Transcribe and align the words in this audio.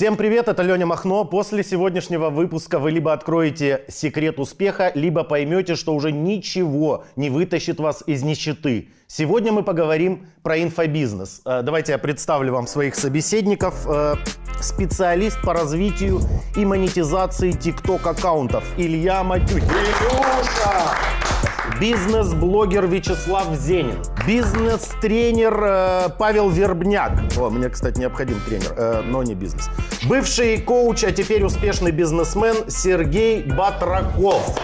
Всем 0.00 0.16
привет, 0.16 0.48
это 0.48 0.62
Леня 0.62 0.86
Махно. 0.86 1.26
После 1.26 1.62
сегодняшнего 1.62 2.30
выпуска 2.30 2.78
вы 2.78 2.90
либо 2.90 3.12
откроете 3.12 3.84
секрет 3.88 4.38
успеха, 4.38 4.92
либо 4.94 5.24
поймете, 5.24 5.74
что 5.74 5.94
уже 5.94 6.10
ничего 6.10 7.04
не 7.16 7.28
вытащит 7.28 7.78
вас 7.78 8.02
из 8.06 8.22
нищеты. 8.22 8.88
Сегодня 9.06 9.52
мы 9.52 9.62
поговорим 9.62 10.24
про 10.42 10.62
инфобизнес. 10.62 11.42
Э, 11.44 11.60
давайте 11.62 11.92
я 11.92 11.98
представлю 11.98 12.54
вам 12.54 12.66
своих 12.66 12.94
собеседников. 12.94 13.86
Э, 13.86 14.14
специалист 14.62 15.38
по 15.42 15.52
развитию 15.52 16.20
и 16.56 16.64
монетизации 16.64 17.50
TikTok 17.50 18.08
аккаунтов 18.08 18.64
Илья 18.78 19.22
Матюхин. 19.22 19.68
Илюша! 19.68 21.29
Бизнес-блогер 21.78 22.86
Вячеслав 22.86 23.54
Зенин. 23.54 23.98
Бизнес-тренер 24.26 25.60
э, 25.62 26.08
Павел 26.18 26.50
Вербняк. 26.50 27.12
О, 27.38 27.50
мне, 27.50 27.68
кстати, 27.68 27.98
необходим 27.98 28.40
тренер, 28.48 28.72
э, 28.76 29.02
но 29.06 29.22
не 29.22 29.34
бизнес. 29.34 29.68
Бывший 30.04 30.58
коуч, 30.58 31.04
а 31.04 31.12
теперь 31.12 31.44
успешный 31.44 31.90
бизнесмен 31.90 32.56
Сергей 32.68 33.42
Батраков. 33.42 34.58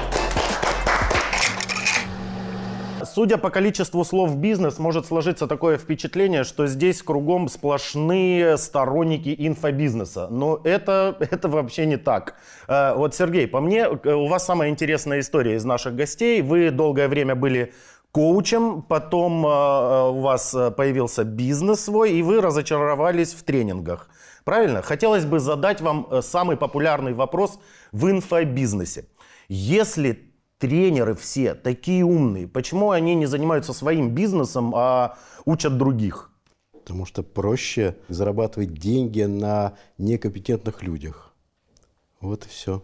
Судя 3.16 3.38
по 3.38 3.48
количеству 3.48 4.04
слов 4.04 4.36
«бизнес», 4.36 4.78
может 4.78 5.06
сложиться 5.06 5.46
такое 5.46 5.78
впечатление, 5.78 6.44
что 6.44 6.66
здесь 6.66 7.02
кругом 7.02 7.48
сплошные 7.48 8.58
сторонники 8.58 9.34
инфобизнеса. 9.38 10.28
Но 10.28 10.60
это, 10.64 11.16
это 11.20 11.48
вообще 11.48 11.86
не 11.86 11.96
так. 11.96 12.34
Э, 12.68 12.92
вот, 12.94 13.14
Сергей, 13.14 13.48
по 13.48 13.62
мне, 13.62 13.86
э, 13.86 14.12
у 14.12 14.26
вас 14.26 14.44
самая 14.44 14.68
интересная 14.68 15.20
история 15.20 15.54
из 15.54 15.64
наших 15.64 15.96
гостей. 15.96 16.42
Вы 16.42 16.70
долгое 16.70 17.08
время 17.08 17.34
были 17.34 17.72
коучем, 18.12 18.82
потом 18.82 19.46
э, 19.46 20.10
у 20.10 20.20
вас 20.20 20.54
появился 20.76 21.24
бизнес 21.24 21.84
свой, 21.84 22.12
и 22.12 22.22
вы 22.22 22.42
разочаровались 22.42 23.32
в 23.32 23.42
тренингах. 23.44 24.10
Правильно? 24.44 24.82
Хотелось 24.82 25.24
бы 25.24 25.40
задать 25.40 25.80
вам 25.80 26.06
самый 26.20 26.58
популярный 26.58 27.14
вопрос 27.14 27.60
в 27.92 28.10
инфобизнесе. 28.10 29.06
Если 29.48 30.35
тренеры 30.58 31.14
все 31.14 31.54
такие 31.54 32.04
умные, 32.04 32.48
почему 32.48 32.90
они 32.90 33.14
не 33.14 33.26
занимаются 33.26 33.72
своим 33.72 34.10
бизнесом, 34.10 34.72
а 34.74 35.16
учат 35.44 35.76
других? 35.76 36.30
Потому 36.72 37.04
что 37.04 37.22
проще 37.22 37.96
зарабатывать 38.08 38.74
деньги 38.74 39.22
на 39.22 39.74
некомпетентных 39.98 40.82
людях. 40.82 41.34
Вот 42.20 42.46
и 42.46 42.48
все. 42.48 42.82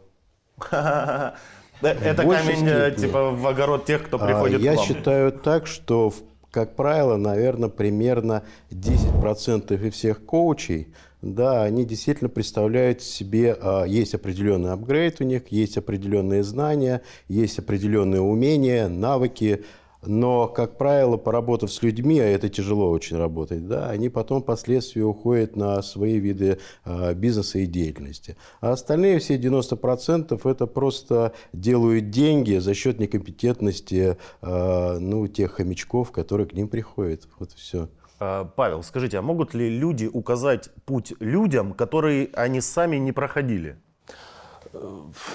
Это 0.71 2.23
камень 2.23 2.67
э, 2.67 2.95
типа 2.97 3.31
в 3.31 3.47
огород 3.47 3.85
тех, 3.85 4.05
кто 4.05 4.19
приходит 4.19 4.61
Я 4.61 4.77
считаю 4.77 5.33
так, 5.33 5.67
что, 5.67 6.13
как 6.51 6.77
правило, 6.77 7.17
наверное, 7.17 7.69
примерно 7.69 8.45
10% 8.71 9.89
из 9.89 9.95
всех 9.95 10.25
коучей 10.25 10.95
да, 11.23 11.63
они 11.63 11.85
действительно 11.85 12.29
представляют 12.29 13.01
себе, 13.01 13.57
а, 13.61 13.85
есть 13.85 14.15
определенный 14.15 14.73
апгрейд 14.73 15.21
у 15.21 15.25
них, 15.25 15.49
есть 15.49 15.79
определенные 15.79 16.43
знания, 16.43 17.03
есть 17.29 17.59
определенные 17.59 18.21
умения, 18.21 18.89
навыки, 18.89 19.65
но, 20.05 20.49
как 20.49 20.79
правило, 20.79 21.17
поработав 21.17 21.73
с 21.73 21.81
людьми, 21.81 22.19
а 22.19 22.25
это 22.25 22.49
тяжело 22.49 22.91
очень 22.91 23.17
работать, 23.17 23.69
да, 23.69 23.89
они 23.89 24.09
потом 24.09 24.43
впоследствии 24.43 25.01
уходят 25.01 25.55
на 25.55 25.81
свои 25.83 26.19
виды 26.19 26.59
э, 26.85 27.15
бизнеса 27.15 27.61
и 27.61 27.67
деятельности. 27.67 28.37
А 28.61 28.73
остальные 28.73 29.21
все 29.21 29.37
90% 29.37 30.51
это 30.51 30.67
просто 30.67 31.35
делают 31.53 32.11
деньги 32.11 32.57
за 32.57 32.75
счет 32.75 32.99
некомпетентности 32.99 34.17
э, 34.41 34.99
ну, 34.99 35.29
тех 35.29 35.53
хомячков, 35.53 36.11
которые 36.11 36.49
к 36.49 36.53
ним 36.53 36.67
приходят. 36.67 37.29
Вот 37.39 37.53
все. 37.53 37.89
А, 38.25 38.45
Павел, 38.45 38.85
скажите, 38.85 39.19
а 39.19 39.23
могут 39.23 39.53
ли 39.53 39.69
люди 39.69 40.07
указать 40.07 40.71
путь 40.85 41.13
людям, 41.19 41.73
которые 41.73 42.31
они 42.35 42.61
сами 42.61 42.97
не 42.97 43.11
проходили? 43.11 43.77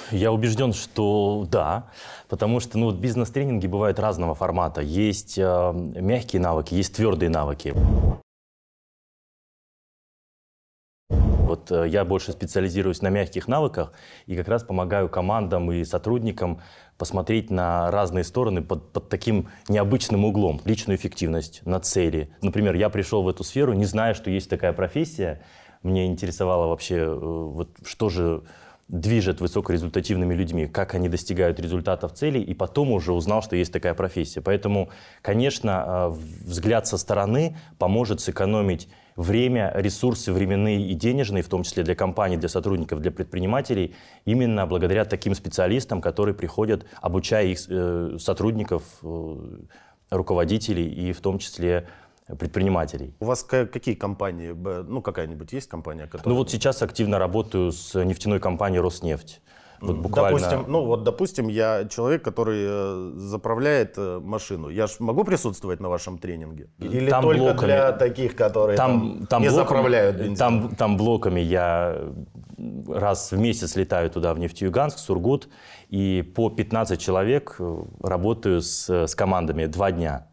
Я 0.09 0.31
убежден, 0.31 0.71
что 0.71 1.45
да, 1.51 1.91
потому 2.29 2.61
что 2.61 2.77
ну, 2.77 2.91
бизнес-тренинги 2.91 3.67
бывают 3.67 3.99
разного 3.99 4.35
формата. 4.35 4.81
Есть 4.81 5.37
э, 5.37 5.73
мягкие 5.73 6.41
навыки, 6.41 6.73
есть 6.73 6.95
твердые 6.95 7.29
навыки. 7.29 7.75
Вот 11.09 11.71
э, 11.71 11.87
я 11.89 12.03
больше 12.05 12.31
специализируюсь 12.31 13.01
на 13.01 13.09
мягких 13.09 13.47
навыках 13.47 13.91
и 14.27 14.35
как 14.35 14.47
раз 14.47 14.63
помогаю 14.63 15.07
командам 15.07 15.71
и 15.71 15.83
сотрудникам 15.83 16.61
посмотреть 16.97 17.49
на 17.49 17.91
разные 17.91 18.23
стороны 18.23 18.61
под, 18.61 18.91
под 18.91 19.09
таким 19.09 19.49
необычным 19.69 20.25
углом. 20.25 20.61
Личную 20.65 20.97
эффективность, 20.97 21.61
на 21.65 21.79
цели. 21.79 22.29
Например, 22.41 22.75
я 22.75 22.89
пришел 22.89 23.23
в 23.23 23.29
эту 23.29 23.43
сферу, 23.43 23.73
не 23.73 23.85
зная, 23.85 24.13
что 24.13 24.29
есть 24.29 24.49
такая 24.49 24.73
профессия. 24.73 25.41
Мне 25.83 26.07
интересовало 26.07 26.67
вообще, 26.67 26.95
э, 26.95 27.15
вот, 27.15 27.69
что 27.85 28.09
же 28.09 28.43
движет 28.87 29.41
высокорезультативными 29.41 30.33
людьми, 30.33 30.65
как 30.65 30.95
они 30.95 31.09
достигают 31.09 31.59
результатов 31.59 32.13
целей, 32.13 32.41
и 32.41 32.53
потом 32.53 32.91
уже 32.91 33.11
узнал, 33.11 33.41
что 33.41 33.55
есть 33.55 33.73
такая 33.73 33.93
профессия. 33.93 34.41
Поэтому, 34.41 34.89
конечно, 35.21 35.83
э, 35.85 36.09
взгляд 36.45 36.87
со 36.87 36.97
стороны 36.97 37.57
поможет 37.77 38.21
сэкономить 38.21 38.87
время, 39.17 39.73
ресурсы 39.75 40.31
временные 40.31 40.81
и 40.81 40.93
денежные, 40.93 41.43
в 41.43 41.49
том 41.49 41.63
числе 41.63 41.83
для 41.83 41.95
компаний, 41.95 42.37
для 42.37 42.47
сотрудников, 42.47 43.01
для 43.01 43.11
предпринимателей, 43.11 43.95
именно 44.25 44.65
благодаря 44.65 45.03
таким 45.03 45.35
специалистам, 45.35 46.01
которые 46.01 46.35
приходят, 46.35 46.85
обучая 47.01 47.47
их 47.47 47.59
э, 47.67 48.17
сотрудников, 48.19 48.83
э, 49.03 49.35
руководителей 50.11 50.87
и 50.87 51.11
в 51.11 51.19
том 51.19 51.39
числе 51.39 51.87
предпринимателей. 52.39 53.13
У 53.19 53.25
вас 53.25 53.43
какие 53.43 53.95
компании? 53.95 54.51
Ну, 54.51 55.01
какая-нибудь 55.01 55.51
есть 55.53 55.67
компания, 55.67 56.05
которая... 56.05 56.29
Ну, 56.29 56.35
вот 56.35 56.51
сейчас 56.51 56.81
активно 56.81 57.19
работаю 57.19 57.71
с 57.71 58.01
нефтяной 58.03 58.39
компанией 58.39 58.81
«Роснефть». 58.81 59.41
Вот 59.81 59.97
буквально... 59.97 60.39
Допустим, 60.39 60.65
ну 60.67 60.85
вот, 60.85 61.03
допустим, 61.03 61.47
я 61.47 61.85
человек, 61.89 62.23
который 62.23 62.65
э, 62.67 63.11
заправляет 63.15 63.93
э, 63.97 64.19
машину. 64.23 64.69
Я 64.69 64.87
ж 64.87 64.99
могу 64.99 65.23
присутствовать 65.23 65.79
на 65.79 65.89
вашем 65.89 66.17
тренинге? 66.17 66.69
Или 66.79 67.09
там 67.09 67.23
только 67.23 67.39
блоками, 67.39 67.65
для 67.65 67.91
таких, 67.91 68.35
которые 68.35 68.77
там, 68.77 69.19
там, 69.19 69.27
там 69.27 69.41
не 69.41 69.49
блоками, 69.49 69.67
заправляют 69.67 70.17
бензин? 70.17 70.35
Там, 70.35 70.75
там 70.75 70.97
блоками 70.97 71.39
я 71.39 71.95
раз 72.87 73.31
в 73.31 73.37
месяц 73.37 73.75
летаю 73.75 74.09
туда, 74.09 74.33
в 74.33 74.39
Нефтеюганск, 74.39 74.97
Сургут, 74.97 75.47
и 75.89 76.23
по 76.35 76.49
15 76.49 76.99
человек 76.99 77.55
э, 77.59 77.83
работаю 78.01 78.61
с, 78.61 78.89
с 78.89 79.15
командами 79.15 79.65
два 79.65 79.91
дня. 79.91 80.27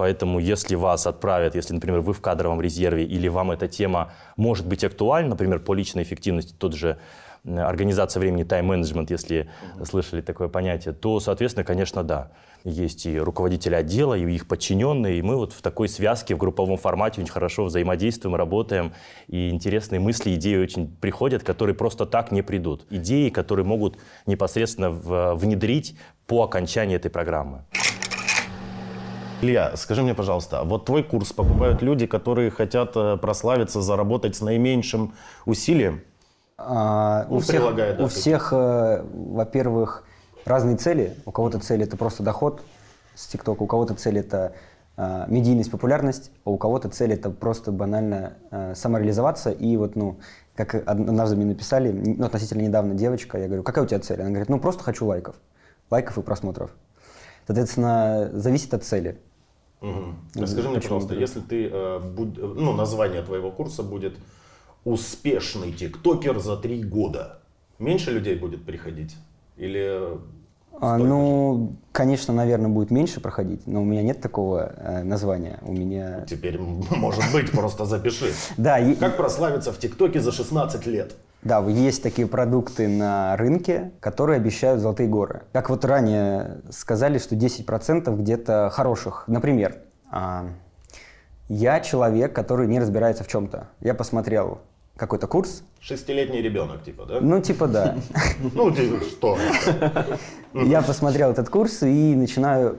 Поэтому 0.00 0.38
если 0.38 0.76
вас 0.76 1.06
отправят, 1.06 1.54
если, 1.54 1.74
например, 1.74 2.00
вы 2.00 2.14
в 2.14 2.22
кадровом 2.22 2.60
резерве, 2.62 3.04
или 3.04 3.28
вам 3.28 3.50
эта 3.50 3.68
тема 3.68 4.12
может 4.36 4.66
быть 4.66 4.82
актуальна, 4.82 5.30
например, 5.30 5.60
по 5.60 5.74
личной 5.74 6.04
эффективности, 6.04 6.54
тот 6.58 6.74
же 6.74 6.98
организация 7.44 8.20
времени, 8.20 8.44
тайм-менеджмент, 8.44 9.10
если 9.10 9.48
угу. 9.74 9.84
слышали 9.84 10.20
такое 10.20 10.48
понятие, 10.48 10.94
то, 10.94 11.20
соответственно, 11.20 11.64
конечно, 11.64 12.02
да. 12.02 12.30
Есть 12.62 13.06
и 13.06 13.18
руководители 13.18 13.74
отдела, 13.74 14.14
и 14.14 14.30
их 14.30 14.46
подчиненные, 14.46 15.18
и 15.18 15.22
мы 15.22 15.36
вот 15.36 15.54
в 15.54 15.62
такой 15.62 15.88
связке, 15.88 16.34
в 16.34 16.38
групповом 16.38 16.76
формате 16.76 17.22
очень 17.22 17.32
хорошо 17.32 17.64
взаимодействуем, 17.64 18.36
работаем, 18.36 18.92
и 19.28 19.48
интересные 19.48 19.98
мысли, 19.98 20.34
идеи 20.34 20.56
очень 20.56 20.94
приходят, 21.00 21.42
которые 21.42 21.74
просто 21.74 22.04
так 22.04 22.32
не 22.32 22.42
придут. 22.42 22.84
Идеи, 22.90 23.30
которые 23.30 23.64
могут 23.64 23.96
непосредственно 24.26 24.90
внедрить 24.90 25.96
по 26.26 26.42
окончании 26.42 26.96
этой 26.96 27.10
программы. 27.10 27.64
Илья, 29.42 29.74
скажи 29.76 30.02
мне, 30.02 30.14
пожалуйста, 30.14 30.62
вот 30.64 30.84
твой 30.84 31.02
курс 31.02 31.32
покупают 31.32 31.80
люди, 31.80 32.06
которые 32.06 32.50
хотят 32.50 32.92
э, 32.94 33.16
прославиться, 33.16 33.80
заработать 33.80 34.36
с 34.36 34.42
наименьшим 34.42 35.14
усилием? 35.46 36.02
А, 36.62 37.26
у 37.30 37.38
всех, 37.38 37.62
у 37.98 38.06
всех 38.06 38.52
э, 38.52 39.02
во-первых, 39.02 40.04
разные 40.44 40.76
цели. 40.76 41.16
У 41.24 41.30
кого-то 41.30 41.58
цель 41.58 41.82
это 41.82 41.96
просто 41.96 42.22
доход 42.22 42.62
с 43.14 43.26
ТикТока, 43.26 43.62
у 43.62 43.66
кого-то 43.66 43.94
цель 43.94 44.18
это 44.18 44.52
э, 44.96 45.24
медийность, 45.28 45.70
популярность, 45.70 46.30
а 46.44 46.50
у 46.50 46.58
кого-то 46.58 46.90
цель 46.90 47.12
это 47.14 47.30
просто 47.30 47.72
банально 47.72 48.34
э, 48.50 48.74
самореализоваться. 48.74 49.50
И 49.50 49.76
вот, 49.76 49.96
ну, 49.96 50.18
как 50.54 50.74
однажды 50.86 51.36
мне 51.36 51.46
написали, 51.46 51.92
ну, 51.92 52.26
относительно 52.26 52.62
недавно 52.62 52.94
девочка, 52.94 53.38
я 53.38 53.46
говорю, 53.46 53.62
какая 53.62 53.84
у 53.84 53.86
тебя 53.86 54.00
цель? 54.00 54.20
Она 54.20 54.30
говорит, 54.30 54.50
ну, 54.50 54.60
просто 54.60 54.82
хочу 54.82 55.06
лайков. 55.06 55.36
Лайков 55.90 56.18
и 56.18 56.22
просмотров. 56.22 56.70
Соответственно, 57.46 58.30
зависит 58.34 58.74
от 58.74 58.84
цели. 58.84 59.18
Угу. 59.80 60.46
Скажи 60.46 60.68
мне, 60.68 60.80
пожалуйста, 60.80 61.14
если 61.14 61.40
ты, 61.40 61.68
э, 61.72 62.00
будь, 62.00 62.36
ну, 62.36 62.74
название 62.74 63.22
твоего 63.22 63.50
курса 63.50 63.82
будет 63.82 64.18
успешный 64.84 65.72
тиктокер 65.72 66.38
за 66.38 66.56
три 66.56 66.82
года, 66.82 67.40
меньше 67.78 68.10
людей 68.10 68.34
будет 68.36 68.64
приходить? 68.64 69.16
Или 69.56 70.18
а, 70.80 70.96
ну, 70.96 71.74
конечно, 71.92 72.32
наверное, 72.32 72.68
будет 72.68 72.90
меньше 72.90 73.20
проходить, 73.20 73.66
но 73.66 73.82
у 73.82 73.84
меня 73.84 74.02
нет 74.02 74.20
такого 74.22 74.72
э, 74.76 75.02
названия. 75.02 75.58
У 75.62 75.72
меня... 75.72 76.24
Теперь, 76.28 76.58
может 76.58 77.22
быть, 77.32 77.50
просто 77.50 77.84
запиши. 77.84 78.32
Да. 78.56 78.78
Как 78.98 79.16
прославиться 79.16 79.72
в 79.72 79.78
ТикТоке 79.78 80.20
за 80.20 80.32
16 80.32 80.86
лет? 80.86 81.14
Да, 81.42 81.60
есть 81.60 82.02
такие 82.02 82.26
продукты 82.26 82.88
на 82.88 83.36
рынке, 83.36 83.92
которые 84.00 84.36
обещают 84.36 84.80
золотые 84.80 85.08
горы. 85.08 85.42
Как 85.52 85.70
вот 85.70 85.84
ранее 85.84 86.60
сказали, 86.70 87.18
что 87.18 87.34
10% 87.34 88.16
где-то 88.16 88.70
хороших. 88.72 89.24
Например, 89.26 89.78
а, 90.10 90.48
я 91.48 91.80
человек, 91.80 92.34
который 92.34 92.68
не 92.68 92.78
разбирается 92.78 93.24
в 93.24 93.28
чем-то. 93.28 93.68
Я 93.80 93.94
посмотрел 93.94 94.60
какой-то 95.00 95.26
курс. 95.26 95.62
Шестилетний 95.80 96.42
ребенок, 96.42 96.84
типа, 96.84 97.06
да? 97.06 97.20
Ну, 97.20 97.40
типа, 97.40 97.66
да. 97.66 97.96
Ну, 98.54 98.70
типа, 98.70 99.04
что? 99.04 99.38
Я 100.54 100.82
посмотрел 100.82 101.30
этот 101.30 101.48
курс 101.48 101.82
и 101.82 102.14
начинаю 102.14 102.76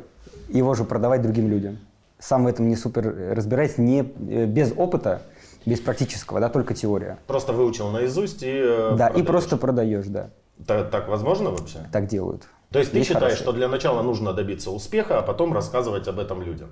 его 0.48 0.76
же 0.76 0.84
продавать 0.84 1.22
другим 1.24 1.50
людям. 1.50 1.80
Сам 2.20 2.44
в 2.44 2.48
этом 2.48 2.70
не 2.70 2.76
супер 2.76 3.34
разбираюсь, 3.36 3.80
не, 3.80 4.02
э, 4.02 4.46
без 4.46 4.72
опыта, 4.78 5.24
без 5.66 5.80
практического, 5.80 6.40
да, 6.40 6.50
только 6.50 6.76
теория. 6.76 7.18
Просто 7.26 7.54
выучил 7.54 7.90
наизусть 7.90 8.44
и 8.44 8.52
э, 8.54 8.96
Да, 8.96 9.08
и 9.08 9.24
просто 9.24 9.58
продаешь, 9.58 10.06
да. 10.06 10.30
Так, 10.68 10.92
так 10.92 11.08
возможно 11.08 11.50
вообще? 11.50 11.80
Так 11.92 12.06
делают. 12.06 12.44
То 12.70 12.78
есть 12.78 12.92
ты 12.92 12.98
Есть 13.00 13.10
считаешь, 13.10 13.34
хорошие. 13.34 13.44
что 13.44 13.52
для 13.54 13.68
начала 13.68 14.04
нужно 14.04 14.34
добиться 14.34 14.70
успеха, 14.70 15.18
а 15.18 15.22
потом 15.24 15.54
рассказывать 15.54 16.08
об 16.08 16.20
этом 16.20 16.44
людям? 16.44 16.70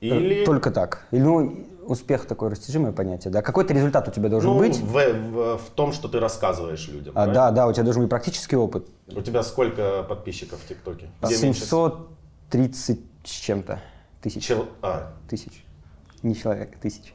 Или... 0.00 0.42
Э, 0.42 0.44
Только 0.46 0.70
так. 0.70 1.06
Или, 1.12 1.20
Ну, 1.20 1.66
успех 1.86 2.26
такое 2.26 2.50
растяжимое 2.50 2.92
понятие, 2.92 3.32
да. 3.32 3.42
Какой-то 3.42 3.74
результат 3.74 4.08
у 4.08 4.10
тебя 4.10 4.28
должен 4.28 4.50
ну, 4.50 4.58
быть. 4.58 4.78
В, 4.78 4.92
в- 4.92 5.58
в 5.58 5.70
том, 5.74 5.92
что 5.92 6.08
ты 6.08 6.20
рассказываешь 6.20 6.88
людям. 6.88 7.12
А, 7.12 7.24
правильно? 7.24 7.34
да, 7.34 7.50
да, 7.50 7.66
у 7.66 7.72
тебя 7.72 7.84
должен 7.84 8.02
быть 8.02 8.10
практический 8.10 8.56
опыт. 8.56 8.86
У 9.08 9.20
тебя 9.20 9.42
сколько 9.42 10.02
подписчиков 10.08 10.60
в 10.60 10.66
ТикТоке? 10.68 11.10
Где 11.22 11.36
меньше? 11.38 11.60
730 11.60 13.00
с 13.24 13.30
чем-то 13.30 13.80
тысяч. 14.20 14.44
Чел- 14.44 14.68
а, 14.82 15.12
Тысяч. 15.28 15.64
Не 16.22 16.34
человек, 16.36 16.78
тысяч. 16.78 17.12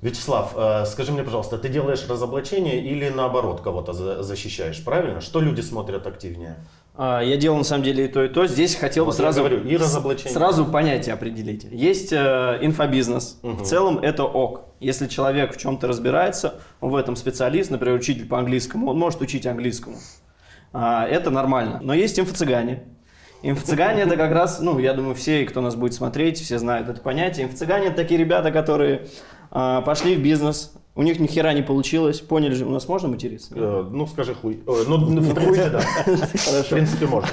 Вячеслав, 0.00 0.52
э, 0.54 0.84
скажи 0.86 1.12
мне, 1.12 1.22
пожалуйста, 1.22 1.56
ты 1.56 1.68
делаешь 1.70 2.06
разоблачение 2.08 2.84
или 2.84 3.08
наоборот 3.08 3.62
кого-то 3.62 3.94
за- 3.94 4.22
защищаешь, 4.22 4.84
правильно? 4.84 5.20
Что 5.22 5.40
люди 5.40 5.62
смотрят 5.62 6.06
активнее? 6.06 6.56
А, 6.96 7.20
Я 7.22 7.36
делал 7.36 7.58
на 7.58 7.64
самом 7.64 7.82
деле 7.82 8.04
и 8.04 8.08
то, 8.08 8.22
и 8.22 8.28
то. 8.28 8.46
Здесь 8.46 8.76
хотел 8.76 9.04
бы 9.04 9.10
Вот 9.10 9.18
я 9.18 9.24
сразу, 9.24 9.40
говорю, 9.40 9.64
и 9.64 9.76
разоблачение. 9.76 10.32
сразу 10.32 10.64
понятие 10.64 11.14
определить. 11.14 11.64
Есть 11.70 12.12
э, 12.12 12.58
инфобизнес. 12.60 13.38
В 13.42 13.64
целом 13.64 13.98
это 13.98 14.24
ок. 14.24 14.66
Если 14.80 15.08
человек 15.08 15.54
в 15.54 15.58
чем-то 15.58 15.88
разбирается, 15.88 16.60
он 16.80 16.90
в 16.90 16.96
этом 16.96 17.16
специалист, 17.16 17.70
например, 17.70 17.96
учитель 17.96 18.26
по 18.26 18.38
английскому, 18.38 18.88
он 18.90 18.98
может 18.98 19.20
учить 19.20 19.46
английскому. 19.46 19.96
А, 20.72 21.06
это 21.06 21.30
нормально. 21.30 21.80
Но 21.82 21.94
есть 21.94 22.18
инфо-цыгане. 22.18 22.84
Инфо-цыгане 23.42 24.02
это 24.02 24.16
как 24.16 24.32
раз, 24.32 24.60
ну, 24.60 24.78
я 24.78 24.94
думаю, 24.94 25.14
все, 25.14 25.44
кто 25.46 25.60
нас 25.60 25.74
будет 25.74 25.94
смотреть, 25.94 26.40
все 26.40 26.58
знают 26.58 26.88
это 26.88 27.00
понятие. 27.00 27.46
Инфо-цыгане 27.46 27.86
это 27.88 27.96
такие 27.96 28.18
ребята, 28.20 28.52
которые 28.52 29.08
а, 29.50 29.80
пошли 29.82 30.14
в 30.14 30.22
бизнес, 30.22 30.72
у 30.96 31.02
них 31.02 31.18
ни 31.18 31.26
хера 31.26 31.52
не 31.52 31.62
получилось, 31.62 32.20
поняли 32.20 32.54
же, 32.54 32.64
у 32.64 32.70
нас 32.70 32.88
можно 32.88 33.08
материться? 33.08 33.52
Э, 33.54 33.84
ну, 33.90 34.06
скажи 34.06 34.34
хуй. 34.34 34.60
Э, 34.66 34.84
ну, 34.86 34.96
ну, 34.98 35.20
в 35.20 35.34
принципе, 35.34 35.70
да. 35.70 35.80
В 35.80 36.68
принципе, 36.68 37.06
можно. 37.06 37.28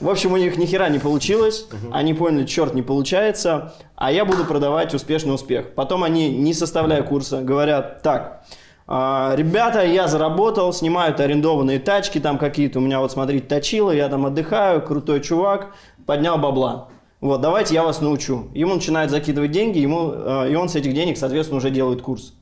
В 0.00 0.08
общем, 0.10 0.32
у 0.32 0.36
них 0.36 0.58
ни 0.58 0.66
хера 0.66 0.88
не 0.88 0.98
получилось, 0.98 1.68
они 1.90 2.12
поняли, 2.12 2.44
черт, 2.44 2.74
не 2.74 2.82
получается, 2.82 3.74
а 3.94 4.10
я 4.12 4.24
буду 4.24 4.44
продавать 4.44 4.94
успешный 4.94 5.34
успех. 5.34 5.74
Потом 5.74 6.02
они, 6.02 6.30
не 6.30 6.52
составляя 6.54 7.02
курса, 7.02 7.40
говорят, 7.40 8.02
так, 8.02 8.44
а, 8.86 9.32
ребята, 9.36 9.84
я 9.84 10.08
заработал, 10.08 10.72
снимают 10.72 11.20
арендованные 11.20 11.78
тачки 11.78 12.18
там 12.18 12.36
какие-то, 12.36 12.78
у 12.78 12.82
меня 12.82 13.00
вот, 13.00 13.12
смотрите, 13.12 13.46
точило, 13.46 13.90
я 13.90 14.08
там 14.08 14.26
отдыхаю, 14.26 14.82
крутой 14.82 15.20
чувак, 15.20 15.74
поднял 16.04 16.36
бабла. 16.36 16.88
Вот, 17.20 17.40
давайте 17.40 17.74
я 17.74 17.84
вас 17.84 18.00
научу. 18.00 18.48
Ему 18.52 18.74
начинают 18.74 19.10
закидывать 19.10 19.52
деньги, 19.52 19.78
ему, 19.78 20.12
э, 20.12 20.50
и 20.50 20.56
он 20.56 20.68
с 20.68 20.74
этих 20.74 20.92
денег, 20.92 21.16
соответственно, 21.16 21.58
уже 21.58 21.70
делает 21.70 22.02
курс. 22.02 22.34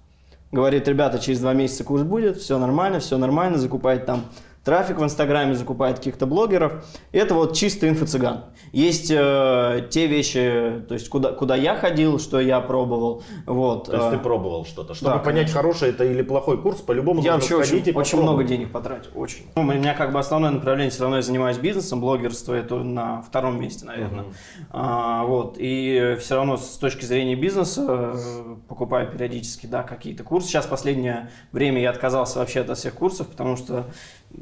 Говорит, 0.52 0.88
ребята, 0.88 1.20
через 1.20 1.40
два 1.40 1.52
месяца 1.54 1.84
курс 1.84 2.02
будет, 2.02 2.38
все 2.38 2.58
нормально, 2.58 2.98
все 2.98 3.16
нормально, 3.18 3.56
закупает 3.58 4.04
там 4.04 4.24
трафик 4.64 4.98
в 4.98 5.04
Инстаграме, 5.04 5.54
закупает 5.54 5.98
каких-то 5.98 6.26
блогеров. 6.26 6.84
Это 7.12 7.34
вот 7.34 7.56
чисто 7.56 7.88
инфо-цыган. 7.88 8.44
Есть 8.72 9.10
э, 9.10 9.86
те 9.90 10.06
вещи, 10.06 10.82
то 10.86 10.94
есть 10.94 11.08
куда, 11.08 11.32
куда 11.32 11.56
я 11.56 11.76
ходил, 11.76 12.18
что 12.18 12.40
я 12.40 12.60
пробовал. 12.60 13.22
Вот, 13.46 13.86
То 13.86 13.96
есть 13.96 14.06
э, 14.06 14.10
ты 14.12 14.18
пробовал 14.18 14.66
что-то. 14.66 14.94
Чтобы 14.94 15.12
да, 15.12 15.18
понять, 15.18 15.50
хороший 15.50 15.90
это 15.90 16.04
или 16.04 16.22
плохой 16.22 16.60
курс, 16.60 16.80
по-любому 16.80 17.22
я 17.22 17.36
нужно 17.36 17.56
вообще 17.56 17.76
очень, 17.76 17.88
и 17.88 17.92
очень 17.92 18.20
много 18.20 18.44
денег 18.44 18.70
потратил, 18.70 19.10
очень. 19.14 19.46
Ну, 19.56 19.62
у 19.62 19.64
меня 19.64 19.94
как 19.94 20.12
бы 20.12 20.18
основное 20.18 20.50
направление, 20.50 20.90
все 20.90 21.02
равно 21.02 21.16
я 21.16 21.22
занимаюсь 21.22 21.56
бизнесом, 21.56 22.00
блогерство 22.00 22.54
это 22.54 22.76
на 22.76 23.22
втором 23.22 23.60
месте, 23.60 23.86
наверное. 23.86 24.26
А, 24.70 25.24
вот, 25.24 25.56
и 25.58 26.16
все 26.20 26.36
равно 26.36 26.56
с 26.58 26.76
точки 26.76 27.04
зрения 27.04 27.34
бизнеса 27.34 27.86
э, 27.88 28.56
покупаю 28.68 29.10
периодически, 29.10 29.66
да, 29.66 29.82
какие-то 29.82 30.22
курсы. 30.22 30.48
Сейчас 30.48 30.66
последнее 30.66 31.30
время 31.52 31.80
я 31.80 31.90
отказался 31.90 32.38
вообще 32.38 32.60
от 32.60 32.76
всех 32.76 32.94
курсов, 32.94 33.26
потому 33.28 33.56
что 33.56 33.86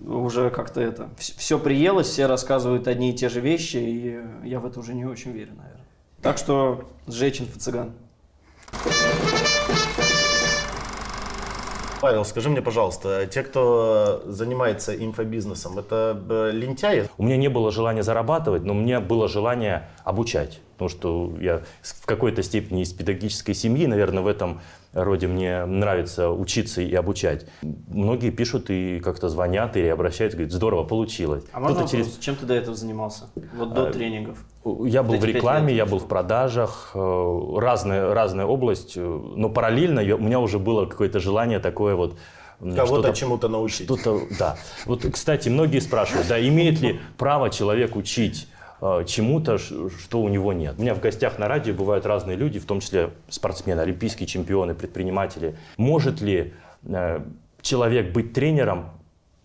уже 0.08 0.50
как-то 0.50 0.80
это, 0.80 1.10
все 1.18 1.58
приелось, 1.58 2.08
все 2.08 2.26
рассказывают 2.26 2.88
одни 2.88 3.10
и 3.10 3.14
те 3.14 3.28
же 3.28 3.40
вещи, 3.40 3.76
и 3.76 4.20
я 4.44 4.60
в 4.60 4.66
это 4.66 4.80
уже 4.80 4.94
не 4.94 5.04
очень 5.04 5.32
верю, 5.32 5.52
наверное. 5.56 5.86
Так 6.22 6.38
что 6.38 6.88
сжечь 7.06 7.40
инфо-цыган. 7.40 7.92
Павел, 12.00 12.24
скажи 12.24 12.48
мне, 12.48 12.62
пожалуйста, 12.62 13.26
те, 13.26 13.42
кто 13.42 14.22
занимается 14.26 14.94
инфобизнесом, 14.94 15.78
это 15.80 16.20
э, 16.30 16.50
лентяи? 16.52 17.08
У 17.18 17.24
меня 17.24 17.36
не 17.36 17.48
было 17.48 17.72
желания 17.72 18.04
зарабатывать, 18.04 18.62
но 18.62 18.72
у 18.72 18.76
меня 18.76 19.00
было 19.00 19.28
желание 19.28 19.88
обучать. 20.04 20.60
Потому 20.78 20.88
что 20.90 21.32
я 21.40 21.62
в 21.82 22.06
какой-то 22.06 22.40
степени 22.44 22.82
из 22.82 22.92
педагогической 22.92 23.52
семьи, 23.52 23.84
наверное, 23.86 24.22
в 24.22 24.28
этом 24.28 24.60
роде 24.92 25.26
мне 25.26 25.64
нравится 25.66 26.30
учиться 26.30 26.80
и 26.82 26.94
обучать. 26.94 27.46
Многие 27.88 28.30
пишут 28.30 28.70
и 28.70 29.00
как-то 29.00 29.28
звонят 29.28 29.76
или 29.76 29.88
обращаются, 29.88 30.36
говорят, 30.38 30.52
здорово, 30.54 30.84
получилось. 30.84 31.42
А 31.52 31.58
можно 31.58 31.82
вопрос, 31.82 32.18
чем 32.20 32.36
ты 32.36 32.46
до 32.46 32.54
этого 32.54 32.76
занимался? 32.76 33.24
Вот 33.56 33.74
до 33.74 33.88
А, 33.88 33.92
тренингов. 33.92 34.38
Я 34.84 35.02
был 35.02 35.16
в 35.18 35.24
рекламе, 35.24 35.74
я 35.74 35.84
был 35.84 35.98
в 35.98 36.06
продажах, 36.06 36.92
э, 36.94 37.40
разная, 37.56 38.14
разная 38.14 38.46
область, 38.46 38.92
э, 38.96 39.00
но 39.36 39.48
параллельно 39.50 39.98
я- 39.98 40.14
у 40.14 40.20
меня 40.20 40.38
уже 40.38 40.60
было 40.60 40.86
какое-то 40.86 41.18
желание 41.18 41.58
такое 41.58 41.96
вот 41.96 42.16
Кого-то 42.60 42.86
что-то 42.86 43.12
чему-то 43.14 43.48
научить. 43.48 43.84
что-то, 43.86 44.20
да. 44.38 44.56
Вот, 44.86 45.04
кстати, 45.12 45.48
многие 45.48 45.80
спрашивают, 45.80 46.28
да, 46.28 46.40
имеет 46.40 46.80
ли 46.80 47.00
право 47.16 47.50
человек 47.50 47.96
учить 47.96 48.46
чему-то, 49.06 49.58
ш- 49.58 49.74
что 49.98 50.20
у 50.20 50.28
него 50.28 50.52
нет. 50.52 50.74
У 50.78 50.82
меня 50.82 50.94
в 50.94 51.00
гостях 51.00 51.38
на 51.38 51.48
радио 51.48 51.74
бывают 51.74 52.06
разные 52.06 52.36
люди, 52.36 52.58
в 52.58 52.64
том 52.66 52.80
числе 52.80 53.10
спортсмены, 53.28 53.80
олимпийские 53.80 54.26
чемпионы, 54.26 54.74
предприниматели. 54.74 55.56
Может 55.76 56.20
ли 56.20 56.52
э, 56.84 57.20
человек 57.60 58.12
быть 58.12 58.32
тренером 58.32 58.90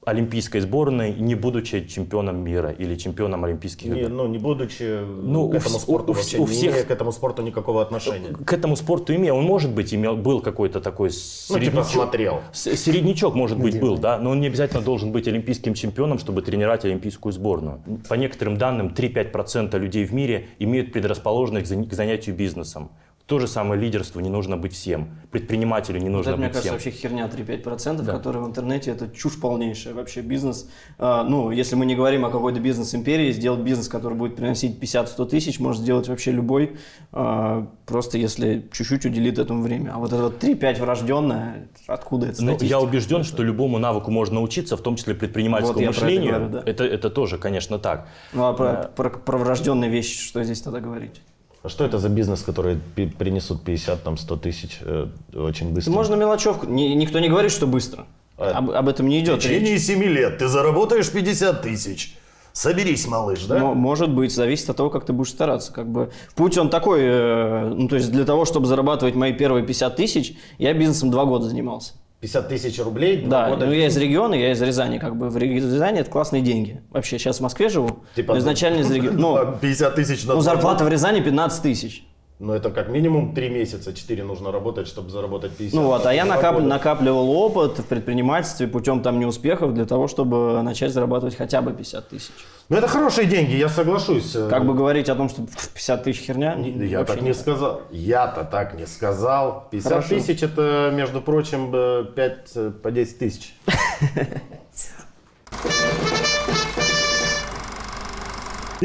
олимпийской 0.05 0.59
сборной, 0.59 1.13
не 1.13 1.35
будучи 1.35 1.85
чемпионом 1.87 2.37
мира 2.43 2.71
или 2.71 2.95
чемпионом 2.95 3.43
олимпийских 3.45 3.89
Не, 3.89 4.01
игр? 4.01 4.09
ну, 4.09 4.27
не 4.27 4.37
будучи 4.37 4.99
Ну, 5.05 5.49
к 5.49 5.53
у 5.53 5.57
этому 5.57 5.75
вс- 5.75 5.79
спорту 5.79 6.11
у 6.11 6.15
вообще, 6.15 6.37
у 6.37 6.41
не 6.41 6.47
всех- 6.47 6.71
имея 6.73 6.83
к 6.83 6.91
этому 6.91 7.11
спорту 7.11 7.41
никакого 7.41 7.81
отношения. 7.81 8.29
К 8.33 8.53
этому 8.53 8.75
спорту 8.75 9.15
имел, 9.15 9.37
он 9.37 9.45
может 9.45 9.71
быть 9.73 9.93
имел, 9.93 10.15
был 10.17 10.41
какой-то 10.41 10.81
такой 10.81 11.09
Ну, 11.09 11.13
типа 11.13 11.59
середнячок. 11.59 11.91
смотрел. 11.91 12.41
Середнячок, 12.53 13.35
может 13.35 13.57
быть, 13.59 13.79
был, 13.79 13.97
да, 13.97 14.17
но 14.17 14.31
он 14.31 14.41
не 14.41 14.47
обязательно 14.47 14.81
должен 14.81 15.11
быть 15.11 15.27
олимпийским 15.27 15.73
чемпионом, 15.73 16.19
чтобы 16.19 16.41
тренировать 16.41 16.85
олимпийскую 16.85 17.31
сборную. 17.31 17.81
По 18.09 18.15
некоторым 18.15 18.57
данным, 18.57 18.89
3-5% 18.93 19.77
людей 19.79 20.05
в 20.05 20.13
мире 20.13 20.47
имеют 20.59 20.91
предрасположенность 20.91 21.71
к 21.73 21.89
к 21.89 21.93
занятию 21.93 22.35
бизнесом. 22.35 22.89
То 23.33 23.39
же 23.39 23.47
самое 23.47 23.81
лидерству 23.81 24.19
не 24.19 24.29
нужно 24.29 24.57
быть 24.57 24.73
всем. 24.73 25.07
Предпринимателю 25.31 25.97
не 25.97 26.05
Вот 26.05 26.17
нужно 26.17 26.29
это, 26.29 26.37
мне 26.37 26.47
быть 26.49 26.53
кажется, 26.57 26.77
всем. 26.77 26.91
вообще 26.91 27.01
херня 27.01 27.27
3-5%, 27.27 28.03
Да. 28.03 28.11
которые 28.13 28.43
в 28.43 28.47
интернете, 28.47 28.91
это 28.91 29.09
чушь 29.09 29.39
полнейшая. 29.41 29.95
Вообще 29.95 30.21
бизнес, 30.21 30.69
а, 30.99 31.23
ну, 31.23 31.49
если 31.49 31.75
мы 31.75 31.87
не 31.87 31.95
говорим 31.95 32.25
о 32.25 32.29
какой-то 32.29 32.59
бизнес-империи, 32.59 33.31
сделать 33.31 33.61
бизнес, 33.61 33.87
который 33.87 34.15
будет 34.15 34.35
приносить 34.35 34.77
50-100 34.79 35.25
тысяч, 35.25 35.59
может 35.59 35.81
сделать 35.81 36.07
вообще 36.09 36.29
любой, 36.31 36.77
а, 37.11 37.65
просто 37.87 38.19
если 38.19 38.67
чуть-чуть 38.71 39.03
уделит 39.07 39.39
этому 39.39 39.63
время. 39.63 39.93
А 39.95 39.97
вот 39.97 40.13
это 40.13 40.21
вот 40.25 40.37
3-5 40.37 40.79
врожденное, 40.79 41.69
откуда 41.87 42.27
это 42.27 42.43
Ну, 42.43 42.55
я 42.61 42.79
убежден, 42.79 43.23
что 43.23 43.41
любому 43.41 43.79
навыку 43.79 44.11
можно 44.11 44.41
учиться, 44.43 44.77
в 44.77 44.81
том 44.81 44.95
числе 44.95 45.15
предпринимательскому 45.15 45.87
Вот 45.87 45.95
про 45.95 46.05
это 46.05 46.05
мышлению. 46.05 46.33
говорю, 46.35 46.49
да. 46.49 46.63
это, 46.67 46.83
это 46.83 47.09
тоже, 47.09 47.39
конечно, 47.39 47.79
так. 47.79 48.07
Ну, 48.31 48.43
а 48.45 48.53
про, 48.53 48.91
про, 48.95 49.09
про 49.09 49.37
врожденные 49.39 49.89
вещи, 49.89 50.19
что 50.23 50.43
здесь 50.43 50.61
тогда 50.61 50.79
говорить? 50.81 51.19
А 51.63 51.69
что 51.69 51.85
это 51.85 51.97
за 51.97 52.09
бизнес, 52.09 52.41
который 52.41 52.77
принесут 53.17 53.63
50, 53.63 54.03
там, 54.03 54.17
100 54.17 54.35
тысяч 54.37 54.79
э, 54.81 55.07
очень 55.33 55.73
быстро? 55.73 55.91
Можно 55.91 56.15
мелочевку. 56.15 56.65
Ни- 56.67 56.93
никто 56.93 57.19
не 57.19 57.29
говорит, 57.29 57.51
что 57.51 57.67
быстро. 57.67 58.05
А- 58.37 58.51
Об, 58.57 58.71
об 58.71 58.89
этом 58.89 59.07
не 59.07 59.19
В 59.19 59.23
идет 59.23 59.35
речь. 59.35 59.43
течение 59.43 59.77
7 59.79 60.03
лет 60.03 60.39
ты 60.39 60.47
заработаешь 60.49 61.09
50 61.09 61.61
тысяч. 61.61 62.17
Соберись, 62.51 63.07
малыш, 63.07 63.45
да? 63.45 63.59
Мо- 63.59 63.73
Может 63.73 64.09
быть, 64.13 64.33
зависит 64.33 64.69
от 64.69 64.75
того, 64.77 64.89
как 64.89 65.05
ты 65.05 65.13
будешь 65.13 65.29
стараться. 65.29 65.71
Как 65.71 65.87
бы 65.87 66.11
путь 66.35 66.57
он 66.57 66.69
такой, 66.69 66.99
э, 67.01 67.69
ну 67.69 67.87
то 67.87 67.95
есть 67.95 68.11
для 68.11 68.25
того, 68.25 68.43
чтобы 68.43 68.65
зарабатывать 68.67 69.15
мои 69.15 69.31
первые 69.31 69.65
50 69.65 69.95
тысяч, 69.95 70.35
я 70.57 70.73
бизнесом 70.73 71.11
два 71.11 71.23
года 71.25 71.47
занимался. 71.47 71.93
50 72.23 72.47
тысяч 72.47 72.79
рублей, 72.79 73.25
Да, 73.25 73.49
года. 73.49 73.65
ну 73.65 73.73
я 73.73 73.87
из 73.87 73.97
региона, 73.97 74.33
я 74.33 74.53
из 74.53 74.61
Рязани, 74.61 74.97
как 74.97 75.17
бы 75.17 75.29
в 75.29 75.37
Рязани 75.37 75.99
это 75.99 76.09
классные 76.09 76.41
деньги. 76.41 76.81
Вообще 76.89 77.19
сейчас 77.19 77.39
в 77.39 77.41
Москве 77.41 77.67
живу, 77.67 77.99
Типа, 78.15 78.31
но 78.33 78.39
изначально 78.39 78.79
из 78.79 78.89
региона. 78.89 79.19
Ну, 79.19 79.57
50 79.59 79.95
тысяч 79.95 80.23
на 80.23 80.35
ну, 80.35 80.39
зарплата 80.39 80.85
в 80.85 80.87
Рязани 80.87 81.19
15 81.19 81.61
тысяч. 81.61 82.05
Но 82.43 82.53
это 82.53 82.71
как 82.71 82.89
минимум 82.89 83.33
3 83.33 83.49
месяца, 83.49 83.93
4 83.93 84.21
нужно 84.25 84.51
работать, 84.51 84.85
чтобы 84.89 85.09
заработать 85.09 85.53
50. 85.55 85.79
Ну 85.79 85.87
вот, 85.87 86.05
а 86.05 86.13
я 86.13 86.25
накап- 86.25 86.55
года. 86.55 86.67
накапливал 86.67 87.29
опыт 87.31 87.79
в 87.79 87.85
предпринимательстве 87.85 88.67
путем 88.67 89.01
там 89.01 89.17
неуспехов 89.17 89.73
для 89.73 89.85
того, 89.85 90.09
чтобы 90.09 90.61
начать 90.61 90.91
зарабатывать 90.91 91.37
хотя 91.37 91.61
бы 91.61 91.71
50 91.71 92.09
тысяч. 92.09 92.31
Ну 92.67 92.75
это 92.75 92.89
хорошие 92.89 93.27
деньги, 93.27 93.53
я 93.55 93.69
соглашусь. 93.69 94.33
Как 94.49 94.65
бы 94.65 94.73
говорить 94.73 95.07
о 95.07 95.15
том, 95.15 95.29
что 95.29 95.43
50 95.73 96.03
тысяч 96.03 96.19
херня? 96.25 96.55
Не- 96.55 96.85
Я 96.85 97.05
так 97.05 97.21
не 97.21 97.33
сказал. 97.33 97.83
Я-то 97.91 98.43
так 98.43 98.73
не 98.77 98.87
сказал. 98.87 99.69
50 99.71 99.89
Хорошо. 99.93 100.09
тысяч 100.09 100.43
это, 100.43 100.91
между 100.93 101.21
прочим, 101.21 101.71
5 102.13 102.81
по 102.81 102.91
10 102.91 103.19
тысяч. 103.19 103.53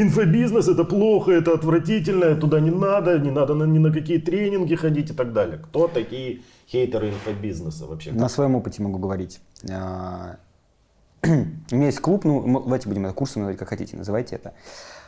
Инфобизнес 0.03 0.67
это 0.69 0.85
плохо, 0.85 1.31
это 1.31 1.53
отвратительно, 1.53 2.35
туда 2.35 2.59
не 2.61 2.71
надо, 2.71 3.19
не 3.19 3.31
надо 3.31 3.53
на, 3.53 3.63
ни 3.65 3.79
на 3.79 3.91
какие 3.91 4.17
тренинги 4.17 4.75
ходить 4.75 5.09
и 5.11 5.13
так 5.13 5.33
далее. 5.33 5.57
Кто 5.57 5.87
такие 5.87 6.39
хейтеры 6.71 7.09
инфобизнеса 7.09 7.85
вообще? 7.85 8.11
На 8.13 8.29
своем 8.29 8.55
опыте 8.55 8.81
могу 8.81 8.97
говорить. 8.97 9.41
А, 9.69 10.37
У 11.23 11.75
меня 11.75 11.87
есть 11.87 11.99
клуб, 11.99 12.23
ну, 12.23 12.61
давайте 12.63 12.87
будем 12.87 13.05
это 13.05 13.13
курсом 13.13 13.41
называть, 13.41 13.57
как 13.59 13.67
хотите, 13.69 13.97
называйте 13.97 14.35
это. 14.35 14.49
Клуб. 14.49 14.61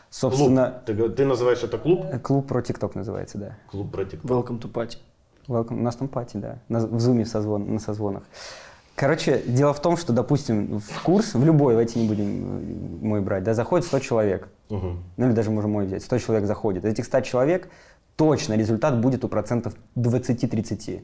Собственно, 0.09 0.81
Ты, 0.85 0.93
г- 0.93 1.07
ты 1.09 1.25
называешь 1.25 1.63
это 1.63 1.77
клуб? 1.77 2.05
э, 2.11 2.19
клуб 2.19 2.47
про 2.47 2.61
ТикТок 2.61 2.95
называется, 2.95 3.37
да. 3.37 3.57
Клуб 3.71 3.91
про 3.93 4.01
TikTok. 4.03 4.23
Welcome 4.23 4.59
to 4.59 4.69
party. 4.69 4.97
Welcome. 5.47 5.79
У 5.79 5.81
нас 5.83 5.95
там 5.95 6.09
пати, 6.09 6.35
да. 6.37 6.57
На- 6.67 6.85
в 6.85 6.99
зуме 6.99 7.23
в 7.23 7.29
созвон, 7.29 7.73
на 7.73 7.79
созвонах. 7.79 8.23
Короче, 8.95 9.41
дело 9.45 9.73
в 9.73 9.81
том, 9.81 9.97
что, 9.97 10.13
допустим, 10.13 10.79
в 10.79 11.01
курс, 11.01 11.33
в 11.33 11.43
любой, 11.43 11.73
давайте 11.73 11.99
не 11.99 12.07
будем 12.07 13.01
э, 13.01 13.05
мой 13.05 13.21
брать, 13.21 13.43
да, 13.43 13.53
заходит 13.53 13.85
100 13.87 13.99
человек. 13.99 14.49
Мгм. 14.69 15.03
Ну 15.17 15.25
или 15.27 15.33
даже 15.33 15.49
можем 15.49 15.71
мой 15.71 15.85
взять. 15.85 16.03
100 16.03 16.19
человек 16.19 16.45
заходит. 16.45 16.85
Из 16.85 16.91
этих 16.91 17.05
100 17.05 17.21
человек 17.21 17.69
точно 18.15 18.53
результат 18.53 18.99
будет 18.99 19.23
у 19.23 19.27
процентов 19.27 19.73
20-30. 19.95 21.03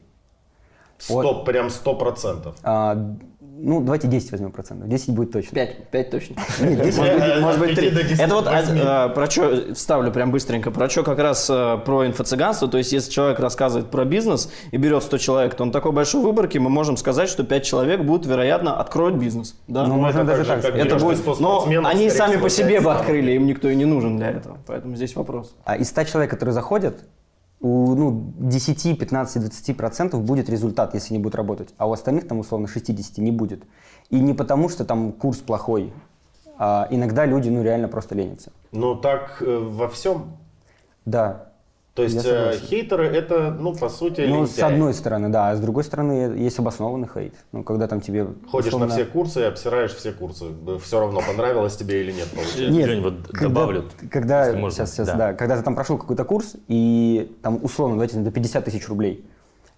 Вот. 1.08 1.24
Стоп, 1.24 1.44
прям 1.44 1.68
100%. 1.68 2.54
А, 2.62 3.16
ну, 3.60 3.80
давайте 3.80 4.06
10 4.08 4.30
возьмем 4.30 4.52
процентов. 4.52 4.88
10 4.88 5.10
будет 5.10 5.32
точно. 5.32 5.54
5, 5.54 5.90
5 5.90 6.10
точно. 6.10 6.36
Нет, 6.60 6.82
10 6.82 6.98
Может 6.98 7.14
быть, 7.14 7.22
От 7.22 7.40
может 7.40 7.60
быть, 7.60 7.70
пяти 7.70 7.80
три. 7.80 7.90
до 7.90 8.02
десяти, 8.02 8.22
Это 8.22 8.34
вот 8.34 8.46
восьми. 8.46 8.80
а, 8.82 9.08
про 9.08 9.30
что, 9.30 9.74
вставлю 9.74 10.12
прям 10.12 10.30
быстренько, 10.30 10.70
про 10.70 10.88
что 10.88 11.02
как 11.02 11.18
раз 11.18 11.48
э, 11.50 11.78
про 11.84 12.06
инфо-цыганство, 12.06 12.68
то 12.68 12.78
есть 12.78 12.92
если 12.92 13.10
человек 13.10 13.40
рассказывает 13.40 13.90
про 13.90 14.04
бизнес 14.04 14.50
и 14.70 14.76
берет 14.76 15.02
100 15.02 15.18
человек, 15.18 15.54
то 15.54 15.64
на 15.64 15.72
такой 15.72 15.92
большой 15.92 16.22
выборке 16.22 16.60
мы 16.60 16.70
можем 16.70 16.96
сказать, 16.96 17.28
что 17.28 17.42
5 17.42 17.64
человек 17.64 18.02
будут, 18.02 18.26
вероятно, 18.26 18.78
откроют 18.78 19.16
бизнес. 19.16 19.56
Да? 19.66 19.86
Ну, 19.86 19.96
можно 19.96 20.20
это 20.20 20.26
даже 20.28 20.44
так 20.44 20.60
сказать. 20.60 20.86
это 20.86 20.96
будет, 20.96 21.16
ты 21.16 21.34
100 21.34 21.36
но 21.40 21.66
они 21.84 22.10
сами 22.10 22.36
по 22.36 22.48
себе 22.48 22.80
бы 22.80 22.92
открыли, 22.92 23.32
им 23.32 23.46
никто 23.46 23.68
и 23.68 23.76
не 23.76 23.84
нужен 23.84 24.16
для 24.18 24.30
этого. 24.30 24.58
Поэтому 24.66 24.94
здесь 24.94 25.16
вопрос. 25.16 25.54
А 25.64 25.76
из 25.76 25.88
100 25.88 26.04
человек, 26.04 26.30
которые 26.30 26.52
заходят, 26.52 27.00
у 27.60 27.94
ну, 27.94 28.32
10, 28.38 28.98
15, 28.98 29.42
20 29.42 29.76
процентов 29.76 30.22
будет 30.22 30.48
результат, 30.48 30.94
если 30.94 31.14
они 31.14 31.22
будут 31.22 31.34
работать, 31.34 31.74
а 31.76 31.88
у 31.88 31.92
остальных 31.92 32.28
там 32.28 32.38
условно 32.38 32.68
60 32.68 33.18
не 33.18 33.32
будет. 33.32 33.64
И 34.10 34.20
не 34.20 34.34
потому, 34.34 34.68
что 34.68 34.84
там 34.84 35.12
курс 35.12 35.38
плохой, 35.38 35.92
а 36.56 36.86
иногда 36.90 37.26
люди 37.26 37.48
ну 37.48 37.62
реально 37.62 37.88
просто 37.88 38.14
ленятся. 38.14 38.52
Ну 38.72 38.94
так 38.94 39.42
э, 39.42 39.58
во 39.58 39.88
всем. 39.88 40.36
Да. 41.04 41.47
То 41.98 42.02
есть 42.04 42.16
э, 42.16 42.20
согласен. 42.20 42.60
Ну, 43.58 43.72
ну, 43.72 43.74
по 43.74 43.88
сути, 43.88 44.20
с 44.20 44.56
лентяи. 44.56 44.64
одной 44.72 44.94
стороны, 44.94 45.28
да, 45.28 45.50
а 45.50 45.56
с 45.56 45.60
другой 45.60 45.84
стороны 45.84 46.12
есть 46.36 46.58
обоснованный 46.58 47.08
хейт. 47.12 47.34
Ну, 47.52 47.64
когда 47.64 47.88
там 47.88 48.00
тебе... 48.00 48.28
Ходишь 48.50 48.68
условно- 48.68 48.86
на 48.86 48.94
все 48.94 49.04
курсы 49.04 49.40
и 49.40 49.44
обсираешь 49.44 49.94
все 49.94 50.12
курсы. 50.12 50.46
Все 50.82 51.00
равно, 51.00 51.20
понравилось 51.20 51.76
тебе 51.76 52.02
или 52.02 52.12
нет, 52.12 52.28
получается. 52.28 52.70
Нет, 52.70 52.88
Жень, 52.88 53.02
вот 53.02 53.14
когда, 53.32 53.48
добавлю, 53.48 53.84
Когда, 54.10 54.46
если 54.46 54.60
можно. 54.60 54.76
сейчас, 54.76 54.92
сейчас, 54.92 55.08
Да. 55.08 55.16
да. 55.16 55.32
когда 55.34 55.56
ты 55.56 55.62
там 55.62 55.74
прошел 55.74 55.98
какой-то 55.98 56.24
курс, 56.24 56.54
и 56.68 57.36
там 57.42 57.58
условно, 57.62 57.96
давайте 57.96 58.18
до 58.18 58.30
50 58.30 58.64
тысяч 58.64 58.88
рублей, 58.88 59.24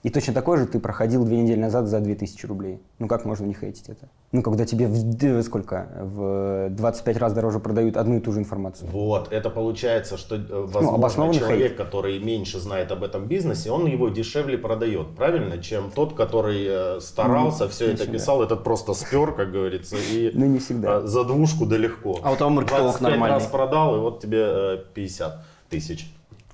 и 0.02 0.09
точно 0.11 0.33
такой 0.33 0.57
же 0.57 0.66
ты 0.66 0.80
проходил 0.80 1.25
две 1.25 1.37
недели 1.42 1.61
назад 1.61 1.87
за 1.87 2.00
2000 2.00 2.47
рублей. 2.47 2.80
Ну 2.99 3.07
как 3.07 3.25
можно 3.26 3.45
не 3.45 3.52
хейтить 3.54 3.88
это? 3.88 4.09
Ну 4.33 4.42
когда 4.42 4.64
тебе 4.64 4.87
в, 4.87 5.02
д- 5.16 5.42
сколько, 5.42 5.88
в 6.00 6.69
25 6.71 7.16
раз 7.19 7.33
дороже 7.35 7.59
продают 7.61 7.97
одну 7.97 8.16
и 8.16 8.21
ту 8.21 8.33
же 8.33 8.38
информацию. 8.38 8.88
Вот, 8.90 9.33
это 9.33 9.50
получается, 9.50 10.16
что, 10.16 10.37
э, 10.37 10.40
возможно, 10.49 10.95
обоснованный 10.95 11.38
человек, 11.38 11.76
который 11.76 12.19
меньше 12.19 12.59
знает 12.61 12.90
об 12.92 13.02
этом 13.02 13.26
бизнесе, 13.26 13.71
он 13.71 13.87
его 13.87 14.09
дешевле 14.09 14.57
продает, 14.57 15.14
правильно? 15.16 15.59
Чем 15.59 15.90
тот, 15.90 16.14
который 16.14 16.64
э, 16.97 17.00
старался, 17.00 17.69
все 17.69 17.87
не 17.88 17.92
это 17.92 18.02
всегда. 18.04 18.19
писал, 18.19 18.42
этот 18.42 18.64
просто 18.64 18.95
спер, 18.95 19.33
как 19.33 19.52
говорится, 19.52 19.97
и 19.97 20.30
Ну, 20.35 20.47
не 20.47 20.61
всегда. 20.61 21.00
э, 21.00 21.07
за 21.07 21.25
двушку 21.25 21.66
да 21.66 21.76
легко. 21.76 22.19
А 22.23 22.33
у 22.33 22.37
того 22.37 22.50
маркетолог 22.50 22.85
25 22.92 23.11
нормальный. 23.11 23.35
раз 23.38 23.47
продал, 23.47 23.97
и 23.97 24.00
вот 24.00 24.21
тебе 24.23 24.42
э, 24.42 24.78
50 24.95 25.45
тысяч. 25.69 26.11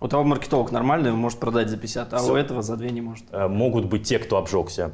У 0.06 0.08
того 0.08 0.22
маркетолог 0.22 0.70
нормальный, 0.70 1.10
он 1.10 1.18
может 1.18 1.40
продать 1.40 1.68
за 1.68 1.76
50, 1.76 2.14
а 2.14 2.18
Всё. 2.18 2.34
у 2.34 2.36
этого 2.36 2.62
за 2.62 2.76
2 2.76 2.90
не 2.90 3.00
может. 3.00 3.24
Э, 3.32 3.48
Могут 3.48 3.86
быть 3.86 4.04
те, 4.04 4.20
кто 4.20 4.36
обжегся. 4.36 4.92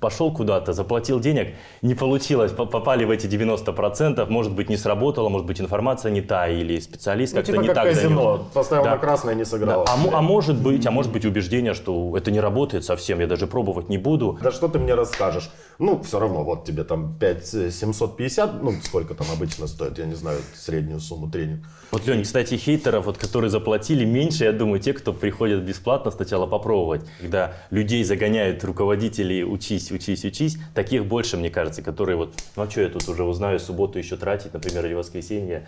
Пошел 0.00 0.30
куда-то, 0.32 0.72
заплатил 0.74 1.18
денег, 1.20 1.54
не 1.80 1.94
получилось, 1.94 2.52
по- 2.52 2.66
попали 2.66 3.04
в 3.04 3.10
эти 3.10 3.26
90%, 3.26 4.28
может 4.28 4.52
быть 4.52 4.68
не 4.68 4.76
сработало, 4.76 5.28
может 5.30 5.46
быть 5.46 5.60
информация 5.60 6.10
не 6.12 6.20
та, 6.20 6.46
или 6.48 6.78
специалист 6.80 7.32
Ну, 7.32 7.38
как-то 7.38 7.52
типа 7.52 7.62
не 7.62 7.68
как 7.68 7.76
так 7.76 7.84
казино, 7.94 8.36
донес. 8.36 8.52
поставил 8.52 8.84
Да. 8.84 8.90
на 8.90 8.98
красное, 8.98 9.34
не 9.34 9.44
Да. 9.44 9.48
сыграл. 9.50 9.84
А, 9.88 9.96
мо- 9.96 10.10
а 10.14 10.20
может 10.20 10.60
быть, 10.60 10.86
а 10.86 10.90
может 10.90 11.10
быть 11.12 11.24
убеждение, 11.24 11.72
что 11.74 12.14
это 12.16 12.30
не 12.30 12.40
работает 12.40 12.84
совсем, 12.84 13.20
я 13.20 13.26
даже 13.26 13.46
пробовать 13.46 13.88
не 13.88 13.96
буду. 13.98 14.38
Да 14.42 14.50
что 14.50 14.68
ты 14.68 14.78
мне 14.78 14.94
расскажешь? 14.94 15.50
Ну, 15.78 16.00
все 16.02 16.18
равно, 16.20 16.44
вот 16.44 16.64
тебе 16.64 16.84
там 16.84 17.16
5 17.18 17.46
750, 17.72 18.62
ну, 18.62 18.72
сколько 18.82 19.14
там 19.14 19.26
обычно 19.34 19.66
стоит, 19.66 19.98
я 19.98 20.04
не 20.04 20.14
знаю, 20.14 20.38
среднюю 20.54 21.00
сумму 21.00 21.30
тренинг. 21.30 21.64
Вот, 21.90 22.06
Лень, 22.06 22.22
кстати, 22.22 22.54
хейтеров, 22.56 23.06
вот, 23.06 23.18
которые 23.18 23.50
заплатили 23.50 24.04
меньше, 24.04 24.44
я 24.44 24.52
думаю, 24.52 24.80
те, 24.80 24.92
кто 24.92 25.12
приходят 25.12 25.62
бесплатно 25.62 26.10
сначала 26.10 26.46
попробовать. 26.46 27.02
Когда 27.20 27.52
людей 27.70 28.04
загоняют 28.04 28.62
руководители 28.64 29.42
«учись, 29.42 29.90
учись, 29.94 30.24
учись», 30.24 30.58
таких 30.74 31.06
больше, 31.06 31.36
мне 31.36 31.50
кажется, 31.50 31.82
которые 31.82 32.16
вот, 32.16 32.34
ну 32.56 32.62
а 32.62 32.70
что 32.70 32.82
я 32.82 32.88
тут 32.88 33.08
уже 33.08 33.24
узнаю, 33.24 33.58
субботу 33.58 33.98
еще 33.98 34.16
тратить, 34.16 34.52
например, 34.52 34.84
или 34.86 34.94
воскресенье. 34.94 35.66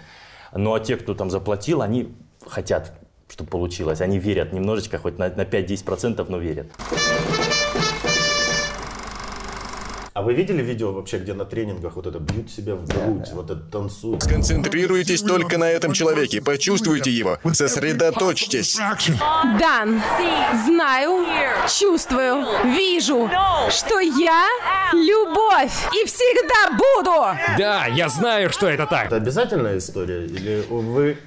Ну 0.52 0.74
а 0.74 0.80
те, 0.80 0.96
кто 0.96 1.14
там 1.14 1.30
заплатил, 1.30 1.82
они 1.82 2.14
хотят, 2.46 2.92
чтобы 3.28 3.50
получилось, 3.50 4.00
они 4.00 4.18
верят 4.18 4.52
немножечко, 4.52 4.98
хоть 4.98 5.18
на, 5.18 5.28
на 5.28 5.42
5-10%, 5.42 6.26
но 6.28 6.38
верят. 6.38 6.66
А 10.16 10.22
вы 10.22 10.32
видели 10.32 10.62
видео 10.62 10.92
вообще, 10.92 11.18
где 11.18 11.34
на 11.34 11.44
тренингах 11.44 11.96
вот 11.96 12.06
это 12.06 12.18
бьют 12.18 12.50
себя 12.50 12.74
в 12.74 12.86
грудь, 12.86 13.28
вот 13.34 13.50
это 13.50 13.60
танцуют? 13.60 14.24
Концентрируйтесь 14.24 15.20
только 15.20 15.58
на 15.58 15.68
этом 15.70 15.92
человеке, 15.92 16.40
почувствуйте 16.40 17.10
его, 17.10 17.38
сосредоточьтесь. 17.52 18.78
Да, 18.78 19.86
знаю, 20.64 21.26
чувствую, 21.68 22.46
вижу, 22.64 23.30
что 23.68 24.00
я 24.00 24.46
любовь 24.94 25.74
и 25.92 26.06
всегда 26.06 26.70
буду. 26.70 27.38
Да, 27.58 27.84
я 27.84 28.08
знаю, 28.08 28.48
что 28.48 28.68
это 28.68 28.86
так. 28.86 29.08
Это 29.08 29.16
обязательная 29.16 29.76
история? 29.76 30.24
Или 30.24 30.64
вы... 30.70 31.18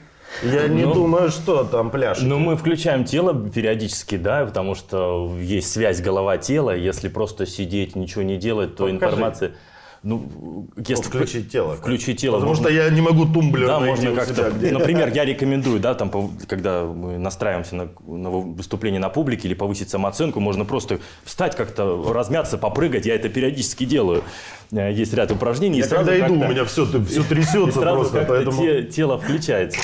Я 0.44 0.68
не 0.68 0.84
Ну, 0.86 0.94
думаю, 0.94 1.30
что 1.32 1.64
там 1.64 1.90
пляж. 1.90 2.20
Ну, 2.22 2.40
мы 2.40 2.56
включаем 2.56 3.04
тело 3.04 3.34
периодически, 3.34 4.16
да, 4.18 4.46
потому 4.46 4.76
что 4.76 5.36
есть 5.42 5.72
связь 5.72 6.02
голова-тело. 6.02 6.76
Если 6.76 7.10
просто 7.10 7.46
сидеть, 7.46 7.96
ничего 7.96 8.22
не 8.24 8.38
делать, 8.38 8.76
то 8.76 8.84
Покажи. 8.86 8.96
информация... 8.96 9.52
Ну, 10.02 10.66
если 10.78 11.04
включить 11.10 11.52
тело. 11.52 11.76
Включить 11.76 12.22
тело. 12.22 12.36
Потому 12.36 12.52
можно- 12.52 12.70
что 12.70 12.74
я 12.74 12.90
не 12.90 13.02
могу 13.02 13.26
тумблер 13.26 13.68
Да, 13.68 13.80
можно 13.82 14.16
как-то. 14.16 14.50
Например, 14.72 15.12
я 15.14 15.26
рекомендую, 15.34 15.82
да, 15.82 15.94
там, 15.94 16.10
когда 16.48 16.86
мы 16.86 17.18
настраиваемся 17.18 17.76
на, 17.76 17.90
на 18.08 18.30
выступление 18.30 19.02
на 19.02 19.10
публике 19.10 19.50
или 19.50 19.56
повысить 19.56 19.90
самооценку, 19.90 20.40
можно 20.40 20.64
просто 20.64 21.00
встать 21.26 21.58
как-то, 21.58 22.02
размяться, 22.14 22.58
попрыгать. 22.58 23.06
Я 23.08 23.16
это 23.16 23.28
периодически 23.28 23.84
делаю. 23.84 24.24
Э, 24.72 24.90
Есть 24.94 25.14
ряд 25.14 25.32
упражнений. 25.32 25.80
и 25.80 25.82
Я 25.82 25.88
сразу 25.90 26.12
когда 26.12 26.28
иду, 26.28 26.36
у 26.36 26.48
меня 26.48 26.64
все, 26.64 26.86
все 26.86 27.20
и 27.20 27.24
трясется 27.26 27.82
сразу 27.82 27.98
просто, 28.10 28.26
поэтому... 28.26 28.62
те- 28.62 28.84
тело 28.84 29.20
включается. 29.20 29.82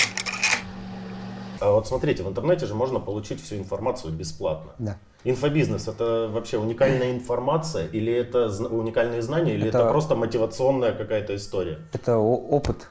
А 1.66 1.72
вот 1.72 1.88
смотрите, 1.88 2.22
в 2.22 2.28
интернете 2.28 2.68
же 2.68 2.76
можно 2.76 3.00
получить 3.00 3.42
всю 3.42 3.56
информацию 3.56 4.14
бесплатно. 4.14 4.74
Да. 4.78 4.98
Инфобизнес 5.24 5.88
это 5.88 6.30
вообще 6.32 6.60
уникальная 6.60 7.12
информация 7.12 7.88
или 7.88 8.14
это 8.14 8.48
уникальные 8.70 9.24
знания, 9.24 9.56
или 9.56 9.68
это, 9.70 9.80
Это- 9.80 9.90
просто 9.90 10.16
мотивационная 10.16 10.92
какая-то 10.92 11.36
история? 11.36 11.80
Это 11.94 12.18
опыт. 12.18 12.88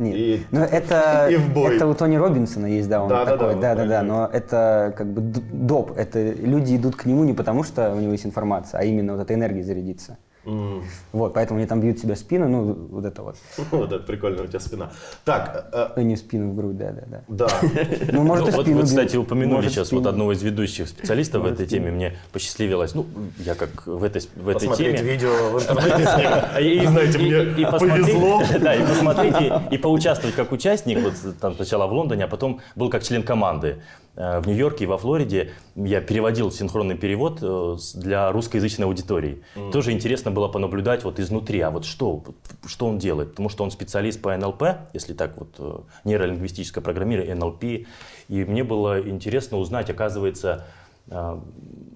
Нет. 0.00 0.16
И- 0.16 0.46
ну, 0.50 0.60
это, 0.64 1.28
и 1.30 1.36
в 1.36 1.54
бой. 1.54 1.76
это 1.76 1.86
у 1.86 1.94
Тони 1.94 2.16
Робинсона 2.16 2.66
есть, 2.66 2.88
да, 2.88 3.02
он 3.02 3.08
Да-да-да, 3.08 3.36
такой, 3.38 3.54
да, 3.54 3.60
да, 3.60 3.82
да, 3.82 3.86
правильно. 3.86 4.02
но 4.02 4.26
это 4.30 4.92
как 4.98 5.06
бы 5.12 5.20
доп, 5.20 5.92
это 5.96 6.32
люди 6.32 6.76
идут 6.76 6.96
к 6.96 7.06
нему 7.06 7.22
не 7.24 7.32
потому, 7.34 7.62
что 7.62 7.94
у 7.94 8.00
него 8.00 8.12
есть 8.12 8.26
информация, 8.26 8.80
а 8.80 8.84
именно 8.84 9.12
вот 9.14 9.22
эта 9.22 9.32
энергия 9.32 9.62
зарядиться. 9.62 10.18
М. 10.46 10.84
Вот, 11.12 11.34
поэтому 11.34 11.58
они 11.58 11.66
там 11.66 11.80
бьют 11.80 11.98
себя 11.98 12.14
в 12.14 12.18
спину, 12.18 12.48
ну, 12.48 12.72
вот 12.90 13.04
это 13.04 13.22
вот. 13.22 13.36
Вот 13.70 13.92
это 13.92 13.98
прикольно, 14.04 14.42
у 14.42 14.46
тебя 14.46 14.60
спина. 14.60 14.90
Так, 15.24 15.68
э, 15.72 15.88
Ну, 15.96 16.02
не 16.02 16.14
в 16.14 16.18
спину, 16.18 16.50
в 16.50 16.56
грудь, 16.56 16.76
да, 16.78 16.92
да, 16.92 17.02
да. 17.06 17.22
да. 17.28 17.48
Ну, 18.12 18.22
может, 18.22 18.54
Ну, 18.54 18.62
и 18.62 18.74
вот 18.74 18.84
кстати, 18.84 19.16
упомянули 19.16 19.68
сейчас 19.68 19.90
вот 19.92 20.06
одного 20.06 20.32
из 20.32 20.42
ведущих 20.42 20.88
специалистов 20.88 21.42
в 21.42 21.46
этой 21.46 21.66
теме. 21.66 21.90
Мне 21.90 22.16
посчастливилось, 22.32 22.94
ну, 22.94 23.06
я 23.38 23.54
как 23.54 23.86
в 23.86 24.02
этой, 24.04 24.22
в 24.36 24.48
этой 24.48 24.68
Посмотреть 24.68 24.98
теме... 24.98 25.12
видео 25.12 25.30
в 25.50 25.62
интернете 25.70 26.04
с 26.04 26.16
ним. 26.16 26.82
И- 26.82 26.86
знаете, 26.86 27.18
мне 27.18 27.66
посмотреть- 27.66 28.04
повезло. 28.04 28.42
Да, 28.60 28.74
и 28.74 28.86
посмотреть, 28.86 29.34
и 29.72 29.78
поучаствовать 29.78 30.36
как 30.36 30.52
участник, 30.52 31.00
вот 31.02 31.14
там 31.40 31.54
сначала 31.56 31.86
в 31.86 31.92
Лондоне, 31.92 32.24
а 32.24 32.28
потом 32.28 32.60
был 32.76 32.88
как 32.90 33.02
член 33.02 33.22
команды. 33.22 33.76
Э, 34.16 34.40
в 34.40 34.46
Нью-Йорке 34.46 34.84
и 34.84 34.86
во 34.86 34.98
Флориде 34.98 35.52
я 35.74 36.00
переводил 36.00 36.50
синхронный 36.50 36.96
перевод 36.96 37.38
э, 37.42 37.76
для 37.94 38.32
русскоязычной 38.32 38.86
аудитории. 38.86 39.42
Mm. 39.54 39.70
Тоже 39.72 39.92
интересно 39.92 40.30
было 40.30 40.48
понаблюдать 40.48 41.04
вот 41.04 41.20
изнутри, 41.20 41.60
а 41.60 41.70
вот 41.70 41.84
что, 41.84 42.24
что 42.66 42.86
он 42.86 42.98
делает, 42.98 43.30
потому 43.30 43.48
что 43.48 43.62
он 43.62 43.70
специалист 43.70 44.20
по 44.20 44.34
НЛП, 44.36 44.62
если 44.94 45.12
так 45.12 45.36
вот, 45.36 45.54
э, 45.58 45.78
нейролингвистическое 46.04 46.82
программирование, 46.82 47.34
НЛП, 47.34 47.64
и 47.64 47.86
мне 48.28 48.64
было 48.64 49.00
интересно 49.00 49.58
узнать, 49.58 49.90
оказывается, 49.90 50.66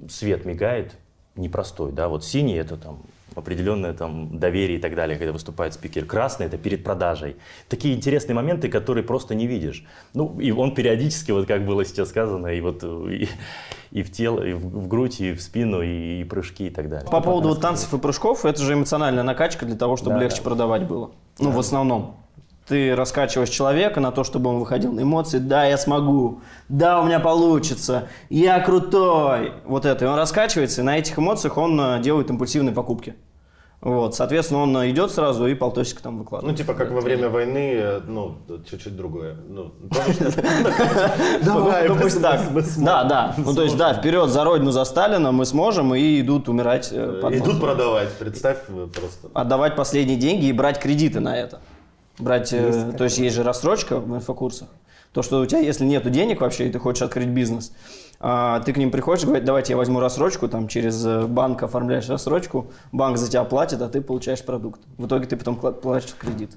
свет 0.08 0.44
мигает 0.44 0.92
непростой, 1.34 1.90
да, 1.90 2.06
вот 2.08 2.24
синий 2.24 2.54
это 2.54 2.76
там 2.76 3.02
определенное 3.34 3.92
там 3.92 4.38
доверие 4.38 4.78
и 4.78 4.80
так 4.80 4.94
далее, 4.94 5.18
когда 5.18 5.32
выступает 5.32 5.75
спикер. 5.75 6.04
Красный– 6.04 6.46
это 6.46 6.58
перед 6.58 6.84
продажей. 6.84 7.37
Такие 7.68 7.94
интересные 7.94 8.34
моменты, 8.34 8.68
которые 8.68 9.04
просто 9.04 9.34
не 9.34 9.46
видишь. 9.46 9.84
Ну, 10.14 10.38
и 10.40 10.50
он 10.50 10.75
периодически, 10.75 11.32
вот 11.32 11.46
как 11.46 11.64
было 11.64 11.84
сейчас 11.84 12.08
сказано, 12.10 12.49
и 12.49 12.60
вот 12.60 12.84
и, 12.84 13.28
и 13.90 14.02
в 14.02 14.10
тело, 14.12 14.42
и 14.42 14.52
в, 14.52 14.60
в 14.60 14.88
грудь, 14.88 15.20
и 15.20 15.32
в 15.32 15.40
спину, 15.42 15.82
и, 15.82 16.20
и 16.20 16.25
прыжки 16.25 16.66
и 16.66 16.70
так 16.70 16.88
далее. 16.88 17.10
По 17.10 17.20
поводу 17.20 17.50
вот 17.50 17.60
танцев 17.60 17.92
и 17.94 17.99
прыжков, 17.99 18.44
это 18.44 18.62
же 18.62 18.75
эмоциональная 18.75 19.25
накачка 19.25 19.66
для 19.66 19.76
того, 19.76 19.96
чтобы 19.96 20.16
да, 20.16 20.22
легче 20.22 20.38
да. 20.38 20.42
продавать 20.42 20.87
было. 20.87 21.10
Ну, 21.38 21.50
да. 21.50 21.56
в 21.56 21.58
основном. 21.58 22.19
Ты 22.70 22.94
раскачиваешь 22.94 23.48
человека 23.48 23.98
на 23.98 24.12
то, 24.12 24.22
чтобы 24.22 24.48
он 24.48 24.60
выходил 24.60 24.92
на 24.92 25.00
эмоции. 25.00 25.38
Да, 25.38 25.64
я 25.64 25.76
смогу. 25.76 26.40
Да, 26.68 27.00
у 27.00 27.04
меня 27.04 27.18
получится. 27.18 28.06
Я 28.28 28.60
крутой. 28.60 29.54
Вот 29.64 29.84
это. 29.84 30.04
И 30.04 30.08
он 30.08 30.14
раскачивается, 30.14 30.82
и 30.82 30.84
на 30.84 30.96
этих 30.96 31.18
эмоциях 31.18 31.58
он 31.58 31.80
э, 31.80 32.00
делает 32.00 32.30
импульсивные 32.30 32.72
покупки. 32.72 33.16
Вот, 33.80 34.14
соответственно, 34.14 34.60
он 34.60 34.76
идет 34.88 35.10
сразу 35.10 35.48
и 35.48 35.54
полтосика 35.54 36.00
там 36.00 36.18
выкладывает. 36.18 36.56
Ну, 36.56 36.64
типа, 36.64 36.74
как 36.74 36.92
во 36.92 37.00
время 37.00 37.28
войны, 37.28 37.72
э, 37.74 38.00
ну, 38.06 38.36
чуть-чуть 38.70 38.96
другое. 38.96 39.34
Ну, 39.48 39.72
ну 41.42 41.96
пусть 42.00 42.22
так. 42.22 42.40
Да, 42.78 43.02
да. 43.02 43.34
Ну, 43.36 43.52
то 43.52 43.64
есть, 43.64 43.76
да, 43.76 43.94
вперед 43.94 44.30
за 44.30 44.44
Родину, 44.44 44.70
за 44.70 44.84
Сталина 44.84 45.32
мы 45.32 45.44
сможем, 45.44 45.92
и 45.92 46.20
идут 46.20 46.48
умирать. 46.48 46.90
Э, 46.92 47.20
идут 47.32 47.60
продавать, 47.60 48.12
представь 48.12 48.58
просто. 48.68 49.28
Отдавать 49.34 49.74
последние 49.74 50.16
деньги 50.16 50.44
и 50.44 50.52
брать 50.52 50.78
кредиты 50.78 51.18
на 51.18 51.36
это. 51.36 51.58
Брать, 52.20 52.52
э, 52.52 52.92
то 52.96 53.04
есть, 53.04 53.18
есть 53.18 53.36
же 53.36 53.42
рассрочка 53.42 53.98
в 53.98 54.14
инфокурсах. 54.14 54.68
То, 55.12 55.22
что 55.22 55.40
у 55.40 55.46
тебя, 55.46 55.58
если 55.58 55.84
нет 55.84 56.08
денег 56.10 56.40
вообще, 56.40 56.68
и 56.68 56.70
ты 56.70 56.78
хочешь 56.78 57.02
открыть 57.02 57.28
бизнес, 57.28 57.72
а, 58.20 58.60
ты 58.60 58.72
к 58.72 58.76
ним 58.76 58.90
приходишь, 58.90 59.24
говоришь, 59.24 59.46
давайте 59.46 59.72
я 59.72 59.76
возьму 59.76 59.98
рассрочку, 59.98 60.46
там 60.46 60.68
через 60.68 61.04
э, 61.04 61.26
банк 61.26 61.62
оформляешь 61.62 62.08
рассрочку, 62.08 62.70
банк 62.92 63.16
за 63.16 63.28
тебя 63.28 63.44
платит, 63.44 63.82
а 63.82 63.88
ты 63.88 64.02
получаешь 64.02 64.44
продукт. 64.44 64.80
В 64.98 65.06
итоге 65.06 65.26
ты 65.26 65.36
потом 65.36 65.56
платишь 65.56 66.14
кредит. 66.16 66.50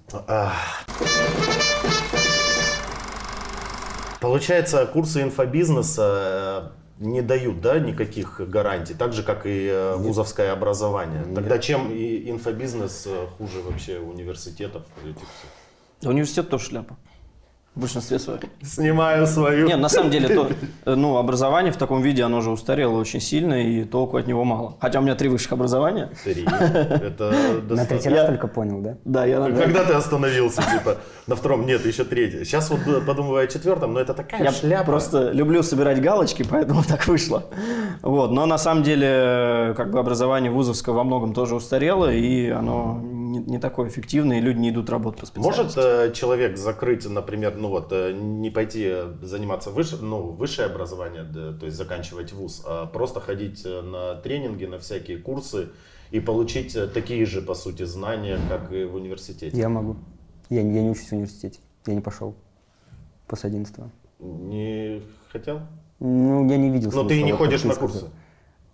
Получается, 4.20 4.86
курсы 4.86 5.22
инфобизнеса 5.22 6.72
э, 6.78 6.83
не 7.00 7.22
дают 7.22 7.62
да, 7.62 7.80
никаких 7.80 8.42
гарантий, 8.48 8.94
так 8.94 9.14
же, 9.14 9.24
как 9.24 9.46
и 9.46 9.68
э, 9.72 9.96
Нет. 9.96 10.06
вузовское 10.06 10.52
образование. 10.52 11.24
Нет. 11.26 11.36
Тогда 11.36 11.58
чем 11.58 11.92
и 11.92 12.30
инфобизнес 12.30 13.08
хуже 13.38 13.62
вообще 13.62 14.00
университетов? 14.00 14.84
Университет 16.02 16.50
тоже 16.50 16.66
шляпа. 16.66 16.98
В 17.76 17.82
большинстве 17.82 18.20
своем. 18.20 18.40
Снимаю 18.62 19.26
свою. 19.26 19.68
Нет, 19.68 19.80
на 19.80 19.90
самом 19.90 20.12
деле, 20.12 20.30
то, 20.30 20.48
ну, 20.96 21.18
образование 21.18 21.72
в 21.72 21.78
таком 21.78 22.04
виде, 22.04 22.22
оно 22.22 22.38
уже 22.38 22.52
устарело 22.52 23.00
очень 23.00 23.20
сильно, 23.20 23.56
и 23.56 23.84
толку 23.84 24.18
от 24.18 24.28
него 24.28 24.44
мало. 24.44 24.78
Хотя 24.80 25.00
у 25.00 25.02
меня 25.02 25.16
три 25.16 25.28
высших 25.28 25.54
образования. 25.54 26.12
Три? 26.24 26.44
Это 26.52 27.34
На 27.68 27.86
третий 27.86 28.10
раз 28.10 28.28
только 28.28 28.48
понял, 28.48 28.80
да? 28.82 28.98
Да, 29.06 29.26
я... 29.26 29.42
Когда 29.42 29.86
ты 29.86 29.94
остановился, 29.94 30.62
типа, 30.62 30.98
на 31.26 31.36
втором? 31.36 31.66
Нет, 31.66 31.84
еще 31.84 32.04
третий. 32.04 32.46
Сейчас 32.46 32.70
вот 32.70 33.06
подумываю 33.08 33.44
о 33.44 33.48
четвертом, 33.48 33.94
но 33.94 34.00
это 34.00 34.14
такая 34.14 34.44
я 34.44 34.52
шляпа. 34.52 34.86
просто 34.86 35.32
люблю 35.32 35.64
собирать 35.64 36.00
галочки, 36.00 36.46
поэтому 36.48 36.84
так 36.88 37.08
вышло. 37.08 37.46
Вот, 38.04 38.32
но 38.32 38.46
на 38.46 38.60
самом 38.60 38.84
деле, 38.84 39.74
как 39.76 39.90
бы 39.90 39.98
образование 40.00 40.52
вузовское 40.52 40.94
во 40.94 41.04
многом 41.04 41.34
тоже 41.34 41.56
устарело, 41.56 42.12
и 42.14 42.50
оно 42.50 43.02
не, 43.34 43.40
не 43.40 43.60
такое 43.60 43.90
эффективное, 43.90 44.38
и 44.38 44.42
люди 44.42 44.60
не 44.60 44.70
идут 44.70 44.90
работать 44.90 45.22
по 45.22 45.26
специальности. 45.26 45.78
Может 45.78 45.78
э, 45.78 46.14
человек 46.14 46.58
закрыть, 46.58 47.10
например, 47.10 47.56
ну 47.56 47.70
вот, 47.70 47.88
э, 47.92 48.14
не 48.14 48.52
пойти 48.52 48.94
заниматься 49.22 49.72
выше, 49.72 49.98
ну, 49.98 50.32
высшее 50.32 50.68
образование, 50.68 51.24
да, 51.24 51.54
то 51.54 51.66
есть 51.66 51.78
заканчивать 51.78 52.32
вуз, 52.34 52.64
а 52.66 52.86
просто 52.86 53.20
ходить 53.20 53.64
э, 53.66 53.82
на 53.82 54.16
тренинги, 54.16 54.66
на 54.66 54.78
всякие 54.78 55.18
курсы 55.18 55.70
и 56.12 56.20
получить 56.20 56.76
э, 56.76 56.88
такие 56.88 57.26
же, 57.26 57.42
по 57.42 57.56
сути, 57.56 57.84
знания, 57.84 58.40
как 58.50 58.72
и 58.72 58.84
в 58.86 58.96
университете? 58.96 59.58
Я 59.58 59.70
могу. 59.70 59.96
Я, 60.50 60.62
я 60.62 60.82
не 60.82 60.90
учусь 60.90 61.10
в 61.10 61.14
университете. 61.14 61.60
Я 61.88 61.96
не 61.96 62.02
пошел 62.02 62.36
после 63.28 63.48
11 63.50 63.76
Не 64.20 65.02
хотел? 65.32 65.62
Ну, 66.00 66.48
я 66.50 66.58
не 66.58 66.70
видел. 66.70 66.92
Но 66.94 67.04
ты 67.04 67.24
не 67.24 67.32
ходишь 67.32 67.64
на 67.64 67.74
курсы? 67.74 68.06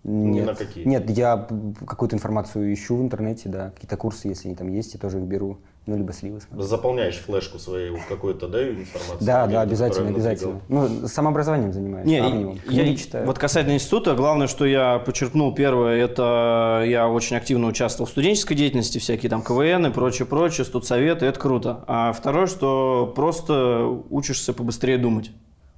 Нет. 0.02 0.46
на 0.46 0.54
какие? 0.54 0.84
Нет, 0.86 1.10
я 1.10 1.46
какую-то 1.86 2.16
информацию 2.16 2.72
ищу 2.72 2.96
в 2.96 3.02
интернете, 3.02 3.48
да, 3.48 3.70
какие-то 3.70 3.96
курсы, 3.96 4.28
если 4.28 4.48
они 4.48 4.56
там 4.56 4.68
есть, 4.68 4.94
я 4.94 5.00
тоже 5.00 5.18
их 5.18 5.24
беру. 5.24 5.58
Ну, 5.86 5.96
либо 5.96 6.12
сливы 6.12 6.40
смотрю. 6.40 6.62
Заполняешь 6.62 7.16
флешку 7.18 7.58
своей 7.58 7.96
какой-то, 8.08 8.48
да, 8.48 8.68
информацию? 8.68 9.18
Да, 9.20 9.46
да, 9.46 9.62
обязательно, 9.62 10.10
обязательно. 10.10 10.60
Ну, 10.68 11.08
самообразованием 11.08 11.72
занимаюсь. 11.72 12.06
Не, 12.06 12.56
я, 12.68 12.82
я 12.84 12.96
читаю. 12.96 13.26
Вот 13.26 13.38
касательно 13.38 13.74
института, 13.74 14.14
главное, 14.14 14.46
что 14.46 14.66
я 14.66 14.98
подчеркнул, 14.98 15.54
первое, 15.54 15.96
это 15.96 16.84
я 16.86 17.08
очень 17.08 17.36
активно 17.36 17.66
участвовал 17.66 18.06
в 18.06 18.10
студенческой 18.10 18.54
деятельности, 18.54 18.98
всякие 18.98 19.30
там 19.30 19.42
КВН 19.42 19.86
и 19.86 19.90
прочее, 19.90 20.26
прочее, 20.26 20.64
студсоветы, 20.64 21.26
это 21.26 21.40
круто. 21.40 21.82
А 21.86 22.12
второе, 22.12 22.46
что 22.46 23.12
просто 23.16 23.86
учишься 24.10 24.52
побыстрее 24.52 24.98
думать. 24.98 25.30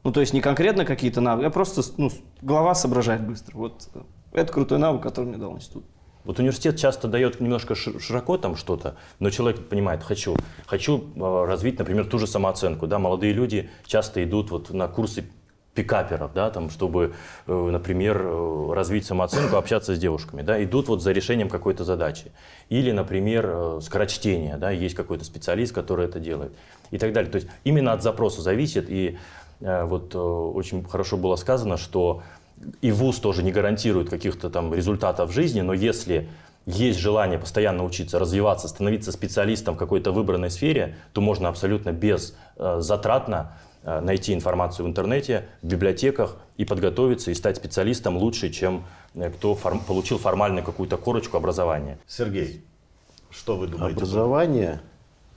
Ну, 0.04 0.12
то 0.12 0.20
есть 0.20 0.32
не 0.32 0.40
конкретно 0.40 0.84
какие-то 0.84 1.20
навыки, 1.20 1.46
а 1.46 1.50
просто 1.50 1.82
ну, 1.96 2.10
голова 2.40 2.74
соображает 2.74 3.24
быстро. 3.26 3.56
Вот 3.56 3.88
это 4.32 4.52
крутой 4.52 4.78
навык, 4.78 5.02
который 5.02 5.26
мне 5.26 5.38
дал 5.38 5.54
институт. 5.54 5.84
Вот 6.24 6.38
университет 6.38 6.76
часто 6.76 7.08
дает 7.08 7.40
немножко 7.40 7.74
широко 7.74 8.38
там 8.38 8.56
что-то, 8.56 8.96
но 9.18 9.30
человек 9.30 9.68
понимает, 9.68 10.04
хочу, 10.04 10.36
хочу 10.66 11.04
а, 11.16 11.46
развить, 11.46 11.78
например, 11.78 12.06
ту 12.06 12.18
же 12.18 12.28
самооценку. 12.28 12.86
Да? 12.86 12.98
Молодые 12.98 13.32
люди 13.32 13.70
часто 13.86 14.22
идут 14.22 14.50
вот 14.50 14.70
на 14.70 14.86
курсы 14.86 15.24
пикаперов, 15.74 16.32
да, 16.34 16.50
там, 16.50 16.68
чтобы, 16.68 17.14
э, 17.46 17.52
например, 17.52 18.20
э, 18.22 18.72
развить 18.74 19.06
самооценку, 19.06 19.56
общаться 19.56 19.94
с 19.94 19.98
девушками, 19.98 20.42
да, 20.42 20.62
идут 20.62 20.88
вот 20.88 21.02
за 21.02 21.12
решением 21.12 21.48
какой-то 21.48 21.84
задачи. 21.84 22.30
Или, 22.68 22.90
например, 22.92 23.46
э, 23.48 23.80
скорочтение, 23.82 24.58
да, 24.58 24.70
есть 24.70 24.94
какой-то 24.94 25.24
специалист, 25.24 25.74
который 25.74 26.04
это 26.04 26.20
делает 26.20 26.52
и 26.90 26.98
так 26.98 27.14
далее. 27.14 27.30
То 27.30 27.36
есть 27.36 27.48
именно 27.64 27.94
от 27.94 28.02
запроса 28.02 28.42
зависит, 28.42 28.90
и 28.90 29.18
вот 29.62 30.14
очень 30.14 30.84
хорошо 30.84 31.16
было 31.16 31.36
сказано, 31.36 31.76
что 31.76 32.22
и 32.80 32.92
ВУЗ 32.92 33.18
тоже 33.18 33.42
не 33.42 33.52
гарантирует 33.52 34.10
каких-то 34.10 34.50
там 34.50 34.74
результатов 34.74 35.30
в 35.30 35.32
жизни, 35.32 35.60
но 35.60 35.72
если 35.72 36.28
есть 36.66 36.98
желание 36.98 37.38
постоянно 37.38 37.84
учиться, 37.84 38.18
развиваться, 38.18 38.68
становиться 38.68 39.12
специалистом 39.12 39.74
в 39.74 39.78
какой-то 39.78 40.12
выбранной 40.12 40.50
сфере, 40.50 40.96
то 41.12 41.20
можно 41.20 41.48
абсолютно 41.48 41.92
без 41.92 42.36
э, 42.56 42.76
затратно 42.78 43.56
э, 43.82 44.00
найти 44.00 44.32
информацию 44.32 44.86
в 44.86 44.88
интернете, 44.88 45.46
в 45.62 45.66
библиотеках 45.66 46.36
и 46.56 46.64
подготовиться 46.64 47.30
и 47.30 47.34
стать 47.34 47.56
специалистом 47.56 48.16
лучше, 48.16 48.50
чем 48.50 48.84
э, 49.14 49.30
кто 49.30 49.54
форм, 49.56 49.80
получил 49.80 50.18
формально 50.18 50.62
какую-то 50.62 50.96
корочку 50.96 51.36
образования. 51.36 51.98
Сергей, 52.06 52.64
что 53.30 53.56
вы 53.56 53.66
думаете? 53.66 53.96
Образование 53.96 54.80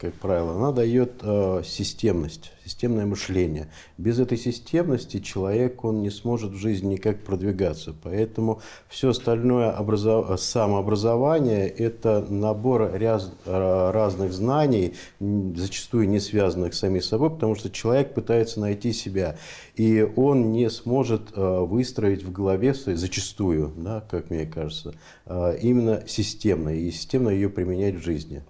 как 0.06 0.14
правило, 0.16 0.52
она 0.52 0.72
дает 0.72 1.14
э, 1.24 1.64
системность, 1.66 2.52
системное 2.64 3.08
мышление. 3.08 3.70
Без 3.98 4.20
этой 4.20 4.38
системности 4.38 5.20
человек 5.20 5.84
он 5.84 6.04
не 6.04 6.12
сможет 6.12 6.52
в 6.52 6.58
жизни 6.58 6.94
никак 6.94 7.24
продвигаться. 7.24 7.96
Поэтому 8.04 8.62
все 8.88 9.10
остальное 9.10 9.72
образов... 9.72 10.40
самообразование– 10.40 11.68
это 11.70 12.24
набор 12.30 12.92
ряз... 12.94 13.32
разных 13.46 14.32
знаний, 14.32 14.94
зачастую 15.20 16.08
не 16.08 16.20
связанных 16.20 16.76
с 16.76 16.80
самим 16.80 17.02
собой, 17.02 17.32
потому 17.32 17.56
что 17.56 17.72
человек 17.72 18.14
пытается 18.14 18.60
найти 18.60 18.94
себя. 18.94 19.38
И 19.76 20.08
он 20.16 20.52
не 20.52 20.70
сможет 20.70 21.32
э, 21.36 21.60
выстроить 21.62 22.24
в 22.24 22.32
голове 22.32 22.76
своей, 22.76 22.98
зачастую, 22.98 23.74
да, 23.76 24.02
как 24.02 24.30
мне 24.30 24.46
кажется, 24.46 24.94
э, 25.26 25.58
именно 25.62 26.04
системно, 26.08 26.70
и 26.70 26.92
системно 26.92 27.30
ее 27.30 27.50
применять 27.50 27.96
в 27.96 28.04
жизни. 28.04 28.44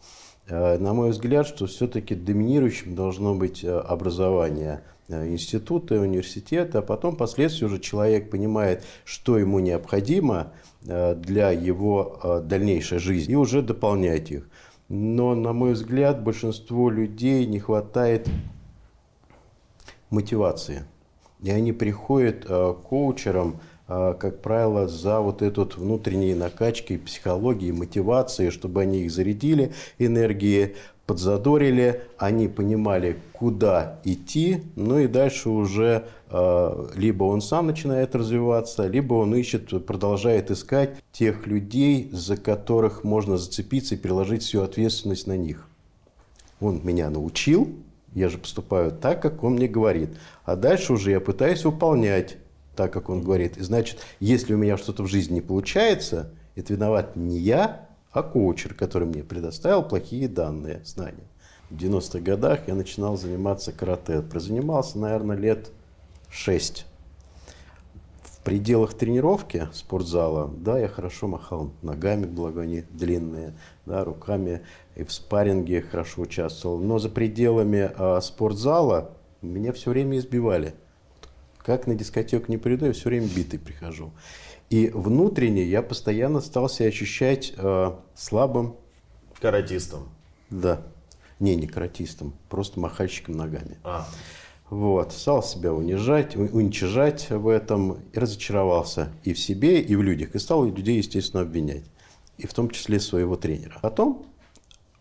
Э, 0.48 0.78
на 0.78 0.94
мой 0.94 1.12
взгляд, 1.12 1.48
что 1.48 1.66
все-таки 1.66 2.16
доминирующим 2.16 2.96
должно 2.96 3.34
быть 3.34 3.64
э, 3.64 3.78
образование 3.80 4.82
э, 5.08 5.28
института, 5.30 6.00
университета, 6.00 6.80
а 6.80 6.82
потом 6.82 7.16
впоследствии 7.16 7.66
уже 7.66 7.80
человек 7.80 8.30
понимает, 8.30 8.84
что 9.04 9.38
ему 9.38 9.60
необходимо 9.60 10.52
для 10.84 11.50
его 11.50 12.44
дальнейшей 12.44 13.00
жизни, 13.00 13.34
и 13.34 13.36
уже 13.36 13.64
дополнять 13.64 14.30
их. 14.30 14.48
Но, 14.88 15.34
на 15.34 15.52
мой 15.52 15.74
взгляд, 15.74 16.24
большинству 16.24 16.92
людей 16.92 17.48
не 17.48 17.60
хватает 17.60 18.30
мотивации. 20.12 20.84
И 21.42 21.50
они 21.50 21.74
приходят 21.74 22.46
к 22.46 22.74
коучерам, 22.88 23.60
как 23.88 24.42
правило, 24.42 24.88
за 24.88 25.20
вот 25.20 25.42
этот 25.42 25.78
внутренние 25.78 26.36
накачки, 26.36 26.98
психологии, 26.98 27.72
мотивации, 27.72 28.50
чтобы 28.50 28.82
они 28.82 29.02
их 29.02 29.12
зарядили 29.12 29.74
энергией, 30.00 30.76
подзадорили, 31.06 32.02
они 32.18 32.48
понимали, 32.48 33.18
куда 33.34 34.00
идти, 34.04 34.64
ну 34.76 35.00
и 35.00 35.08
дальше 35.08 35.50
уже 35.50 36.06
э, 36.30 36.88
либо 36.96 37.26
он 37.26 37.42
сам 37.42 37.68
начинает 37.68 38.16
развиваться, 38.16 38.88
либо 38.88 39.14
он 39.14 39.36
ищет, 39.36 39.86
продолжает 39.86 40.50
искать 40.50 41.04
тех 41.12 41.46
людей, 41.46 42.10
за 42.12 42.38
которых 42.38 43.04
можно 43.04 43.38
зацепиться 43.38 43.96
и 43.96 43.98
переложить 43.98 44.42
всю 44.42 44.62
ответственность 44.62 45.28
на 45.28 45.38
них. 45.38 45.68
Он 46.60 46.82
меня 46.84 47.10
научил, 47.10 47.70
я 48.16 48.30
же 48.30 48.38
поступаю 48.38 48.92
так, 48.92 49.22
как 49.22 49.44
он 49.44 49.54
мне 49.54 49.68
говорит. 49.68 50.18
А 50.46 50.56
дальше 50.56 50.94
уже 50.94 51.12
я 51.12 51.20
пытаюсь 51.20 51.66
выполнять 51.66 52.38
так, 52.76 52.92
как 52.92 53.10
он 53.10 53.24
говорит. 53.24 53.58
И 53.58 53.64
значит, 53.64 54.00
если 54.20 54.54
у 54.54 54.58
меня 54.58 54.78
что-то 54.78 55.04
в 55.04 55.08
жизни 55.08 55.36
не 55.36 55.42
получается, 55.42 56.32
это 56.56 56.74
виноват 56.74 57.16
не 57.16 57.38
я, 57.38 57.90
а 58.12 58.24
коучер, 58.24 58.74
который 58.74 59.08
мне 59.08 59.24
предоставил 59.24 59.84
плохие 59.84 60.28
данные, 60.28 60.82
знания. 60.86 61.28
В 61.70 61.76
90-х 61.76 62.20
годах 62.20 62.68
я 62.68 62.76
начинал 62.76 63.18
заниматься 63.18 63.72
карате. 63.72 64.22
Прозанимался, 64.22 65.00
наверное, 65.00 65.36
лет 65.36 65.72
6. 66.30 66.86
В 68.22 68.40
пределах 68.46 68.94
тренировки 68.94 69.68
спортзала, 69.74 70.48
да, 70.56 70.78
я 70.78 70.88
хорошо 70.88 71.28
махал 71.28 71.72
ногами, 71.82 72.28
благо 72.28 72.62
они 72.62 72.84
длинные, 72.92 73.56
да, 73.88 74.04
руками 74.04 74.62
и 74.96 75.04
в 75.04 75.12
спарринге 75.12 75.82
хорошо 75.82 76.22
участвовал. 76.22 76.78
Но 76.78 77.00
за 77.00 77.10
пределами 77.10 77.90
а, 77.98 78.22
спортзала 78.22 79.16
меня 79.42 79.74
все 79.74 79.90
время 79.90 80.18
избивали. 80.18 80.76
Как 81.66 81.88
на 81.88 81.96
дискотеку 81.96 82.46
не 82.50 82.58
приду, 82.58 82.86
я 82.86 82.94
все 82.94 83.10
время 83.10 83.28
битый 83.28 83.58
прихожу. 83.58 84.12
И 84.70 84.92
внутренне 84.94 85.64
я 85.64 85.82
постоянно 85.82 86.40
стал 86.40 86.70
себя 86.70 86.90
ощущать 86.90 87.54
э, 87.58 87.92
слабым. 88.14 88.76
Каратистом. 89.42 90.10
Да. 90.52 90.84
Не, 91.40 91.56
не 91.56 91.66
каратистом, 91.66 92.36
просто 92.50 92.80
махальщиком 92.80 93.36
ногами. 93.36 93.80
А. 93.84 94.08
Вот. 94.70 95.12
Стал 95.12 95.42
себя 95.42 95.74
унижать, 95.74 96.36
уничижать 96.36 97.32
в 97.32 97.48
этом 97.48 98.00
и 98.14 98.20
разочаровался 98.20 99.10
и 99.24 99.34
в 99.34 99.40
себе, 99.40 99.82
и 99.82 99.96
в 99.96 100.04
людях. 100.04 100.36
И 100.36 100.40
стал 100.40 100.66
людей, 100.66 100.98
естественно, 100.98 101.42
обвинять. 101.42 101.84
И 102.38 102.46
в 102.46 102.54
том 102.54 102.70
числе 102.70 103.00
своего 103.00 103.38
тренера. 103.38 103.80
Потом 103.82 104.28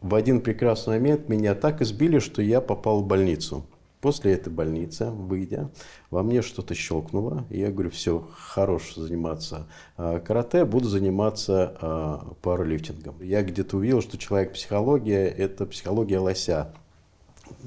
в 0.00 0.14
один 0.14 0.40
прекрасный 0.40 0.98
момент 0.98 1.28
меня 1.28 1.54
так 1.54 1.82
избили, 1.82 2.20
что 2.20 2.40
я 2.40 2.62
попал 2.62 3.02
в 3.02 3.06
больницу. 3.06 3.66
После 4.04 4.34
этой 4.34 4.52
больницы, 4.52 5.06
выйдя, 5.06 5.70
во 6.10 6.22
мне 6.22 6.42
что-то 6.42 6.74
щелкнуло. 6.74 7.46
И 7.48 7.58
я 7.58 7.70
говорю, 7.70 7.88
все, 7.88 8.28
хорош 8.36 8.96
заниматься 8.96 9.66
а, 9.96 10.20
карате, 10.20 10.66
буду 10.66 10.90
заниматься 10.90 11.74
а, 11.80 12.34
пауэрлифтингом. 12.42 13.22
Я 13.22 13.42
где-то 13.42 13.78
увидел, 13.78 14.02
что 14.02 14.18
человек-психология– 14.18 15.26
это 15.38 15.64
психология 15.64 16.18
лося. 16.18 16.74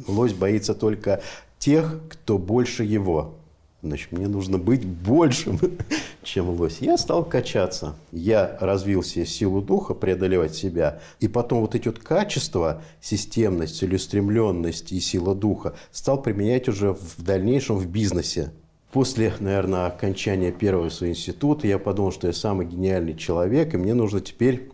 Лось 0.07 0.33
боится 0.33 0.75
только 0.75 1.23
тех, 1.57 2.01
кто 2.07 2.37
больше 2.37 2.83
его. 2.83 3.36
Значит, 3.83 4.11
мне 4.11 4.27
нужно 4.27 4.57
быть 4.57 4.85
большим, 4.85 5.59
чем 6.23 6.49
лось. 6.49 6.79
Я 6.79 6.97
стал 6.97 7.23
качаться. 7.23 7.95
Я 8.11 8.57
развил 8.59 9.03
себе 9.03 9.25
силу 9.25 9.61
духа, 9.61 9.93
преодолевать 9.93 10.55
себя. 10.55 10.99
И 11.19 11.27
потом 11.27 11.61
вот 11.61 11.75
эти 11.75 11.87
вот 11.87 11.99
качества, 11.99 12.81
системность, 13.01 13.77
целеустремленность 13.77 14.91
и 14.91 14.99
сила 14.99 15.35
духа 15.35 15.75
стал 15.91 16.21
применять 16.21 16.67
уже 16.67 16.93
в 16.93 17.21
дальнейшем 17.23 17.77
в 17.77 17.87
бизнесе. 17.87 18.51
После, 18.91 19.31
наверное, 19.39 19.85
окончания 19.85 20.51
первого 20.51 20.89
своего 20.89 21.13
института 21.13 21.67
я 21.67 21.77
подумал, 21.77 22.11
что 22.11 22.27
я 22.27 22.33
самый 22.33 22.65
гениальный 22.65 23.15
человек, 23.15 23.73
и 23.73 23.77
мне 23.77 23.93
нужно 23.93 24.21
теперь 24.21 24.71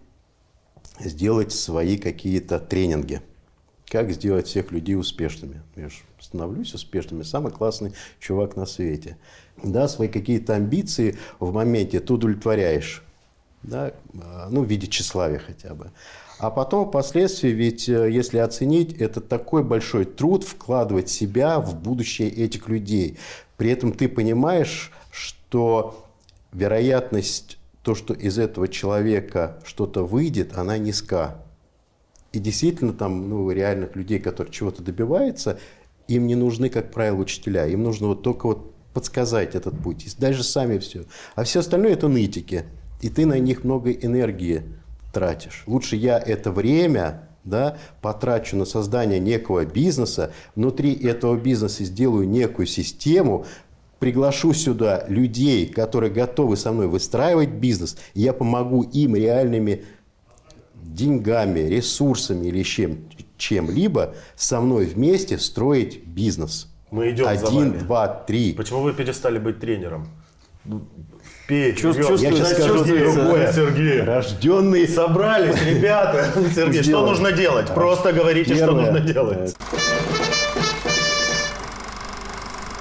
сделать 1.00 1.52
свои 1.52 1.98
какие-то 1.98 2.60
тренинги. 2.60 3.22
Как 3.94 4.12
сделать 4.12 4.48
всех 4.48 4.72
людей 4.72 4.96
успешными. 4.96 5.62
Я 5.76 5.88
же 5.88 5.98
становлюсь 6.20 6.74
успешным, 6.74 7.24
самый 7.24 7.52
классный 7.52 7.94
чувак 8.20 8.56
на 8.56 8.66
свете. 8.66 9.18
Да, 9.64 9.88
свои 9.88 10.08
какие-то 10.08 10.56
амбиции 10.56 11.16
в 11.40 11.54
моменте 11.54 12.00
ты 12.00 12.12
удовлетворяешь, 12.12 13.04
да, 13.62 13.94
ну, 14.50 14.64
в 14.64 14.66
виде 14.66 14.88
тщеславия 14.88 15.38
хотя 15.38 15.76
бы. 15.76 15.92
А 16.40 16.50
потом, 16.50 16.90
впоследствии, 16.90 17.50
ведь 17.50 17.88
э, 17.88 18.10
если 18.10 18.40
оценить, 18.40 18.94
это 18.94 19.22
такой 19.22 19.64
большой 19.64 20.06
труд 20.06 20.44
вкладывать 20.44 21.12
себя 21.12 21.60
в 21.60 21.80
будущее 21.80 22.30
этих 22.30 22.70
людей. 22.70 23.20
При 23.58 23.70
этом 23.70 23.94
ты 23.94 24.10
понимаешь, 24.10 24.92
что 25.12 26.04
вероятность 26.52 27.60
то, 27.84 27.94
что 27.94 28.16
из 28.16 28.40
этого 28.40 28.68
человека 28.68 29.60
что-то 29.64 30.04
выйдет, 30.04 30.58
она 30.58 30.80
низка. 30.80 31.43
И 32.34 32.40
действительно 32.40 32.94
там 32.94 33.30
ну, 33.30 33.50
реальных 33.52 33.96
людей, 33.96 34.20
которые 34.20 34.52
чего-то 34.52 34.82
добиваются, 34.82 35.60
им 36.08 36.28
не 36.28 36.36
нужны, 36.36 36.70
как 36.70 36.92
правило, 36.92 37.18
учителя. 37.18 37.68
Им 37.68 37.84
нужно 37.84 38.08
вот 38.08 38.24
только 38.24 38.48
вот 38.48 38.74
подсказать 38.94 39.56
этот 39.56 39.80
путь. 39.80 40.06
И 40.06 40.10
дальше 40.20 40.44
сами 40.44 40.80
все. 40.80 41.06
А 41.36 41.44
все 41.44 41.60
остальное 41.60 41.94
это 41.94 42.08
нытики. 42.08 42.66
И 43.02 43.10
ты 43.10 43.26
на 43.26 43.40
них 43.40 43.64
много 43.64 43.92
энергии 43.92 44.64
тратишь. 45.14 45.64
Лучше 45.68 45.96
я 45.96 46.18
это 46.18 46.52
время 46.52 47.30
да, 47.44 47.78
потрачу 48.02 48.56
на 48.58 48.66
создание 48.66 49.20
некого 49.20 49.66
бизнеса, 49.66 50.32
внутри 50.56 50.94
этого 50.94 51.38
бизнеса 51.38 51.84
сделаю 51.84 52.28
некую 52.28 52.66
систему, 52.66 53.46
приглашу 54.00 54.54
сюда 54.54 55.06
людей, 55.08 55.68
которые 55.68 56.12
готовы 56.12 56.58
со 56.58 56.72
мной 56.72 56.88
выстраивать 56.88 57.50
бизнес, 57.50 57.98
и 58.14 58.22
я 58.22 58.34
помогу 58.34 58.84
им 58.84 59.16
реальными 59.16 59.84
деньгами, 60.84 61.60
ресурсами 61.60 62.48
или 62.48 62.64
чем, 62.64 63.00
чем-либо 63.38 64.16
со 64.36 64.62
мной 64.62 64.86
вместе 64.86 65.38
строить 65.38 66.06
бизнес. 66.06 66.70
Мы 66.92 67.10
идем 67.12 67.28
Один, 67.28 67.46
за 67.46 67.52
вами. 67.52 67.78
два, 67.78 68.08
три. 68.08 68.54
Почему 68.54 68.82
вы 68.82 68.94
перестали 68.94 69.40
быть 69.40 69.60
тренером? 69.60 70.08
Петь, 71.48 71.78
Чувств, 71.78 72.00
я 72.22 72.32
сейчас 72.32 72.54
скажу 72.54 72.86
другое. 72.86 73.52
Сергей. 73.52 74.02
Рожденный. 74.02 74.88
Собрались, 74.88 75.62
ребята. 75.66 76.28
Сергей, 76.56 76.84
что 76.84 77.06
нужно 77.06 77.32
делать? 77.32 77.68
Просто 77.74 78.14
говорите, 78.14 78.56
что 78.56 78.72
нужно 78.72 79.00
делать. 79.00 79.56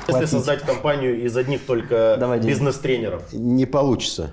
Если 0.08 0.26
создать 0.26 0.62
компанию 0.62 1.24
из 1.24 1.36
одних 1.36 1.62
только 1.62 2.18
бизнес-тренеров. 2.42 3.22
Не 3.32 3.66
получится 3.66 4.32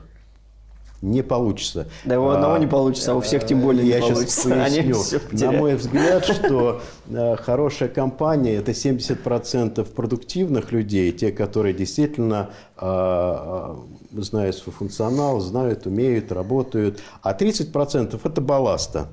не 1.01 1.21
получится. 1.21 1.87
Да 2.03 2.15
его 2.15 2.31
одного 2.31 2.55
а, 2.55 2.59
не 2.59 2.67
получится, 2.67 3.13
а 3.13 3.15
у 3.15 3.21
всех 3.21 3.45
тем 3.45 3.61
более 3.61 3.87
я 3.87 3.99
не 3.99 4.01
получится. 4.01 4.41
Сейчас 4.41 5.21
поясню. 5.23 5.45
На 5.45 5.51
мой 5.53 5.75
взгляд, 5.75 6.25
что 6.25 6.81
э, 7.07 7.35
хорошая 7.37 7.89
компания– 7.89 8.55
это 8.57 8.71
70% 8.71 9.83
продуктивных 9.93 10.71
людей, 10.71 11.11
те, 11.11 11.31
которые 11.31 11.73
действительно 11.73 12.51
э, 12.77 12.81
э, 12.85 14.21
знают 14.21 14.55
свой 14.57 14.73
функционал, 14.73 15.39
знают, 15.39 15.85
умеют, 15.85 16.31
работают, 16.31 16.99
а 17.21 17.33
30%– 17.33 18.19
это 18.23 18.41
балласта. 18.41 19.07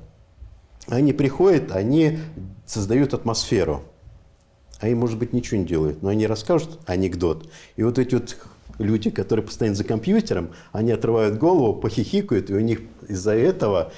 Они 0.87 1.13
приходят, 1.13 1.71
они 1.71 2.19
создают 2.65 3.13
атмосферу. 3.13 3.83
Они, 4.79 4.93
может 4.93 5.17
быть, 5.17 5.33
ничего 5.33 5.59
не 5.59 5.65
делают, 5.65 6.03
но 6.03 6.09
они 6.09 6.27
расскажут 6.27 6.79
анекдот. 6.85 7.49
И 7.77 7.83
вот 7.83 7.97
эти 7.97 8.15
вот 8.15 8.37
люди, 8.79 9.09
которые 9.09 9.45
постоянно 9.45 9.75
за 9.75 9.83
компьютером, 9.83 10.49
они 10.71 10.91
отрывают 10.91 11.37
голову, 11.37 11.73
похихикают, 11.73 12.49
и 12.49 12.53
у 12.53 12.59
них 12.59 12.81
из-за 13.07 13.33
этого 13.33 13.91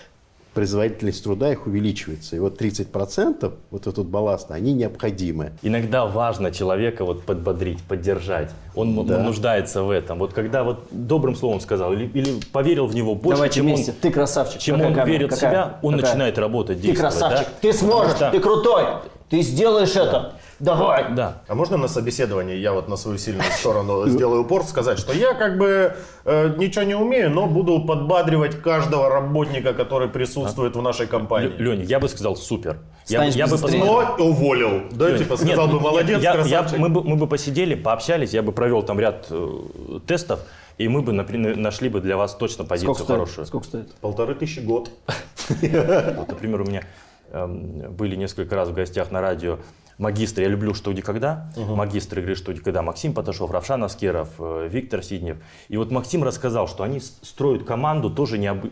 производительность 0.54 1.24
труда 1.24 1.52
их 1.52 1.68
увеличивается. 1.68 2.36
И 2.36 2.40
вот 2.40 2.60
30% 2.60 3.54
вот 3.72 3.88
этот 3.88 4.08
балласт, 4.08 4.52
они 4.52 4.74
необходимы. 4.74 5.52
Иногда 5.62 6.06
важно 6.06 6.52
человека 6.52 7.06
вот 7.06 7.24
подбодрить, 7.24 7.82
поддержать. 7.84 8.50
Он 8.76 9.06
да. 9.06 9.20
нуждается 9.20 9.84
в 9.84 9.92
этом. 9.92 10.20
Вот 10.20 10.34
когда 10.34 10.64
вот 10.64 10.88
добрым 10.92 11.36
словом 11.36 11.62
сказал 11.62 11.94
или, 11.94 12.08
или 12.08 12.42
поверил 12.52 12.88
в 12.88 12.96
него 12.96 13.16
больше, 13.16 13.38
Давайте 13.38 13.56
чем 13.56 13.68
вместе. 13.68 13.92
он, 13.92 13.98
ты 14.02 14.12
красавчик. 14.12 14.60
чем 14.60 14.82
он 14.82 15.06
верит 15.06 15.32
в 15.32 15.36
себя, 15.36 15.80
он 15.82 15.96
Какая? 15.96 16.10
начинает 16.10 16.38
работать, 16.38 16.82
действовать. 16.82 17.14
Ты 17.14 17.20
красавчик, 17.20 17.48
да? 17.48 17.54
ты 17.62 17.74
сможешь, 17.74 18.20
да. 18.20 18.32
ты 18.32 18.40
крутой, 18.40 18.84
ты 19.30 19.42
сделаешь 19.42 19.94
да. 19.94 20.04
это. 20.04 20.34
Давай. 20.60 21.14
Да. 21.14 21.42
А 21.48 21.56
можно 21.56 21.78
на 21.78 21.88
собеседовании, 21.88 22.58
я 22.58 22.74
вот 22.74 22.90
на 22.90 22.98
свою 22.98 23.18
сильную 23.18 23.50
сторону 23.52 24.08
сделаю 24.08 24.42
упор, 24.42 24.64
сказать, 24.64 25.00
что 25.00 25.14
я 25.14 25.34
как 25.34 25.58
бы 25.58 25.94
э, 26.26 26.56
ничего 26.58 26.84
не 26.84 26.96
умею, 26.96 27.30
но 27.30 27.46
буду 27.48 27.80
подбадривать 27.86 28.62
каждого 28.62 29.10
работника, 29.10 29.74
который 29.74 30.10
присутствует 30.10 30.76
в 30.76 30.82
нашей 30.82 31.08
компании. 31.08 31.54
Леня, 31.58 31.84
я 31.84 32.00
бы 32.00 32.10
сказал 32.10 32.36
супер. 32.36 32.80
Я, 33.08 33.24
я 33.24 33.46
бы 33.46 33.52
посмотрел, 33.54 34.16
уволил. 34.20 34.82
Да, 34.92 35.10
Лень, 35.10 35.20
типа 35.20 35.38
сказал 35.38 35.66
нет, 35.66 35.76
бы 35.76 35.80
молодец, 35.80 36.22
я, 36.22 36.34
красавчик. 36.34 36.74
Я, 36.74 36.80
мы, 36.80 36.90
бы, 36.90 37.04
мы 37.04 37.16
бы 37.16 37.28
посидели, 37.28 37.76
пообщались, 37.76 38.34
я 38.34 38.44
бы 38.44 38.52
провел 38.52 38.84
там 38.84 39.00
ряд 39.00 39.28
э, 39.32 40.00
тестов, 40.06 40.42
и 40.78 40.88
мы 40.88 41.02
бы 41.02 41.12
например, 41.14 41.58
нашли 41.58 41.90
бы 41.90 42.02
для 42.02 42.18
вас 42.18 42.36
точно 42.36 42.66
позицию 42.66 42.96
Сколько 42.96 43.14
хорошую. 43.14 43.48
Сколько 43.48 43.66
стоит? 43.66 43.94
Полторы 43.96 44.36
тысячи 44.36 44.60
год. 44.60 44.92
Вот, 45.50 46.28
например, 46.28 46.62
у 46.62 46.66
меня 46.66 46.84
эм, 47.32 47.92
были 47.92 48.16
несколько 48.16 48.56
раз 48.56 48.70
в 48.70 48.74
гостях 48.74 49.10
на 49.10 49.20
радио 49.20 49.58
магистры 50.00 50.46
«Я 50.46 50.50
люблю 50.50 50.74
что 50.74 50.92
никогда», 50.92 51.52
угу. 51.56 51.76
магистры 51.76 52.22
игры 52.22 52.34
«Что 52.34 52.52
никогда» 52.52 52.82
Максим 52.82 53.14
Паташов, 53.14 53.52
Равшан 53.52 53.84
Аскеров, 53.84 54.30
э, 54.40 54.68
Виктор 54.72 55.04
Сиднев. 55.04 55.38
И 55.68 55.78
вот 55.78 55.92
Максим 55.92 56.24
рассказал, 56.24 56.68
что 56.68 56.84
они 56.84 57.00
строят 57.00 57.66
команду 57.66 58.10
тоже 58.10 58.38
не 58.38 58.48
об... 58.48 58.66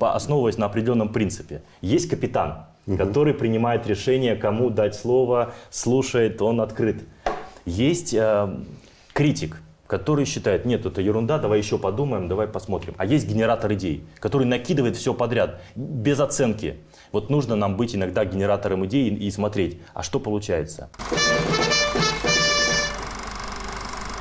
основываясь 0.00 0.58
на 0.58 0.66
определенном 0.66 1.08
принципе. 1.10 1.62
Есть 1.80 2.10
капитан, 2.10 2.66
угу. 2.86 2.98
который 2.98 3.32
принимает 3.32 3.86
решение, 3.86 4.36
кому 4.36 4.70
дать 4.70 4.94
слово, 4.94 5.54
слушает, 5.70 6.42
он 6.42 6.60
открыт. 6.60 7.04
Есть 7.64 8.12
э, 8.12 8.56
критик, 9.14 9.62
который 9.86 10.24
считает, 10.24 10.64
нет, 10.64 10.84
это 10.84 11.00
ерунда, 11.00 11.38
давай 11.38 11.58
еще 11.58 11.78
подумаем, 11.78 12.28
давай 12.28 12.48
посмотрим. 12.48 12.94
А 12.98 13.06
есть 13.06 13.28
генератор 13.28 13.72
идей, 13.74 14.04
который 14.18 14.46
накидывает 14.46 14.96
все 14.96 15.14
подряд, 15.14 15.60
без 15.76 16.18
оценки. 16.18 16.76
Вот 17.14 17.30
нужно 17.30 17.54
нам 17.54 17.76
быть 17.76 17.94
иногда 17.94 18.24
генератором 18.24 18.84
идей 18.86 19.08
и 19.08 19.30
смотреть, 19.30 19.78
а 19.94 20.02
что 20.02 20.18
получается. 20.18 20.88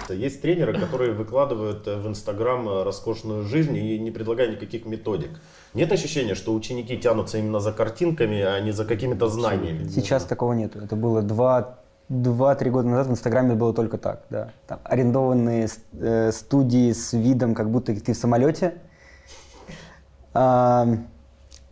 Есть 0.09 0.43
тренеры, 0.43 0.79
которые 0.79 1.13
выкладывают 1.13 1.87
в 1.87 2.07
Инстаграм 2.07 2.83
роскошную 2.83 3.45
жизнь 3.45 3.75
и 3.75 3.97
не 3.97 4.11
предлагая 4.11 4.51
никаких 4.51 4.85
методик. 4.85 5.31
Нет 5.73 5.91
ощущения, 5.91 6.35
что 6.35 6.53
ученики 6.53 6.95
тянутся 6.95 7.39
именно 7.39 7.59
за 7.59 7.71
картинками, 7.71 8.41
а 8.41 8.59
не 8.59 8.69
за 8.69 8.85
какими-то 8.85 9.27
знаниями? 9.27 9.87
Сейчас 9.87 10.25
такого 10.25 10.53
нет. 10.53 10.75
Это 10.75 10.95
было 10.95 11.23
два 11.23 11.79
Два-три 12.09 12.69
года 12.69 12.89
назад 12.89 13.07
в 13.07 13.11
Инстаграме 13.11 13.55
было 13.55 13.73
только 13.73 13.97
так, 13.97 14.25
да. 14.29 14.51
Там 14.67 14.79
арендованные 14.83 15.69
э, 15.93 16.31
студии 16.31 16.91
с 16.91 17.13
видом, 17.13 17.55
как 17.55 17.71
будто 17.71 17.95
ты 17.99 18.13
в 18.13 18.17
самолете, 18.17 18.73
э, 20.33 20.97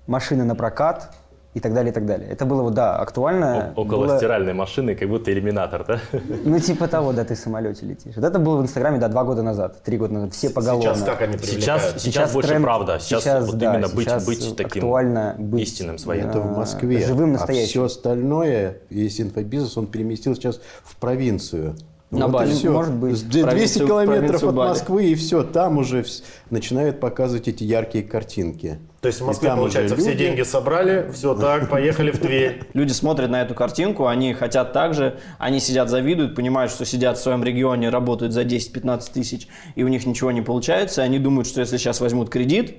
машины 0.08 0.44
на 0.44 0.56
прокат, 0.56 1.12
и 1.54 1.60
так 1.60 1.74
далее, 1.74 1.92
и 1.92 1.94
так 1.94 2.06
далее. 2.06 2.30
Это 2.30 2.46
было, 2.46 2.62
вот, 2.62 2.74
да, 2.74 2.96
актуально. 2.98 3.74
О- 3.76 3.82
около 3.82 4.06
было... 4.06 4.18
стиральной 4.18 4.54
машины, 4.54 4.96
как 4.96 5.10
будто 5.10 5.34
иллюминатор, 5.34 5.86
да? 5.86 6.00
Ну, 6.46 6.60
типа 6.60 6.88
того, 6.88 7.12
да, 7.12 7.26
ты 7.26 7.36
в 7.36 7.38
самолете 7.38 7.86
летишь. 7.86 8.16
Вот 8.16 8.24
это 8.24 8.40
было 8.40 8.58
в 8.58 8.62
Инстаграме, 8.62 9.00
да, 9.00 9.10
два 9.10 9.26
года 9.26 9.44
назад, 9.44 9.84
три 9.84 9.98
года 9.98 10.14
назад, 10.14 10.34
все 10.34 10.50
поголовно. 10.50 10.96
Сейчас 10.96 11.06
как 11.06 11.22
они 11.22 11.38
привлекают? 11.38 11.64
Сейчас, 11.64 11.84
сейчас, 11.92 12.02
сейчас 12.04 12.34
больше 12.34 12.50
тренд, 12.50 12.64
правда. 12.64 13.00
Сейчас, 13.00 13.24
сейчас 13.24 13.46
вот 13.46 13.58
да, 13.58 13.74
именно 13.76 13.90
быть, 13.90 14.26
быть 14.26 14.56
таким 14.56 14.84
актуально 14.84 15.36
быть, 15.38 15.64
истинным 15.64 15.98
своим. 15.98 16.30
Это 16.30 16.40
в 16.40 16.58
Москве. 16.58 17.06
Живым 17.06 17.34
настоящим. 17.34 17.64
А 17.64 17.68
все 17.68 17.84
остальное, 17.84 18.78
весь 18.90 19.20
инфобизнес, 19.20 19.78
он 19.78 19.88
переместил 19.88 20.36
сейчас 20.36 20.62
в 20.86 20.96
провинцию. 20.96 21.76
На 22.12 22.28
вот 22.28 22.34
Бали, 22.34 22.52
все. 22.52 22.70
может 22.70 22.94
быть. 22.94 23.28
200 23.30 23.80
километров 23.80 24.44
от 24.44 24.54
Москвы, 24.54 25.06
и 25.06 25.16
все, 25.16 25.44
там 25.44 25.78
уже 25.78 26.04
начинают 26.50 27.00
показывать 27.00 27.48
эти 27.48 27.64
яркие 27.64 28.04
картинки. 28.04 28.80
То 29.00 29.08
есть 29.08 29.22
в 29.22 29.26
Москве, 29.26 29.50
получается, 29.50 29.96
все 29.96 30.14
деньги 30.14 30.42
собрали, 30.42 31.10
все 31.14 31.34
так, 31.34 31.70
поехали 31.70 32.12
в 32.12 32.20
Тверь. 32.20 32.64
Люди 32.74 32.92
смотрят 32.92 33.30
на 33.30 33.42
эту 33.42 33.56
картинку, 33.56 34.08
они 34.08 34.34
хотят 34.34 34.74
так 34.74 34.94
же, 34.94 35.20
они 35.40 35.62
сидят, 35.62 35.90
завидуют, 35.90 36.36
понимают, 36.36 36.72
что 36.72 36.86
сидят 36.86 37.18
в 37.18 37.22
своем 37.22 37.46
регионе, 37.46 37.90
работают 37.90 38.34
за 38.34 38.42
10-15 38.42 39.02
тысяч, 39.14 39.48
и 39.76 39.84
у 39.84 39.88
них 39.88 40.06
ничего 40.06 40.32
не 40.32 40.42
получается, 40.42 41.04
они 41.04 41.18
думают, 41.18 41.48
что 41.48 41.62
если 41.62 41.78
сейчас 41.78 42.02
возьмут 42.02 42.30
кредит, 42.30 42.76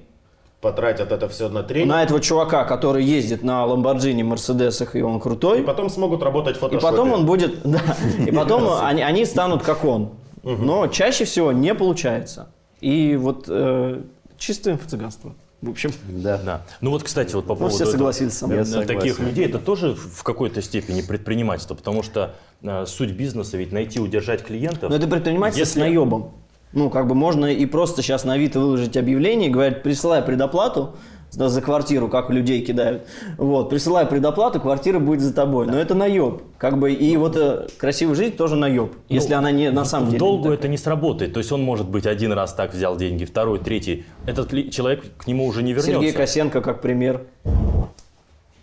потратят 0.62 1.12
это 1.12 1.28
все 1.28 1.48
на 1.48 1.62
тренинг. 1.62 1.90
На 1.90 2.02
этого 2.02 2.20
чувака, 2.20 2.64
который 2.64 3.04
ездит 3.04 3.42
на 3.42 3.66
Ламборджини, 3.66 4.22
Мерседесах, 4.22 4.96
и 4.96 5.02
он 5.02 5.20
крутой. 5.20 5.60
И 5.60 5.62
потом 5.62 5.90
смогут 5.90 6.22
работать 6.22 6.56
в 6.56 6.60
фотошопе. 6.60 6.86
И 6.86 6.90
потом 6.90 7.12
он 7.12 7.26
будет, 7.26 7.60
да, 7.64 7.80
и 8.24 8.30
потом 8.30 8.80
они, 8.80 9.02
они 9.02 9.26
станут 9.26 9.62
как 9.62 9.84
он. 9.84 10.12
Но 10.42 10.86
чаще 10.86 11.24
всего 11.24 11.52
не 11.52 11.74
получается. 11.74 12.48
И 12.80 13.16
вот 13.16 13.46
э, 13.48 14.02
чистое 14.38 14.74
инфо-цыганство. 14.74 15.34
В 15.60 15.70
общем, 15.70 15.92
да. 16.08 16.40
да. 16.44 16.62
Ну 16.80 16.90
вот, 16.90 17.04
кстати, 17.04 17.34
вот 17.34 17.46
по 17.46 17.54
поводу 17.54 17.72
ну, 17.72 17.84
все 17.84 17.86
согласились 17.86 18.32
со 18.32 18.48
мной. 18.48 18.64
таких 18.86 19.20
людей, 19.20 19.46
это 19.46 19.58
тоже 19.58 19.94
в 19.94 20.24
какой-то 20.24 20.60
степени 20.62 21.02
предпринимательство, 21.02 21.74
потому 21.74 22.02
что 22.02 22.34
э, 22.62 22.84
суть 22.86 23.12
бизнеса 23.12 23.56
ведь 23.56 23.70
найти, 23.70 24.00
удержать 24.00 24.42
клиентов. 24.42 24.90
Но 24.90 24.96
это 24.96 25.06
предпринимательство 25.06 25.60
если... 25.60 25.78
с 25.78 25.82
наебом. 25.82 26.32
Ну, 26.72 26.90
как 26.90 27.06
бы 27.06 27.14
можно 27.14 27.46
и 27.46 27.66
просто 27.66 28.02
сейчас 28.02 28.24
на 28.24 28.34
Авито 28.34 28.60
выложить 28.60 28.96
объявление, 28.96 29.50
говорят, 29.50 29.82
присылай 29.82 30.22
предоплату, 30.22 30.94
за, 31.32 31.48
за 31.48 31.62
квартиру, 31.62 32.08
как 32.08 32.30
людей 32.30 32.60
кидают. 32.60 33.06
Вот, 33.38 33.70
присылай 33.70 34.06
предоплату, 34.06 34.60
квартира 34.60 34.98
будет 34.98 35.20
за 35.20 35.34
тобой. 35.34 35.66
Но 35.66 35.78
это 35.78 35.94
наеб. 35.94 36.42
Как 36.58 36.78
бы, 36.78 36.92
и 36.92 37.16
вот 37.16 37.36
э, 37.36 37.66
красивая 37.78 38.14
жизнь 38.14 38.36
тоже 38.36 38.54
наеб, 38.56 38.92
ну, 38.92 39.14
если 39.14 39.34
она 39.34 39.50
не 39.50 39.70
на 39.70 39.84
самом 39.84 40.08
в 40.08 40.10
деле. 40.10 40.18
долгу 40.20 40.50
это 40.50 40.68
не 40.68 40.76
сработает. 40.76 41.32
То 41.32 41.38
есть 41.38 41.50
он 41.50 41.62
может 41.62 41.88
быть 41.88 42.06
один 42.06 42.32
раз 42.32 42.52
так 42.52 42.74
взял 42.74 42.96
деньги, 42.96 43.24
второй, 43.24 43.58
третий. 43.58 44.04
Этот 44.26 44.50
человек 44.70 45.04
к 45.16 45.26
нему 45.26 45.46
уже 45.46 45.62
не 45.62 45.72
вернется. 45.72 45.92
Сергей 45.92 46.12
Косенко 46.12 46.60
как 46.60 46.82
пример. 46.82 47.22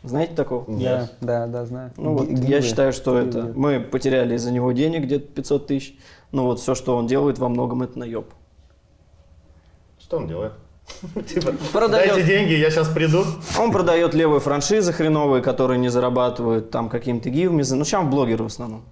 Знаете 0.03 0.33
такого? 0.33 0.69
Нет. 0.69 1.13
Да, 1.19 1.45
да, 1.45 1.47
да, 1.47 1.65
знаю. 1.65 1.91
Ну, 1.97 2.13
вот 2.15 2.29
я 2.29 2.61
считаю, 2.61 2.93
что 2.93 3.19
Гивы. 3.19 3.29
это 3.29 3.51
мы 3.55 3.79
потеряли 3.81 4.35
из-за 4.35 4.51
него 4.51 4.71
денег 4.71 5.03
где-то 5.03 5.27
500 5.27 5.67
тысяч. 5.67 5.97
Ну 6.31 6.43
вот 6.43 6.59
все, 6.59 6.73
что 6.73 6.95
он 6.95 7.07
делает, 7.07 7.37
во 7.37 7.49
многом 7.49 7.81
это 7.83 7.99
наеб. 7.99 8.27
Что 9.99 10.17
он 10.17 10.27
делает? 10.27 10.53
Типа, 11.27 11.53
продает... 11.73 12.13
дайте 12.13 12.27
деньги, 12.27 12.53
я 12.53 12.71
сейчас 12.71 12.87
приду. 12.87 13.23
Он 13.59 13.71
продает 13.71 14.13
левые 14.13 14.39
франшизы 14.39 14.93
хреновые, 14.93 15.43
которые 15.43 15.77
не 15.77 15.89
зарабатывают 15.89 16.71
там 16.71 16.89
какими-то 16.89 17.29
гивами. 17.29 17.63
Ну, 17.69 17.83
сейчас 17.83 18.07
блогеры 18.07 18.43
в 18.43 18.47
основном. 18.47 18.83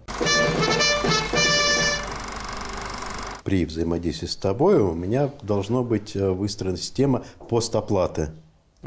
При 3.44 3.66
взаимодействии 3.66 4.28
с 4.28 4.36
тобой 4.36 4.80
у 4.80 4.94
меня 4.94 5.30
должно 5.42 5.82
быть 5.82 6.18
э, 6.18 6.30
выстроена 6.30 6.76
система 6.76 7.24
постоплаты. 7.48 8.32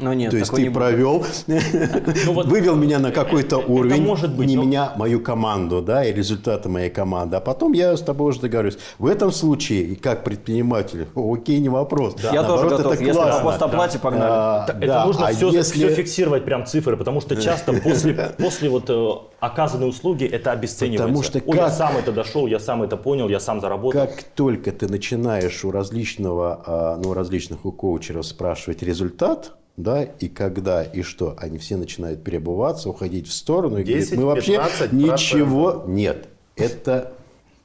Ну 0.01 0.13
нет, 0.13 0.31
То 0.31 0.37
есть 0.37 0.51
ты 0.51 0.71
провел, 0.71 1.25
ну, 1.47 2.33
вот 2.33 2.47
вывел 2.47 2.75
меня 2.75 2.99
на 2.99 3.11
какой-то 3.11 3.57
уровень, 3.57 4.01
может 4.01 4.35
быть, 4.35 4.47
не 4.47 4.55
но... 4.55 4.63
меня, 4.63 4.93
мою 4.95 5.21
команду, 5.21 5.81
да, 5.81 6.03
и 6.03 6.11
результаты 6.11 6.69
моей 6.69 6.89
команды. 6.89 7.37
А 7.37 7.39
потом 7.39 7.73
я 7.73 7.95
с 7.95 8.01
тобой 8.01 8.29
уже 8.29 8.41
договорюсь. 8.41 8.77
В 8.97 9.05
этом 9.05 9.31
случае, 9.31 9.95
как 9.95 10.23
предприниматель, 10.23 11.07
окей, 11.15 11.59
не 11.59 11.69
вопрос. 11.69 12.15
Да. 12.15 12.31
Я 12.33 12.41
Наоборот, 12.41 12.63
тоже 12.63 12.77
готов. 12.77 12.93
Это 12.93 13.03
Если 13.03 13.19
классно. 13.19 13.67
да. 13.67 13.99
погнали. 13.99 14.31
А, 14.31 14.65
это 14.67 14.87
да. 14.87 15.05
нужно 15.05 15.27
а 15.27 15.33
все, 15.33 15.51
если... 15.51 15.73
все 15.73 15.89
фиксировать, 15.95 16.45
прям 16.45 16.65
цифры, 16.65 16.97
потому 16.97 17.21
что 17.21 17.35
часто 17.35 17.73
после, 17.73 18.13
после 18.37 18.69
вот 18.69 18.89
э, 18.89 19.09
оказанной 19.39 19.89
услуги 19.89 20.25
это 20.25 20.51
обесценивается. 20.51 21.07
Потому 21.07 21.23
что 21.23 21.39
Ой, 21.39 21.57
как... 21.57 21.69
я 21.69 21.69
сам 21.69 21.97
это 21.97 22.11
дошел, 22.11 22.47
я 22.47 22.59
сам 22.59 22.83
это 22.83 22.97
понял, 22.97 23.29
я 23.29 23.39
сам 23.39 23.61
заработал. 23.61 24.01
Как 24.01 24.23
только 24.23 24.71
ты 24.71 24.87
начинаешь 24.87 25.63
у 25.63 25.71
различного, 25.71 26.63
а, 26.65 26.97
ну, 27.03 27.13
различных 27.13 27.65
у 27.65 27.71
коучеров 27.71 28.25
спрашивать 28.25 28.83
результат, 28.83 29.53
да, 29.77 30.03
и 30.03 30.27
когда, 30.27 30.83
и 30.83 31.01
что, 31.01 31.35
они 31.37 31.57
все 31.57 31.77
начинают 31.77 32.23
перебываться, 32.23 32.89
уходить 32.89 33.27
в 33.27 33.33
сторону, 33.33 33.77
и 33.77 33.83
10, 33.83 34.17
говорят, 34.17 34.47
мы 34.47 34.57
вообще 34.57 34.89
ничего 34.91 35.83
нет. 35.87 36.27
Это 36.55 37.13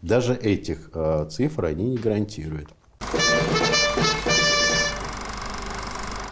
даже 0.03 0.35
этих 0.35 0.90
э, 0.95 1.27
цифр 1.31 1.64
они 1.66 1.90
не 1.90 1.97
гарантируют. 1.97 2.69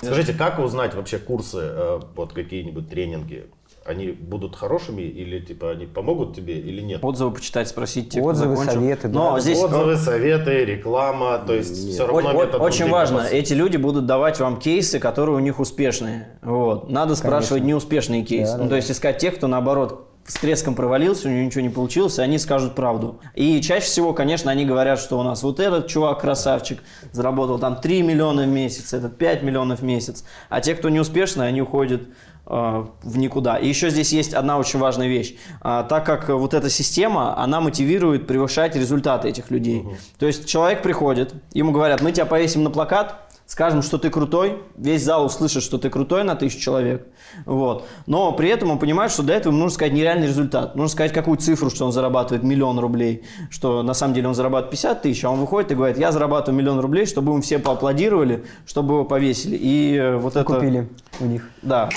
Скажите, 0.01 0.35
как 0.35 0.59
узнать 0.59 0.95
вообще 0.95 1.19
курсы, 1.19 1.59
э, 1.61 2.01
вот 2.15 2.33
какие-нибудь 2.33 2.89
тренинги? 2.89 3.47
Они 3.85 4.09
будут 4.09 4.57
хорошими 4.57 5.03
или 5.03 5.39
типа 5.41 5.73
они 5.73 5.87
помогут 5.87 6.35
тебе 6.35 6.59
или 6.59 6.81
нет? 6.81 7.05
Отзывы 7.05 7.33
почитать, 7.33 7.69
спросить 7.69 8.11
тех, 8.11 8.25
Отзывы, 8.25 8.57
советы. 8.57 9.09
Но 9.09 9.35
да. 9.35 9.41
здесь 9.41 9.59
отзывы, 9.59 9.97
советы, 9.97 10.65
реклама, 10.65 11.39
то 11.47 11.55
есть 11.55 11.85
нет. 11.85 11.95
все 11.95 12.07
равно 12.07 12.31
о- 12.31 12.33
метод 12.33 12.61
Очень 12.61 12.89
важно, 12.89 13.19
вас... 13.19 13.33
эти 13.33 13.53
люди 13.53 13.77
будут 13.77 14.07
давать 14.07 14.41
вам 14.41 14.59
кейсы, 14.59 14.99
которые 14.99 15.37
у 15.37 15.41
них 15.41 15.61
успешные. 15.61 16.39
Вот. 16.43 16.89
Надо 16.91 17.15
спрашивать 17.15 17.63
Конечно. 17.63 17.69
неуспешные 17.69 18.23
кейсы. 18.23 18.53
Да, 18.53 18.59
ну, 18.59 18.65
да, 18.65 18.71
то 18.71 18.77
есть 18.77 18.91
искать 18.91 19.19
тех, 19.19 19.37
кто 19.37 19.49
наоборот 19.49 20.11
с 20.27 20.35
треском 20.35 20.75
провалился, 20.75 21.29
у 21.29 21.31
него 21.31 21.45
ничего 21.45 21.61
не 21.61 21.69
получилось, 21.69 22.19
и 22.19 22.23
они 22.23 22.39
скажут 22.39 22.75
правду. 22.75 23.21
И 23.35 23.61
чаще 23.61 23.85
всего, 23.85 24.15
конечно, 24.15 24.51
они 24.51 24.65
говорят, 24.65 24.99
что 24.99 25.19
у 25.19 25.23
нас 25.23 25.43
вот 25.43 25.61
этот 25.61 25.87
чувак 25.89 26.23
красавчик, 26.23 26.83
заработал 27.13 27.59
там 27.59 27.77
3 27.77 28.03
миллиона 28.03 28.45
в 28.45 28.49
месяц, 28.49 28.95
этот 28.95 29.19
5 29.19 29.43
миллионов 29.43 29.81
в 29.81 29.85
месяц. 29.85 30.25
А 30.49 30.63
те, 30.63 30.75
кто 30.75 30.89
неуспешные, 30.89 31.49
они 31.49 31.61
уходят 31.61 32.05
в 32.47 33.17
никуда. 33.19 33.57
И 33.57 33.67
еще 33.67 33.91
здесь 33.91 34.13
есть 34.13 34.35
одна 34.35 34.59
очень 34.59 34.79
важная 34.79 35.09
вещь. 35.09 35.37
А, 35.61 35.83
так 35.83 36.05
как 36.05 36.29
вот 36.29 36.53
эта 36.53 36.69
система, 36.69 37.39
она 37.39 37.61
мотивирует 37.61 38.27
превышать 38.27 38.77
результаты 38.77 39.29
этих 39.29 39.51
людей. 39.51 39.81
Угу. 39.81 39.97
То 40.19 40.27
есть 40.27 40.47
человек 40.47 40.83
приходит, 40.83 41.35
ему 41.53 41.73
говорят, 41.73 42.03
мы 42.03 42.13
тебя 42.13 42.27
повесим 42.27 42.63
на 42.63 42.71
плакат, 42.71 43.25
скажем, 43.47 43.83
что 43.83 43.99
ты 43.99 44.11
крутой, 44.11 44.63
весь 44.77 45.05
зал 45.05 45.27
услышит, 45.27 45.63
что 45.63 45.79
ты 45.79 45.91
крутой 45.91 46.25
на 46.25 46.35
тысячу 46.35 46.61
человек, 46.61 47.07
вот. 47.45 47.87
но 48.07 48.33
при 48.33 48.49
этом 48.49 48.71
он 48.71 48.79
понимает, 48.79 49.13
что 49.13 49.23
для 49.23 49.37
этого 49.37 49.53
ему 49.53 49.63
нужно 49.63 49.75
сказать 49.75 49.93
нереальный 49.93 50.27
результат, 50.27 50.75
нужно 50.77 50.89
сказать 50.89 51.13
какую 51.13 51.37
цифру, 51.37 51.71
что 51.71 51.85
он 51.85 51.93
зарабатывает 51.93 52.43
миллион 52.43 52.79
рублей, 52.79 53.25
что 53.51 53.83
на 53.83 53.95
самом 53.95 54.15
деле 54.15 54.29
он 54.29 54.35
зарабатывает 54.35 54.71
50 54.71 55.03
тысяч, 55.03 55.25
а 55.25 55.31
он 55.31 55.41
выходит 55.41 55.73
и 55.73 55.75
говорит, 55.75 55.99
я 55.99 56.11
зарабатываю 56.11 56.59
миллион 56.59 56.81
рублей, 56.81 57.07
чтобы 57.07 57.33
ему 57.33 57.43
все 57.43 57.59
поаплодировали, 57.59 58.45
чтобы 58.67 58.95
его 58.95 59.05
повесили. 59.05 59.57
И 59.61 59.95
э, 59.95 60.17
вот 60.17 60.37
это... 60.37 60.45
Купили 60.45 60.89
у 61.21 61.27
них. 61.27 61.49
Да. 61.63 61.91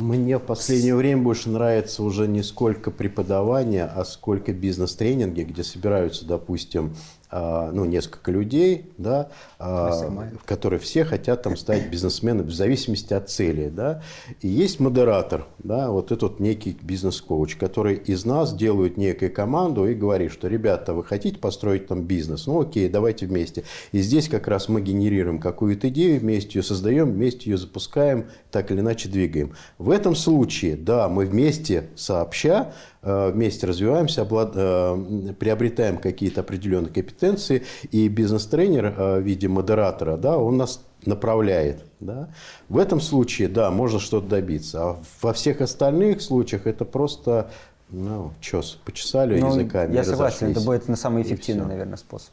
Мне 0.00 0.38
в 0.38 0.42
последнее 0.42 0.94
время 0.94 1.22
больше 1.22 1.48
нравится 1.48 2.02
уже 2.02 2.28
не 2.28 2.42
сколько 2.42 2.90
преподавание, 2.90 3.84
а 3.84 4.04
сколько 4.04 4.52
бизнес-тренинги, 4.52 5.42
где 5.42 5.62
собираются, 5.62 6.26
допустим, 6.26 6.94
а, 7.30 7.70
ну, 7.72 7.84
несколько 7.84 8.30
людей, 8.30 8.92
да, 8.98 9.30
а, 9.58 10.28
которые 10.44 10.78
все 10.78 11.04
хотят 11.04 11.42
там 11.42 11.56
стать 11.56 11.90
бизнесменами 11.90 12.46
в 12.46 12.54
зависимости 12.54 13.14
от 13.14 13.30
цели. 13.30 13.68
Да. 13.68 14.02
И 14.42 14.48
есть 14.48 14.80
модератор, 14.80 15.46
да, 15.58 15.90
вот 15.90 16.12
этот 16.12 16.40
некий 16.40 16.76
бизнес-коуч, 16.80 17.56
который 17.56 17.94
из 17.94 18.24
нас 18.24 18.54
делает 18.54 18.98
некую 18.98 19.32
команду 19.32 19.88
и 19.88 19.94
говорит, 19.94 20.30
что, 20.30 20.48
ребята, 20.48 20.92
вы 20.92 21.04
хотите 21.04 21.38
построить 21.38 21.86
там 21.86 22.02
бизнес? 22.02 22.46
Ну, 22.46 22.60
окей, 22.60 22.88
давайте 22.88 23.26
вместе. 23.26 23.64
И 23.92 24.00
здесь 24.00 24.28
как 24.28 24.46
раз 24.46 24.68
мы 24.68 24.82
генерируем 24.82 25.40
какую-то 25.40 25.88
идею, 25.88 26.20
вместе 26.20 26.58
ее 26.58 26.62
создаем, 26.62 27.12
вместе 27.12 27.50
ее 27.50 27.56
запускаем, 27.56 28.26
так 28.50 28.70
или 28.70 28.80
иначе 28.80 29.08
двигаем. 29.08 29.54
В 29.78 29.90
этом 29.90 30.14
случае, 30.14 30.76
да, 30.76 31.08
мы 31.08 31.24
вместе 31.24 31.88
сообща 31.96 32.72
Э, 33.06 33.30
вместе 33.30 33.68
развиваемся, 33.68 34.22
облад... 34.22 34.52
Э, 34.56 35.32
приобретаем 35.38 35.98
какие-то 35.98 36.40
определенные 36.40 36.92
компетенции, 36.92 37.62
и 37.92 38.08
бизнес-тренер 38.08 38.86
э, 38.86 39.20
в 39.20 39.22
виде 39.22 39.45
модератора, 39.48 40.16
да, 40.16 40.38
он 40.38 40.56
нас 40.56 40.80
направляет. 41.04 41.84
Да? 42.00 42.28
В 42.68 42.78
этом 42.78 43.00
случае, 43.00 43.48
да, 43.48 43.70
можно 43.70 43.98
что-то 43.98 44.28
добиться. 44.28 44.82
А 44.82 44.96
во 45.22 45.32
всех 45.32 45.60
остальных 45.60 46.22
случаях 46.22 46.66
это 46.66 46.84
просто, 46.84 47.50
ну, 47.88 48.32
что, 48.40 48.62
почесали 48.84 49.38
ну, 49.40 49.48
языками. 49.48 49.94
Я 49.94 50.04
согласен, 50.04 50.50
это 50.50 50.60
будет 50.60 50.88
на 50.88 50.96
самый 50.96 51.22
эффективный, 51.22 51.66
наверное, 51.66 51.96
способ. 51.96 52.30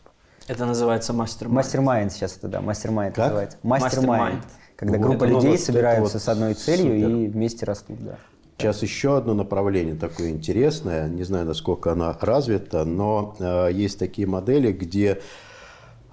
Это 0.47 0.65
называется 0.65 1.13
mastermind. 1.13 1.55
Mastermind 1.55 2.11
сейчас 2.11 2.37
это, 2.37 2.47
да, 2.49 2.61
mastermind 2.61 3.15
называется. 3.15 3.57
Mastermind. 3.63 4.43
Когда 4.75 4.97
вот. 4.97 5.07
группа 5.07 5.23
людей 5.23 5.57
собираются 5.57 6.17
вот 6.17 6.23
с 6.23 6.27
одной 6.27 6.53
целью 6.55 6.99
супер. 6.99 7.15
и 7.15 7.27
вместе 7.27 7.65
растут, 7.65 8.03
да. 8.03 8.17
Сейчас 8.57 8.81
еще 8.81 9.17
одно 9.17 9.33
направление 9.33 9.95
такое 9.95 10.29
интересное, 10.29 11.07
не 11.07 11.23
знаю, 11.23 11.45
насколько 11.45 11.91
оно 11.91 12.15
развито, 12.19 12.85
но 12.85 13.35
э, 13.39 13.69
есть 13.73 13.99
такие 13.99 14.27
модели, 14.27 14.71
где 14.71 15.21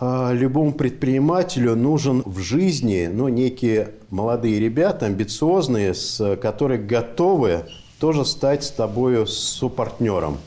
любому 0.00 0.72
предпринимателю 0.72 1.76
нужен 1.76 2.22
в 2.24 2.38
жизни 2.38 3.08
ну, 3.12 3.28
некие 3.28 3.94
молодые 4.08 4.58
ребята, 4.58 5.06
амбициозные, 5.06 5.94
с, 5.94 6.36
которые 6.36 6.80
готовы 6.80 7.66
тоже 7.98 8.24
стать 8.24 8.64
с 8.64 8.70
тобой 8.70 9.26
сопартнером. 9.26 10.38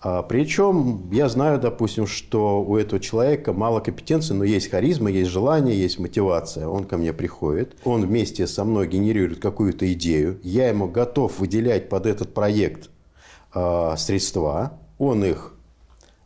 А, 0.00 0.22
Причем 0.22 1.10
я 1.12 1.28
знаю, 1.28 1.60
допустим, 1.60 2.06
что 2.06 2.62
у 2.62 2.76
этого 2.76 3.00
человека 3.00 3.52
мало 3.52 3.80
компетенции, 3.80 4.34
но 4.34 4.44
есть 4.44 4.70
харизма, 4.70 5.10
есть 5.10 5.30
желание, 5.30 5.78
есть 5.78 5.98
мотивация. 5.98 6.66
Он 6.66 6.84
ко 6.84 6.96
мне 6.96 7.12
приходит, 7.12 7.76
он 7.84 8.06
вместе 8.06 8.46
со 8.46 8.64
мной 8.64 8.86
генерирует 8.88 9.40
какую-то 9.40 9.90
идею, 9.92 10.38
я 10.42 10.68
ему 10.68 10.88
готов 10.88 11.38
выделять 11.38 11.88
под 11.88 12.06
этот 12.06 12.34
проект 12.34 12.90
э, 13.54 13.94
средства, 13.96 14.78
он 14.98 15.24
их 15.24 15.54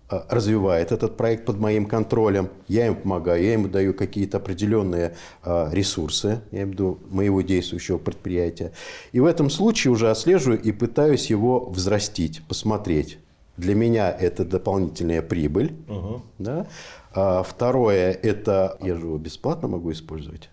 развивает 0.08 0.92
этот 0.92 1.16
проект 1.16 1.44
под 1.44 1.58
моим 1.58 1.86
контролем, 1.86 2.48
я 2.66 2.86
ему 2.86 2.96
помогаю, 2.96 3.42
я 3.42 3.52
ему 3.52 3.68
даю 3.68 3.94
какие-то 3.94 4.38
определенные 4.38 5.16
э, 5.44 5.68
ресурсы, 5.72 6.40
я 6.50 6.62
имею 6.62 6.68
в 6.68 6.70
виду 6.72 6.98
моего 7.10 7.42
действующего 7.42 7.98
предприятия. 7.98 8.72
И 9.12 9.20
в 9.20 9.26
этом 9.26 9.50
случае 9.50 9.92
уже 9.92 10.10
отслеживаю 10.10 10.60
и 10.60 10.72
пытаюсь 10.72 11.30
его 11.30 11.68
взрастить, 11.68 12.42
посмотреть 12.48 13.18
для 13.58 13.74
меня 13.74 14.10
это 14.10 14.44
дополнительная 14.44 15.20
прибыль. 15.20 15.74
Угу. 15.88 16.22
Да? 16.38 16.66
А 17.12 17.42
второе, 17.42 18.12
это 18.12 18.78
я 18.80 18.94
же 18.94 19.02
его 19.02 19.18
бесплатно 19.18 19.68
могу 19.68 19.92
использовать, 19.92 20.48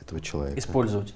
этого 0.00 0.20
человека. 0.20 0.58
Использовать. 0.58 1.14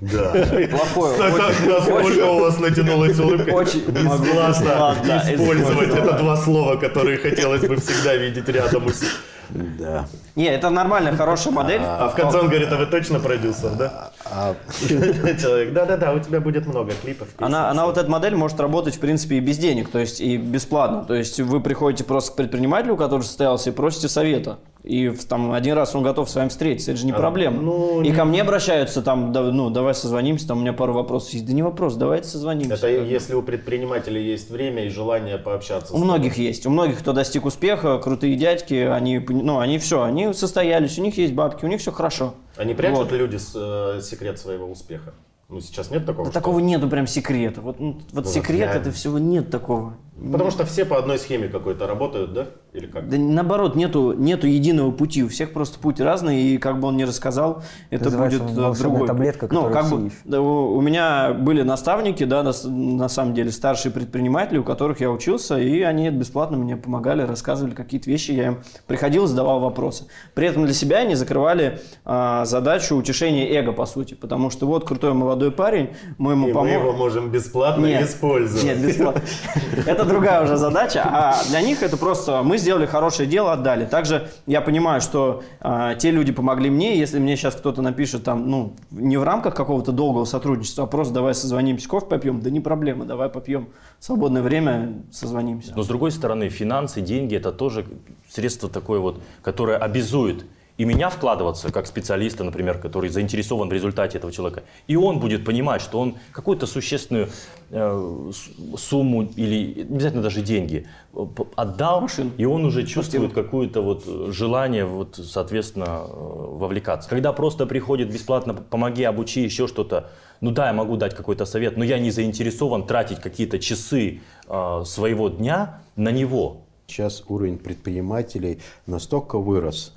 Да. 0.00 0.32
Плохое. 0.70 1.18
Насколько 1.18 2.24
у 2.26 2.40
вас 2.40 2.58
натянулась 2.58 3.18
улыбка? 3.18 3.50
Очень 3.50 3.80
бесплатно 3.86 4.96
использовать. 5.24 5.90
Это 5.90 6.12
два 6.14 6.36
слова, 6.36 6.76
которые 6.76 7.18
хотелось 7.18 7.62
бы 7.62 7.76
всегда 7.76 8.14
видеть 8.16 8.48
рядом 8.48 8.86
у 8.86 8.90
себя. 8.90 9.10
Да. 9.50 10.06
Не, 10.36 10.46
это 10.48 10.68
нормальная, 10.68 11.16
хорошая 11.16 11.54
модель. 11.54 11.80
А, 11.82 12.04
а 12.04 12.08
в 12.08 12.14
конце 12.14 12.38
он 12.38 12.48
говорит, 12.48 12.70
а 12.70 12.76
вы 12.76 12.86
точно 12.86 13.18
продюсер, 13.18 13.70
да? 13.70 14.10
А, 14.24 14.54
Человек, 14.88 15.72
да-да-да, 15.72 16.12
у 16.12 16.20
тебя 16.20 16.40
будет 16.40 16.66
много 16.66 16.92
клипов. 17.02 17.28
Она, 17.38 17.70
она 17.70 17.86
вот 17.86 17.96
эта 17.96 18.10
модель 18.10 18.34
может 18.34 18.60
работать, 18.60 18.96
в 18.96 19.00
принципе, 19.00 19.36
и 19.36 19.40
без 19.40 19.56
денег, 19.56 19.88
то 19.88 19.98
есть 19.98 20.20
и 20.20 20.36
бесплатно. 20.36 21.04
То 21.04 21.14
есть 21.14 21.40
вы 21.40 21.60
приходите 21.60 22.04
просто 22.04 22.32
к 22.32 22.36
предпринимателю, 22.36 22.96
который 22.96 23.22
состоялся, 23.22 23.70
и 23.70 23.72
просите 23.72 24.08
совета. 24.08 24.58
И 24.88 25.10
там 25.28 25.52
один 25.52 25.74
раз 25.74 25.94
он 25.94 26.02
готов 26.02 26.30
с 26.30 26.34
вами 26.34 26.48
встретиться, 26.48 26.92
это 26.92 27.00
же 27.00 27.04
не 27.04 27.12
а, 27.12 27.16
проблема. 27.16 27.60
Ну, 27.60 28.00
и 28.00 28.10
ко 28.10 28.24
мне 28.24 28.40
обращаются 28.40 29.02
там, 29.02 29.34
да, 29.34 29.42
ну, 29.42 29.68
давай 29.68 29.94
созвонимся, 29.94 30.48
там 30.48 30.58
у 30.58 30.60
меня 30.62 30.72
пару 30.72 30.94
вопросов 30.94 31.34
есть. 31.34 31.44
Да 31.44 31.52
не 31.52 31.62
вопрос, 31.62 31.96
давайте 31.96 32.26
созвонимся. 32.26 32.72
Это 32.72 32.88
если 32.88 33.34
у 33.34 33.42
предпринимателей 33.42 34.24
есть 34.24 34.48
время 34.50 34.86
и 34.86 34.88
желание 34.88 35.36
пообщаться. 35.36 35.92
У 35.92 35.98
многих 35.98 36.38
есть. 36.38 36.64
У 36.64 36.70
многих, 36.70 37.00
кто 37.00 37.12
достиг 37.12 37.44
успеха, 37.44 37.98
крутые 37.98 38.36
дядьки, 38.36 38.72
они, 38.72 39.18
ну, 39.18 39.58
они 39.58 39.78
все, 39.78 40.02
они 40.02 40.32
состоялись, 40.32 40.98
у 40.98 41.02
них 41.02 41.18
есть 41.18 41.34
бабки, 41.34 41.66
у 41.66 41.68
них 41.68 41.82
все 41.82 41.92
хорошо. 41.92 42.32
Они 42.56 42.72
прячут 42.72 43.10
вот. 43.10 43.12
люди 43.12 43.36
с, 43.36 43.52
э, 43.54 44.00
секрет 44.00 44.38
своего 44.38 44.70
успеха? 44.70 45.12
Ну, 45.50 45.60
сейчас 45.60 45.90
нет 45.90 46.06
такого? 46.06 46.26
Да 46.26 46.30
что... 46.30 46.40
такого 46.40 46.60
нету 46.60 46.88
прям 46.88 47.06
секрета. 47.06 47.60
Вот, 47.60 47.78
ну, 47.78 48.00
вот 48.12 48.24
ну, 48.24 48.30
секрет, 48.30 48.74
это 48.74 48.90
всего 48.90 49.18
нет 49.18 49.50
такого. 49.50 49.96
Потому 50.20 50.50
что 50.50 50.64
все 50.64 50.84
по 50.84 50.98
одной 50.98 51.18
схеме 51.18 51.48
какой-то 51.48 51.86
работают, 51.86 52.32
да? 52.32 52.46
Или 52.72 52.86
как? 52.86 53.08
Да 53.08 53.16
наоборот, 53.16 53.76
нету, 53.76 54.12
нету 54.12 54.46
единого 54.46 54.90
пути. 54.90 55.22
У 55.22 55.28
всех 55.28 55.52
просто 55.52 55.78
путь 55.78 56.00
разный, 56.00 56.42
и 56.42 56.58
как 56.58 56.80
бы 56.80 56.88
он 56.88 56.96
ни 56.96 57.04
рассказал, 57.04 57.62
это 57.90 58.10
будет 58.10 58.42
э, 58.42 58.72
другой. 58.78 59.06
таблетка, 59.06 59.48
ну, 59.50 59.70
как 59.70 59.88
бы, 59.88 60.10
да, 60.24 60.40
у, 60.40 60.76
у 60.76 60.80
меня 60.80 61.32
были 61.32 61.62
наставники, 61.62 62.24
да, 62.24 62.42
на, 62.42 62.52
на 62.64 63.08
самом 63.08 63.34
деле, 63.34 63.52
старшие 63.52 63.92
предприниматели, 63.92 64.58
у 64.58 64.64
которых 64.64 65.00
я 65.00 65.10
учился, 65.10 65.58
и 65.58 65.82
они 65.82 66.10
бесплатно 66.10 66.56
мне 66.56 66.76
помогали, 66.76 67.22
рассказывали 67.22 67.74
какие-то 67.74 68.10
вещи. 68.10 68.32
Я 68.32 68.48
им 68.48 68.58
приходил, 68.86 69.26
задавал 69.26 69.60
вопросы. 69.60 70.06
При 70.34 70.46
этом 70.46 70.64
для 70.64 70.74
себя 70.74 70.98
они 70.98 71.14
закрывали 71.14 71.80
а, 72.04 72.44
задачу 72.44 72.96
утешения 72.96 73.48
эго, 73.58 73.72
по 73.72 73.86
сути. 73.86 74.14
Потому 74.14 74.50
что 74.50 74.66
вот 74.66 74.84
крутой 74.84 75.14
молодой 75.14 75.52
парень, 75.52 75.90
мы 76.18 76.32
ему 76.32 76.48
поможем. 76.48 76.80
мы 76.80 76.88
его 76.88 76.92
можем 76.92 77.30
бесплатно 77.30 77.86
нет, 77.86 78.08
использовать. 78.08 78.64
Нет, 78.64 78.78
бесплатно. 78.84 79.22
Это 79.86 80.07
другая 80.08 80.42
уже 80.42 80.56
задача, 80.56 81.02
а 81.04 81.36
для 81.48 81.60
них 81.60 81.82
это 81.82 81.96
просто 81.96 82.42
мы 82.42 82.58
сделали 82.58 82.86
хорошее 82.86 83.28
дело, 83.28 83.52
отдали. 83.52 83.84
Также 83.84 84.28
я 84.46 84.60
понимаю, 84.60 85.00
что 85.00 85.42
э, 85.60 85.94
те 85.98 86.10
люди 86.10 86.32
помогли 86.32 86.70
мне, 86.70 86.98
если 86.98 87.18
мне 87.18 87.36
сейчас 87.36 87.54
кто-то 87.54 87.82
напишет 87.82 88.24
там, 88.24 88.48
ну, 88.50 88.74
не 88.90 89.16
в 89.16 89.22
рамках 89.22 89.54
какого-то 89.54 89.92
долгого 89.92 90.24
сотрудничества, 90.24 90.84
а 90.84 90.86
просто 90.86 91.14
давай 91.14 91.34
созвонимся, 91.34 91.88
кофе 91.88 92.06
попьем, 92.06 92.40
да 92.40 92.50
не 92.50 92.60
проблема, 92.60 93.04
давай 93.04 93.28
попьем, 93.28 93.68
свободное 94.00 94.42
время 94.42 95.02
созвонимся. 95.12 95.72
Но 95.76 95.82
с 95.82 95.86
другой 95.86 96.10
стороны, 96.10 96.48
финансы, 96.48 97.00
деньги 97.00 97.36
это 97.36 97.52
тоже 97.52 97.86
средство 98.28 98.68
такое 98.68 99.00
вот, 99.00 99.20
которое 99.42 99.78
обязует 99.78 100.44
и 100.78 100.84
меня 100.84 101.10
вкладываться 101.10 101.70
как 101.72 101.86
специалиста, 101.86 102.44
например, 102.44 102.78
который 102.78 103.10
заинтересован 103.10 103.68
в 103.68 103.72
результате 103.72 104.18
этого 104.18 104.32
человека, 104.32 104.62
и 104.86 104.94
он 104.96 105.18
будет 105.18 105.44
понимать, 105.44 105.82
что 105.82 105.98
он 105.98 106.16
какую-то 106.32 106.66
существенную 106.66 107.28
э, 107.70 108.30
сумму 108.76 109.24
или 109.24 109.74
не 109.74 109.96
обязательно 109.96 110.22
даже 110.22 110.40
деньги 110.40 110.86
э, 111.12 111.26
отдал, 111.56 112.00
Машин. 112.00 112.32
и 112.38 112.44
он 112.44 112.64
уже 112.64 112.86
чувствует 112.86 113.32
какое-то 113.32 113.82
вот 113.82 114.04
желание, 114.32 114.84
вот, 114.84 115.20
соответственно, 115.22 116.04
э, 116.06 116.12
вовлекаться. 116.12 117.10
Когда 117.10 117.32
просто 117.32 117.66
приходит 117.66 118.12
бесплатно, 118.12 118.54
помоги, 118.54 119.02
обучи, 119.02 119.40
еще 119.40 119.66
что-то, 119.66 120.10
ну 120.40 120.52
да, 120.52 120.68
я 120.68 120.72
могу 120.72 120.96
дать 120.96 121.16
какой-то 121.16 121.44
совет, 121.44 121.76
но 121.76 121.82
я 121.82 121.98
не 121.98 122.12
заинтересован 122.12 122.86
тратить 122.86 123.18
какие-то 123.20 123.58
часы 123.58 124.20
э, 124.46 124.82
своего 124.86 125.28
дня 125.28 125.82
на 125.96 126.12
него. 126.12 126.68
Сейчас 126.86 127.22
уровень 127.28 127.58
предпринимателей 127.58 128.60
настолько 128.86 129.38
вырос, 129.38 129.94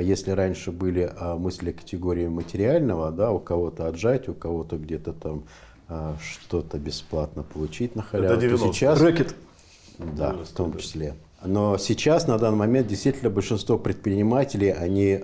если 0.00 0.30
раньше 0.30 0.72
были 0.72 1.12
а, 1.16 1.36
мысли 1.36 1.72
категории 1.72 2.26
материального, 2.26 3.10
да, 3.10 3.30
у 3.32 3.38
кого-то 3.38 3.86
отжать, 3.86 4.28
у 4.28 4.34
кого-то 4.34 4.76
где-то 4.76 5.12
там 5.12 5.44
а, 5.88 6.16
что-то 6.20 6.78
бесплатно 6.78 7.42
получить 7.42 7.94
на 7.96 8.02
халяву, 8.02 8.34
Это 8.34 8.40
90 8.40 8.66
то 8.66 8.72
сейчас... 8.72 9.00
Рэкет. 9.00 9.34
Да, 9.98 10.32
в 10.32 10.48
том 10.48 10.76
числе. 10.78 11.14
Но 11.44 11.78
сейчас, 11.78 12.26
на 12.26 12.36
данный 12.38 12.58
момент, 12.58 12.88
действительно 12.88 13.30
большинство 13.30 13.78
предпринимателей, 13.78 14.70
они 14.72 15.20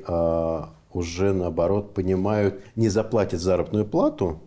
уже, 0.92 1.32
наоборот, 1.32 1.92
понимают, 1.92 2.60
не 2.76 2.88
заплатят 2.88 3.40
заработную 3.40 3.84
плату, 3.84 4.40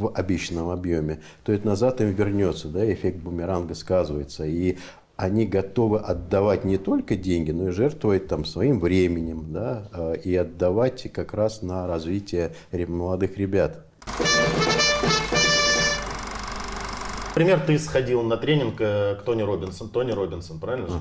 в 0.00 0.10
обещанном 0.14 0.70
объеме, 0.70 1.20
то 1.44 1.52
это 1.52 1.66
назад 1.66 2.00
им 2.00 2.10
вернется, 2.10 2.68
да, 2.68 2.90
эффект 2.90 3.18
бумеранга 3.18 3.74
сказывается. 3.74 4.44
И 4.46 4.78
они 5.20 5.44
готовы 5.44 5.98
отдавать 5.98 6.64
не 6.64 6.78
только 6.78 7.14
деньги, 7.14 7.50
но 7.50 7.68
и 7.68 7.70
жертвовать 7.72 8.26
там 8.26 8.46
своим 8.46 8.80
временем, 8.80 9.52
да, 9.52 9.88
э, 9.92 10.16
и 10.24 10.34
отдавать 10.34 11.12
как 11.12 11.34
раз 11.34 11.60
на 11.60 11.86
развитие 11.86 12.54
молодых 12.72 13.36
ребят. 13.36 13.84
Например, 17.28 17.60
ты 17.60 17.78
сходил 17.78 18.22
на 18.22 18.38
тренинг 18.38 18.80
э, 18.80 19.16
к 19.16 19.22
Тони 19.22 19.42
Робинсон, 19.42 19.90
Тони 19.90 20.12
Робинсон, 20.12 20.58
правильно 20.58 20.88
же? 20.88 20.94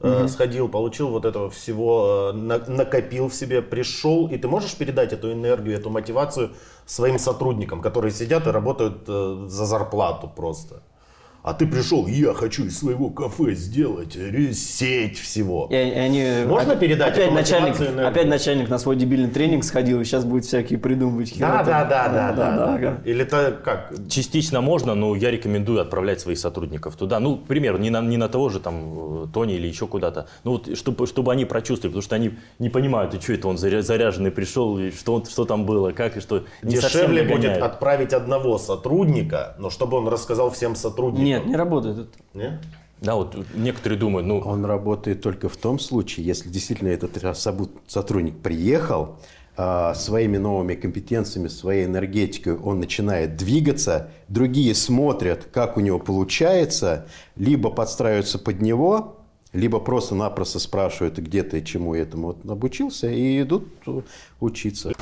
Uh-huh. 0.00 0.28
Сходил, 0.28 0.68
получил 0.68 1.10
вот 1.10 1.24
этого 1.24 1.48
всего, 1.50 2.32
накопил 2.34 3.28
в 3.28 3.34
себе, 3.34 3.62
пришел, 3.62 4.26
и 4.28 4.36
ты 4.36 4.48
можешь 4.48 4.74
передать 4.74 5.12
эту 5.12 5.32
энергию, 5.32 5.76
эту 5.76 5.88
мотивацию 5.88 6.50
своим 6.84 7.18
сотрудникам, 7.18 7.80
которые 7.80 8.10
сидят 8.10 8.46
и 8.46 8.50
работают 8.50 9.06
за 9.06 9.64
зарплату 9.66 10.30
просто. 10.34 10.82
А 11.44 11.52
ты 11.52 11.66
пришел, 11.66 12.06
я 12.06 12.32
хочу 12.32 12.64
из 12.64 12.78
своего 12.78 13.10
кафе 13.10 13.52
сделать 13.52 14.16
сеть 14.56 15.18
всего. 15.18 15.68
И, 15.70 15.74
и 15.74 15.76
они, 15.76 16.46
Можно 16.46 16.74
передать 16.74 17.12
опять 17.12 17.32
начальник, 17.32 17.76
энергию? 17.78 18.08
опять 18.08 18.26
начальник 18.28 18.70
на 18.70 18.78
свой 18.78 18.96
дебильный 18.96 19.28
тренинг 19.28 19.62
сходил, 19.62 20.00
и 20.00 20.04
сейчас 20.04 20.24
будет 20.24 20.46
всякие 20.46 20.78
придумывать 20.78 21.38
Да, 21.38 21.62
да, 21.62 21.84
да, 21.84 22.08
да, 22.08 22.32
да, 22.32 22.78
да. 22.78 22.98
Или 23.04 23.24
это 23.24 23.60
как? 23.62 23.92
Частично 24.08 24.62
можно, 24.62 24.94
но 24.94 25.14
я 25.14 25.30
рекомендую 25.30 25.82
отправлять 25.82 26.18
своих 26.20 26.38
сотрудников 26.38 26.96
туда. 26.96 27.20
Ну, 27.20 27.36
к 27.36 27.46
примеру, 27.46 27.76
не 27.76 27.90
на, 27.90 28.00
не 28.00 28.16
на 28.16 28.30
того 28.30 28.48
же 28.48 28.58
там 28.58 29.24
э, 29.24 29.26
Тони 29.34 29.54
или 29.56 29.66
еще 29.66 29.86
куда-то. 29.86 30.28
Ну, 30.44 30.52
вот, 30.52 30.74
чтобы, 30.78 31.06
чтобы 31.06 31.30
они 31.30 31.44
прочувствовали, 31.44 31.92
потому 31.92 32.02
что 32.02 32.14
они 32.16 32.30
не 32.58 32.70
понимают, 32.70 33.12
и 33.12 33.20
что 33.20 33.34
это 33.34 33.48
он 33.48 33.56
заря- 33.56 33.82
заряженный 33.82 34.30
пришел, 34.30 34.78
и 34.78 34.90
что, 34.90 35.22
что 35.28 35.44
там 35.44 35.66
было, 35.66 35.90
как 35.90 36.16
и 36.16 36.20
что. 36.20 36.44
Не 36.62 36.76
Дешевле 36.76 37.22
будет 37.24 37.58
отправить 37.58 38.14
одного 38.14 38.56
сотрудника, 38.56 39.56
но 39.58 39.68
чтобы 39.68 39.98
он 39.98 40.08
рассказал 40.08 40.50
всем 40.50 40.74
сотрудникам. 40.74 41.24
Нет, 41.24 41.33
не 41.40 41.56
работает 41.56 41.98
это. 41.98 42.18
Не? 42.34 42.60
Да, 43.00 43.16
вот 43.16 43.36
некоторые 43.54 43.98
думают, 43.98 44.26
ну, 44.26 44.38
Он 44.38 44.64
работает 44.64 45.22
только 45.22 45.48
в 45.48 45.56
том 45.56 45.78
случае, 45.78 46.26
если 46.26 46.48
действительно 46.48 46.88
этот 46.88 47.22
сотрудник 47.86 48.38
приехал, 48.38 49.16
а, 49.56 49.94
своими 49.94 50.36
новыми 50.36 50.74
компетенциями, 50.74 51.46
своей 51.46 51.84
энергетикой 51.84 52.56
он 52.56 52.80
начинает 52.80 53.36
двигаться, 53.36 54.10
другие 54.26 54.74
смотрят, 54.74 55.44
как 55.52 55.76
у 55.76 55.80
него 55.80 56.00
получается, 56.00 57.06
либо 57.36 57.70
подстраиваются 57.70 58.40
под 58.40 58.60
него, 58.60 59.20
либо 59.52 59.78
просто-напросто 59.78 60.58
спрашивают, 60.58 61.18
где 61.18 61.44
ты, 61.44 61.62
чему 61.62 61.94
этому 61.94 62.28
вот 62.28 62.50
обучился, 62.50 63.08
и 63.08 63.42
идут 63.42 63.68
учиться. 64.40 64.92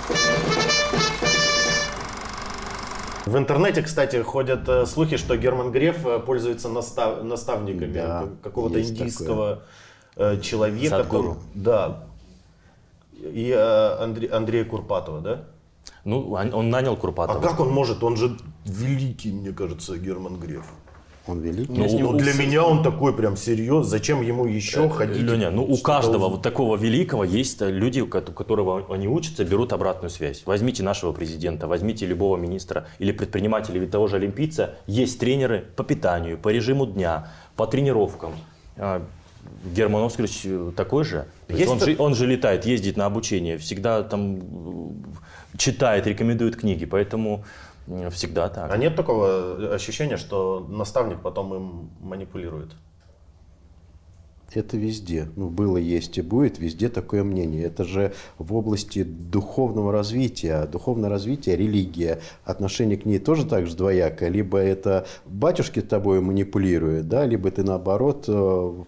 В 3.27 3.37
интернете, 3.37 3.83
кстати, 3.83 4.16
ходят 4.23 4.68
э, 4.68 4.85
слухи, 4.87 5.16
что 5.16 5.37
Герман 5.37 5.70
Греф 5.70 6.05
э, 6.05 6.18
пользуется 6.18 6.68
настав- 6.68 7.23
наставниками 7.23 7.93
Да, 7.93 8.20
как- 8.23 8.41
какого-то 8.41 8.83
индийского 8.83 9.62
э, 10.16 10.41
человека. 10.41 10.97
Садхгуру. 10.97 11.35
ком- 11.35 11.39
Да. 11.55 12.05
И 13.14 13.51
Андре- 13.53 14.29
Андрея 14.31 14.64
Курпатова, 14.64 15.20
да? 15.20 15.45
ну, 16.05 16.33
он 16.33 16.53
он 16.53 16.70
нанял 16.70 16.95
А 16.95 16.97
Курпатова. 16.97 17.41
как 17.41 17.61
он 17.61 17.70
может? 17.70 18.03
Он 18.03 18.16
же 18.16 18.37
великий, 18.64 19.31
мне 19.33 19.53
кажется, 19.53 19.97
Герман 19.97 20.41
Греф. 20.41 20.64
Он 21.27 21.41
великий. 21.41 21.73
Ну, 21.73 21.87
Ну, 21.99 22.18
для 22.18 22.33
меня 22.33 22.64
он 22.64 22.83
такой 22.83 23.16
прям 23.16 23.37
серьез. 23.37 23.87
Зачем 23.87 24.23
ему 24.23 24.45
еще 24.47 24.89
ходить? 24.89 25.23
Леня, 25.23 25.51
ну 25.51 25.62
у 25.64 25.77
каждого 25.77 26.29
вот 26.29 26.43
такого 26.43 26.77
великого 26.77 27.23
есть 27.25 27.62
э, 27.62 27.70
люди, 27.70 28.01
у 28.01 28.07
кото- 28.07 28.33
которого 28.33 28.85
они 28.93 29.07
учатся, 29.07 29.45
берут 29.45 29.73
обратную 29.73 30.11
связь. 30.11 30.43
Возьмите 30.47 30.83
нашего 30.83 31.12
президента, 31.12 31.68
возьмите 31.68 32.07
любого 32.07 32.37
министра 32.37 32.87
или 32.99 33.12
предпринимателя, 33.12 33.77
или 33.77 33.87
того 33.87 34.09
же 34.09 34.16
олимпийца. 34.16 34.75
Есть 34.89 35.20
тренеры 35.20 35.64
по 35.77 35.85
питанию, 35.85 36.39
по 36.39 36.49
режиму 36.49 36.87
дня, 36.87 37.29
по 37.57 37.66
тренировкам. 37.66 38.33
А, 38.77 39.03
Герман 39.64 40.03
Оскарович 40.03 40.41
э, 40.45 40.73
такой 40.77 41.05
же. 41.05 41.27
Есть 41.49 41.70
он, 41.70 41.79
же. 41.79 41.97
он 41.99 42.14
же 42.16 42.27
летает, 42.27 42.66
ездит 42.66 42.97
на 42.97 43.07
обучение, 43.07 43.59
всегда 43.59 44.03
там 44.03 44.39
э, 44.39 44.39
читает, 45.57 46.07
рекомендует 46.07 46.57
книги, 46.57 46.85
поэтому 46.85 47.45
э, 47.45 47.72
всегда 48.11 48.49
так. 48.49 48.70
А 48.70 48.76
нет 48.76 48.97
такого 48.97 49.74
ощущения, 49.74 50.16
что 50.16 50.66
наставник 50.68 51.20
потом 51.22 51.55
им 51.55 51.91
манипулирует? 52.01 52.72
Это 54.55 54.77
везде. 54.77 55.29
Ну, 55.37 55.49
было, 55.49 55.77
есть 55.77 56.19
и 56.19 56.23
будет, 56.23 56.59
везде 56.59 56.89
такое 56.89 57.25
мнение. 57.25 57.65
Это 57.65 57.85
же 57.85 58.13
в 58.39 58.55
области 58.55 59.03
духовного 59.03 59.93
развития. 59.93 60.67
Духовное 60.67 61.09
развитие, 61.09 61.57
религия, 61.57 62.21
отношение 62.45 62.97
к 62.97 63.05
ней 63.07 63.19
тоже 63.19 63.47
так 63.47 63.67
же 63.67 63.77
двоякое. 63.77 64.29
Либо 64.29 64.59
это 64.59 65.07
батюшки 65.27 65.81
тобой 65.81 66.21
манипулируют, 66.21 67.09
да, 67.09 67.25
либо 67.25 67.51
ты 67.51 67.63
наоборот 67.65 68.25
э, 68.29 68.83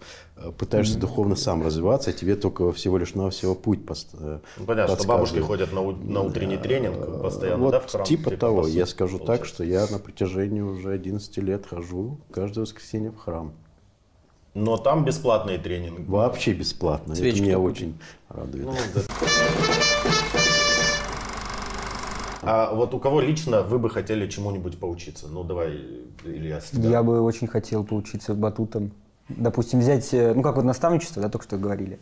пытаешься 0.59 0.99
духовно 0.99 1.37
сам 1.37 1.65
развиваться, 1.65 2.11
а 2.11 2.13
тебе 2.13 2.37
только 2.37 2.73
всего 2.73 2.99
лишь 2.99 3.15
навсего 3.15 3.55
путь 3.55 3.87
пост- 3.87 4.15
э, 4.19 4.41
Ну, 4.59 4.65
понятно, 4.67 4.97
что 4.97 5.07
бабушки 5.07 5.39
ходят 5.39 5.73
на, 5.73 5.83
на 5.83 6.21
утренний 6.23 6.57
тренинг 6.57 7.23
постоянно, 7.23 7.63
вот 7.65 7.71
да, 7.71 7.81
в 7.81 7.91
храм? 7.91 8.05
типа 8.05 8.31
того. 8.33 8.67
Я 8.67 8.87
скажу 8.87 9.19
так, 9.19 9.27
получается. 9.27 9.55
что 9.55 9.65
я 9.65 9.87
на 9.91 9.99
протяжении 9.99 10.61
уже 10.61 10.93
11 10.93 11.37
лет 11.39 11.67
хожу 11.67 12.19
каждое 12.31 12.63
воскресенье 12.63 13.11
в 13.11 13.17
храм. 13.17 13.53
Но 14.55 14.77
там 14.77 15.05
бесплатные 15.05 15.59
тренинги. 15.59 16.09
Вообще 16.09 16.53
бесплатно. 16.53 17.17
Свечки 17.17 17.39
Это 17.39 17.47
меня 17.47 17.59
очень 17.59 17.99
радует. 18.29 18.65
Ну, 18.67 18.75
да. 18.95 19.01
А 22.47 22.75
вот 22.75 22.95
у 22.95 23.01
кого 23.01 23.21
лично 23.21 23.63
вы 23.63 23.79
бы 23.79 23.91
хотели 23.91 24.29
чему-нибудь 24.29 24.79
поучиться? 24.79 25.27
Ну, 25.29 25.43
давай, 25.45 25.81
Илья, 26.25 26.61
с 26.61 26.71
тебя. 26.71 26.91
Я 26.91 27.03
бы 27.03 27.21
очень 27.23 27.49
хотел 27.49 27.85
поучиться 27.85 28.35
батутам. 28.35 28.93
Допустим, 29.29 29.81
взять, 29.81 30.13
э, 30.13 30.35
ну 30.35 30.43
как 30.43 30.57
вот 30.57 30.65
наставничество, 30.65 31.23
да, 31.23 31.31
только 31.31 31.47
что 31.47 31.57
говорили. 31.57 31.99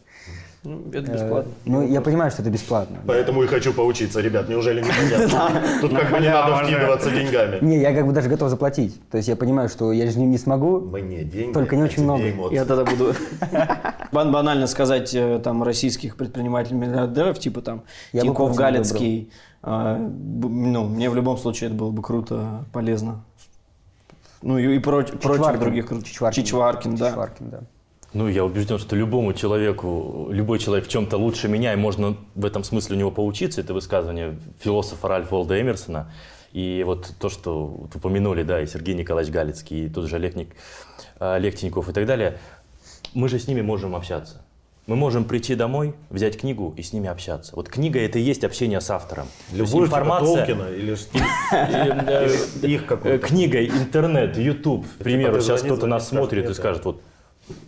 Ну, 0.64 0.80
это 0.92 1.10
Э, 1.10 1.14
бесплатно. 1.14 1.52
Ну, 1.64 1.82
я 1.82 2.00
понимаю, 2.00 2.30
что 2.30 2.42
это 2.42 2.50
бесплатно. 2.50 2.98
Поэтому 3.04 3.42
и 3.42 3.48
хочу 3.48 3.72
поучиться, 3.72 4.20
ребят, 4.20 4.48
неужели 4.48 4.80
не 4.80 4.88
понятно? 4.88 5.60
Тут 5.80 5.92
как 5.92 6.10
бы 6.12 6.20
не 6.20 6.28
надо 6.28 6.56
вкидываться 6.64 7.10
деньгами. 7.10 7.58
Не, 7.60 7.80
я 7.80 7.92
как 7.92 8.06
бы 8.06 8.12
даже 8.12 8.28
готов 8.28 8.48
заплатить. 8.48 9.00
То 9.10 9.16
есть 9.16 9.28
я 9.28 9.34
понимаю, 9.34 9.68
что 9.68 9.90
я 9.92 10.08
же 10.08 10.18
не, 10.20 10.38
смогу. 10.38 10.80
Мне 10.80 11.24
деньги, 11.24 11.52
Только 11.52 11.74
не 11.74 11.82
а 11.82 11.84
очень 11.86 12.04
много. 12.04 12.22
Я 12.54 12.64
тогда 12.64 12.84
буду 12.84 13.12
бан- 14.12 14.30
банально 14.30 14.68
сказать 14.68 15.12
э, 15.14 15.40
там 15.42 15.64
российских 15.64 16.16
предпринимателей 16.16 16.76
миллиардеров, 16.76 17.40
типа 17.40 17.60
там 17.60 17.82
Я 18.12 18.20
бы 18.20 18.28
Тинькофф 18.28 18.50
Путина 18.50 18.62
Галицкий. 18.70 19.32
а, 19.62 19.96
Ну, 19.98 20.84
мне 20.84 21.10
в 21.10 21.16
любом 21.16 21.38
случае 21.38 21.70
это 21.70 21.76
было 21.76 21.90
бы 21.90 22.02
круто, 22.02 22.64
полезно. 22.72 23.24
Ну 24.42 24.58
и, 24.58 24.78
Чичваркин. 24.78 25.60
других. 25.60 25.88
Чичваркин. 26.04 26.44
Чичваркин, 26.44 26.94
да. 26.96 27.08
Чичваркин, 27.10 27.50
да. 27.50 27.60
Ну, 28.14 28.28
я 28.28 28.44
убежден, 28.44 28.78
что 28.78 28.94
любому 28.94 29.32
человеку, 29.32 30.28
любой 30.30 30.58
человек 30.58 30.86
в 30.86 30.90
чем-то 30.90 31.16
лучше 31.16 31.48
меня, 31.48 31.72
и 31.72 31.76
можно 31.76 32.16
в 32.34 32.44
этом 32.44 32.62
смысле 32.62 32.96
у 32.96 32.98
него 32.98 33.10
поучиться. 33.10 33.60
Это 33.62 33.72
высказывание 33.72 34.38
философа 34.60 35.08
Ральфа 35.08 35.34
Олда 35.36 35.60
Эмерсона. 35.60 36.12
И 36.52 36.82
вот 36.84 37.10
то, 37.18 37.30
что 37.30 37.66
вот 37.66 37.96
упомянули, 37.96 38.42
да, 38.42 38.60
и 38.60 38.66
Сергей 38.66 38.94
Николаевич 38.94 39.32
Галицкий, 39.32 39.86
и 39.86 39.88
тот 39.88 40.08
же 40.08 40.16
Олег, 40.16 40.36
Ник- 40.36 40.54
Олег 41.18 41.54
Тиньков 41.54 41.88
и 41.88 41.92
так 41.92 42.04
далее, 42.04 42.38
мы 43.14 43.30
же 43.30 43.38
с 43.38 43.48
ними 43.48 43.62
можем 43.62 43.96
общаться. 43.96 44.42
Мы 44.86 44.96
можем 44.96 45.24
прийти 45.24 45.54
домой, 45.54 45.94
взять 46.10 46.38
книгу 46.38 46.74
и 46.76 46.82
с 46.82 46.92
ними 46.92 47.08
общаться. 47.08 47.54
Вот 47.54 47.68
книга– 47.68 48.00
это 48.00 48.18
и 48.18 48.22
есть 48.22 48.42
общение 48.42 48.80
с 48.80 48.90
автором. 48.90 49.28
Любую 49.52 49.86
типа 49.86 50.04
Толкина 50.20 50.68
или 50.70 50.96
что? 50.96 51.18
их 52.66 52.84
какую-то. 52.86 53.26
книга, 53.26 53.64
интернет, 53.64 54.36
YouTube. 54.36 54.84
К 54.98 55.04
примеру, 55.04 55.36
ты 55.36 55.40
сейчас 55.40 55.62
кто-то 55.62 55.86
нас 55.86 56.08
смотрит 56.08 56.50
и 56.50 56.54
скажет, 56.54 56.84
вот, 56.84 57.00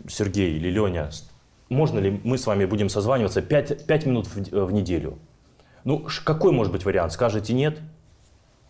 Сергей 0.08 0.56
или 0.56 0.70
Леня, 0.70 1.10
можно 1.68 1.98
ли 1.98 2.20
мы 2.24 2.38
с 2.38 2.46
вами 2.46 2.64
будем 2.64 2.88
созваниваться 2.88 3.42
5, 3.42 3.86
минут 4.06 4.26
в, 4.26 4.64
в 4.66 4.72
неделю? 4.72 5.18
Ну, 5.84 6.06
какой 6.24 6.52
может 6.52 6.72
быть 6.72 6.84
вариант? 6.84 7.12
Скажете 7.12 7.52
нет? 7.52 7.78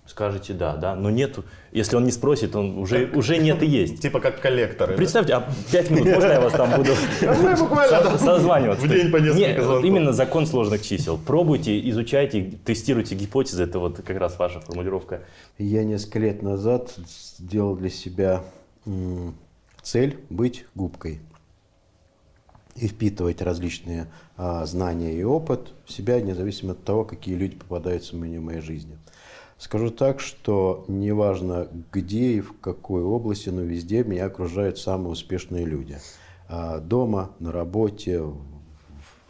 Скажете 0.07 0.53
да, 0.53 0.77
да, 0.77 0.95
но 0.95 1.09
нет. 1.09 1.39
Если 1.73 1.97
он 1.97 2.05
не 2.05 2.11
спросит, 2.11 2.55
он 2.55 2.77
уже, 2.77 3.11
уже 3.15 3.39
нет 3.39 3.63
и 3.63 3.67
есть. 3.67 4.03
Типа 4.03 4.21
как 4.21 4.39
коллекторы. 4.39 4.93
да? 4.93 4.97
Представьте, 4.99 5.33
а 5.33 5.49
5 5.73 5.91
минут, 5.91 6.07
можно 6.09 6.27
я 6.27 6.41
вас 6.43 6.53
там 6.53 6.71
буду 6.77 6.91
со- 7.21 8.19
созваниваться? 8.19 8.85
в 8.85 8.89
день 8.91 9.11
по 9.11 9.17
несколько 9.17 9.63
звонков. 9.63 9.85
именно 9.85 10.13
закон 10.13 10.47
сложных 10.47 10.83
чисел. 10.83 11.17
Пробуйте, 11.17 11.89
изучайте, 11.89 12.53
тестируйте 12.67 13.15
гипотезы. 13.15 13.63
Это 13.65 13.79
вот 13.79 14.03
как 14.05 14.19
раз 14.19 14.39
ваша 14.39 14.61
формулировка. 14.61 15.23
Я 15.57 15.85
несколько 15.85 16.19
лет 16.19 16.43
назад 16.43 16.93
сделал 17.39 17.75
для 17.75 17.89
себя 17.89 18.43
цель 19.85 20.19
быть 20.31 20.67
губкой 20.75 21.21
и 22.75 22.89
впитывать 22.89 23.41
различные 23.41 24.09
а, 24.37 24.67
знания 24.67 25.13
и 25.13 25.23
опыт 25.23 25.73
в 25.85 25.93
себя, 25.93 26.21
независимо 26.21 26.73
от 26.73 26.83
того, 26.83 27.05
какие 27.05 27.37
люди 27.37 27.55
попадаются 27.55 28.17
мне 28.17 28.41
в 28.41 28.43
моей 28.43 28.61
жизни. 28.61 28.99
Скажу 29.59 29.91
так, 29.91 30.19
что 30.19 30.85
неважно 30.89 31.69
где 31.93 32.33
и 32.33 32.41
в 32.41 32.59
какой 32.59 33.05
области, 33.05 33.51
но 33.51 33.61
везде 33.61 34.03
меня 34.03 34.27
окружают 34.27 34.79
самые 34.79 35.11
успешные 35.11 35.65
люди. 35.65 35.99
А, 36.49 36.81
Дома, 36.81 37.31
на 37.39 37.53
работе, 37.53 38.21
в 38.21 38.43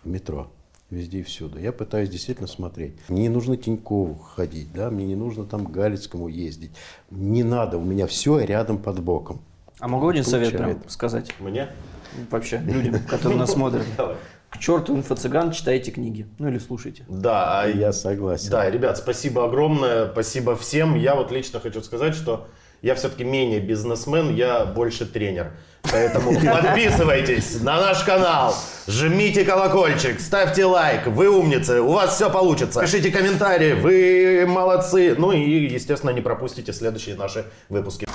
в 0.05 0.09
метро. 0.09 0.49
Везде 0.91 1.21
и 1.21 1.23
всюду. 1.23 1.59
Я 1.59 1.73
пытаюсь 1.73 2.11
действительно 2.11 2.47
смотреть. 2.47 2.93
Мне 3.09 3.23
не 3.23 3.29
нужно 3.29 3.57
Тинькову 3.57 4.15
ходить, 4.15 4.73
да, 4.73 4.91
мне 4.91 5.07
не 5.07 5.17
нужно 5.17 5.45
там 5.45 5.65
Галицкому 5.65 6.29
ездить. 6.29 6.71
Не 7.11 7.43
надо, 7.43 7.79
у 7.79 7.85
меня 7.85 8.07
все 8.07 8.39
рядом 8.39 8.79
под 8.79 9.03
боком. 9.03 9.41
А 9.85 9.87
могу 9.87 10.09
один 10.09 10.25
совет 10.25 10.57
прям 10.57 10.81
сказать? 10.89 11.35
Мне? 11.39 11.69
Вообще, 12.31 12.57
людям, 12.57 13.01
которые 13.07 13.39
нас 13.39 13.53
смотрят. 13.53 13.85
К 14.49 14.57
черту 14.59 14.97
инфо-цыган, 14.97 15.53
читайте 15.53 15.91
книги. 15.91 16.27
Ну 16.39 16.49
или 16.49 16.57
слушайте. 16.57 17.05
Да, 17.07 17.61
а 17.61 17.67
Я 17.67 17.93
согласен. 17.93 18.49
Да, 18.49 18.71
ребят, 18.71 18.97
спасибо 18.97 19.45
огромное, 19.45 20.11
спасибо 20.11 20.57
всем. 20.57 20.95
Я 20.95 21.15
вот 21.15 21.31
лично 21.31 21.61
хочу 21.61 21.83
сказать, 21.83 22.15
что 22.15 22.49
я 22.81 22.95
все-таки 22.95 23.25
менее 23.25 23.61
бизнесмен, 23.61 24.35
я 24.35 24.65
больше 24.65 25.05
тренер. 25.05 25.51
Поэтому 25.83 26.33
подписывайтесь 26.41 27.61
на 27.61 27.79
наш 27.79 28.05
канал, 28.05 28.55
жмите 28.87 29.45
колокольчик, 29.45 30.19
ставьте 30.19 30.65
лайк, 30.65 31.09
вы 31.09 31.29
умницы, 31.29 31.83
у 31.83 31.93
вас 31.93 32.15
все 32.15 32.31
получится. 32.31 32.81
Пишите 32.81 33.11
комментарии, 33.11 33.75
вы 33.75 34.47
молодцы. 34.51 35.15
Ну 35.19 35.33
и, 35.33 35.67
естественно, 35.67 36.09
не 36.11 36.23
пропустите 36.23 36.73
следующие 36.73 37.17
наши 37.17 37.45
выпуски. 37.69 38.07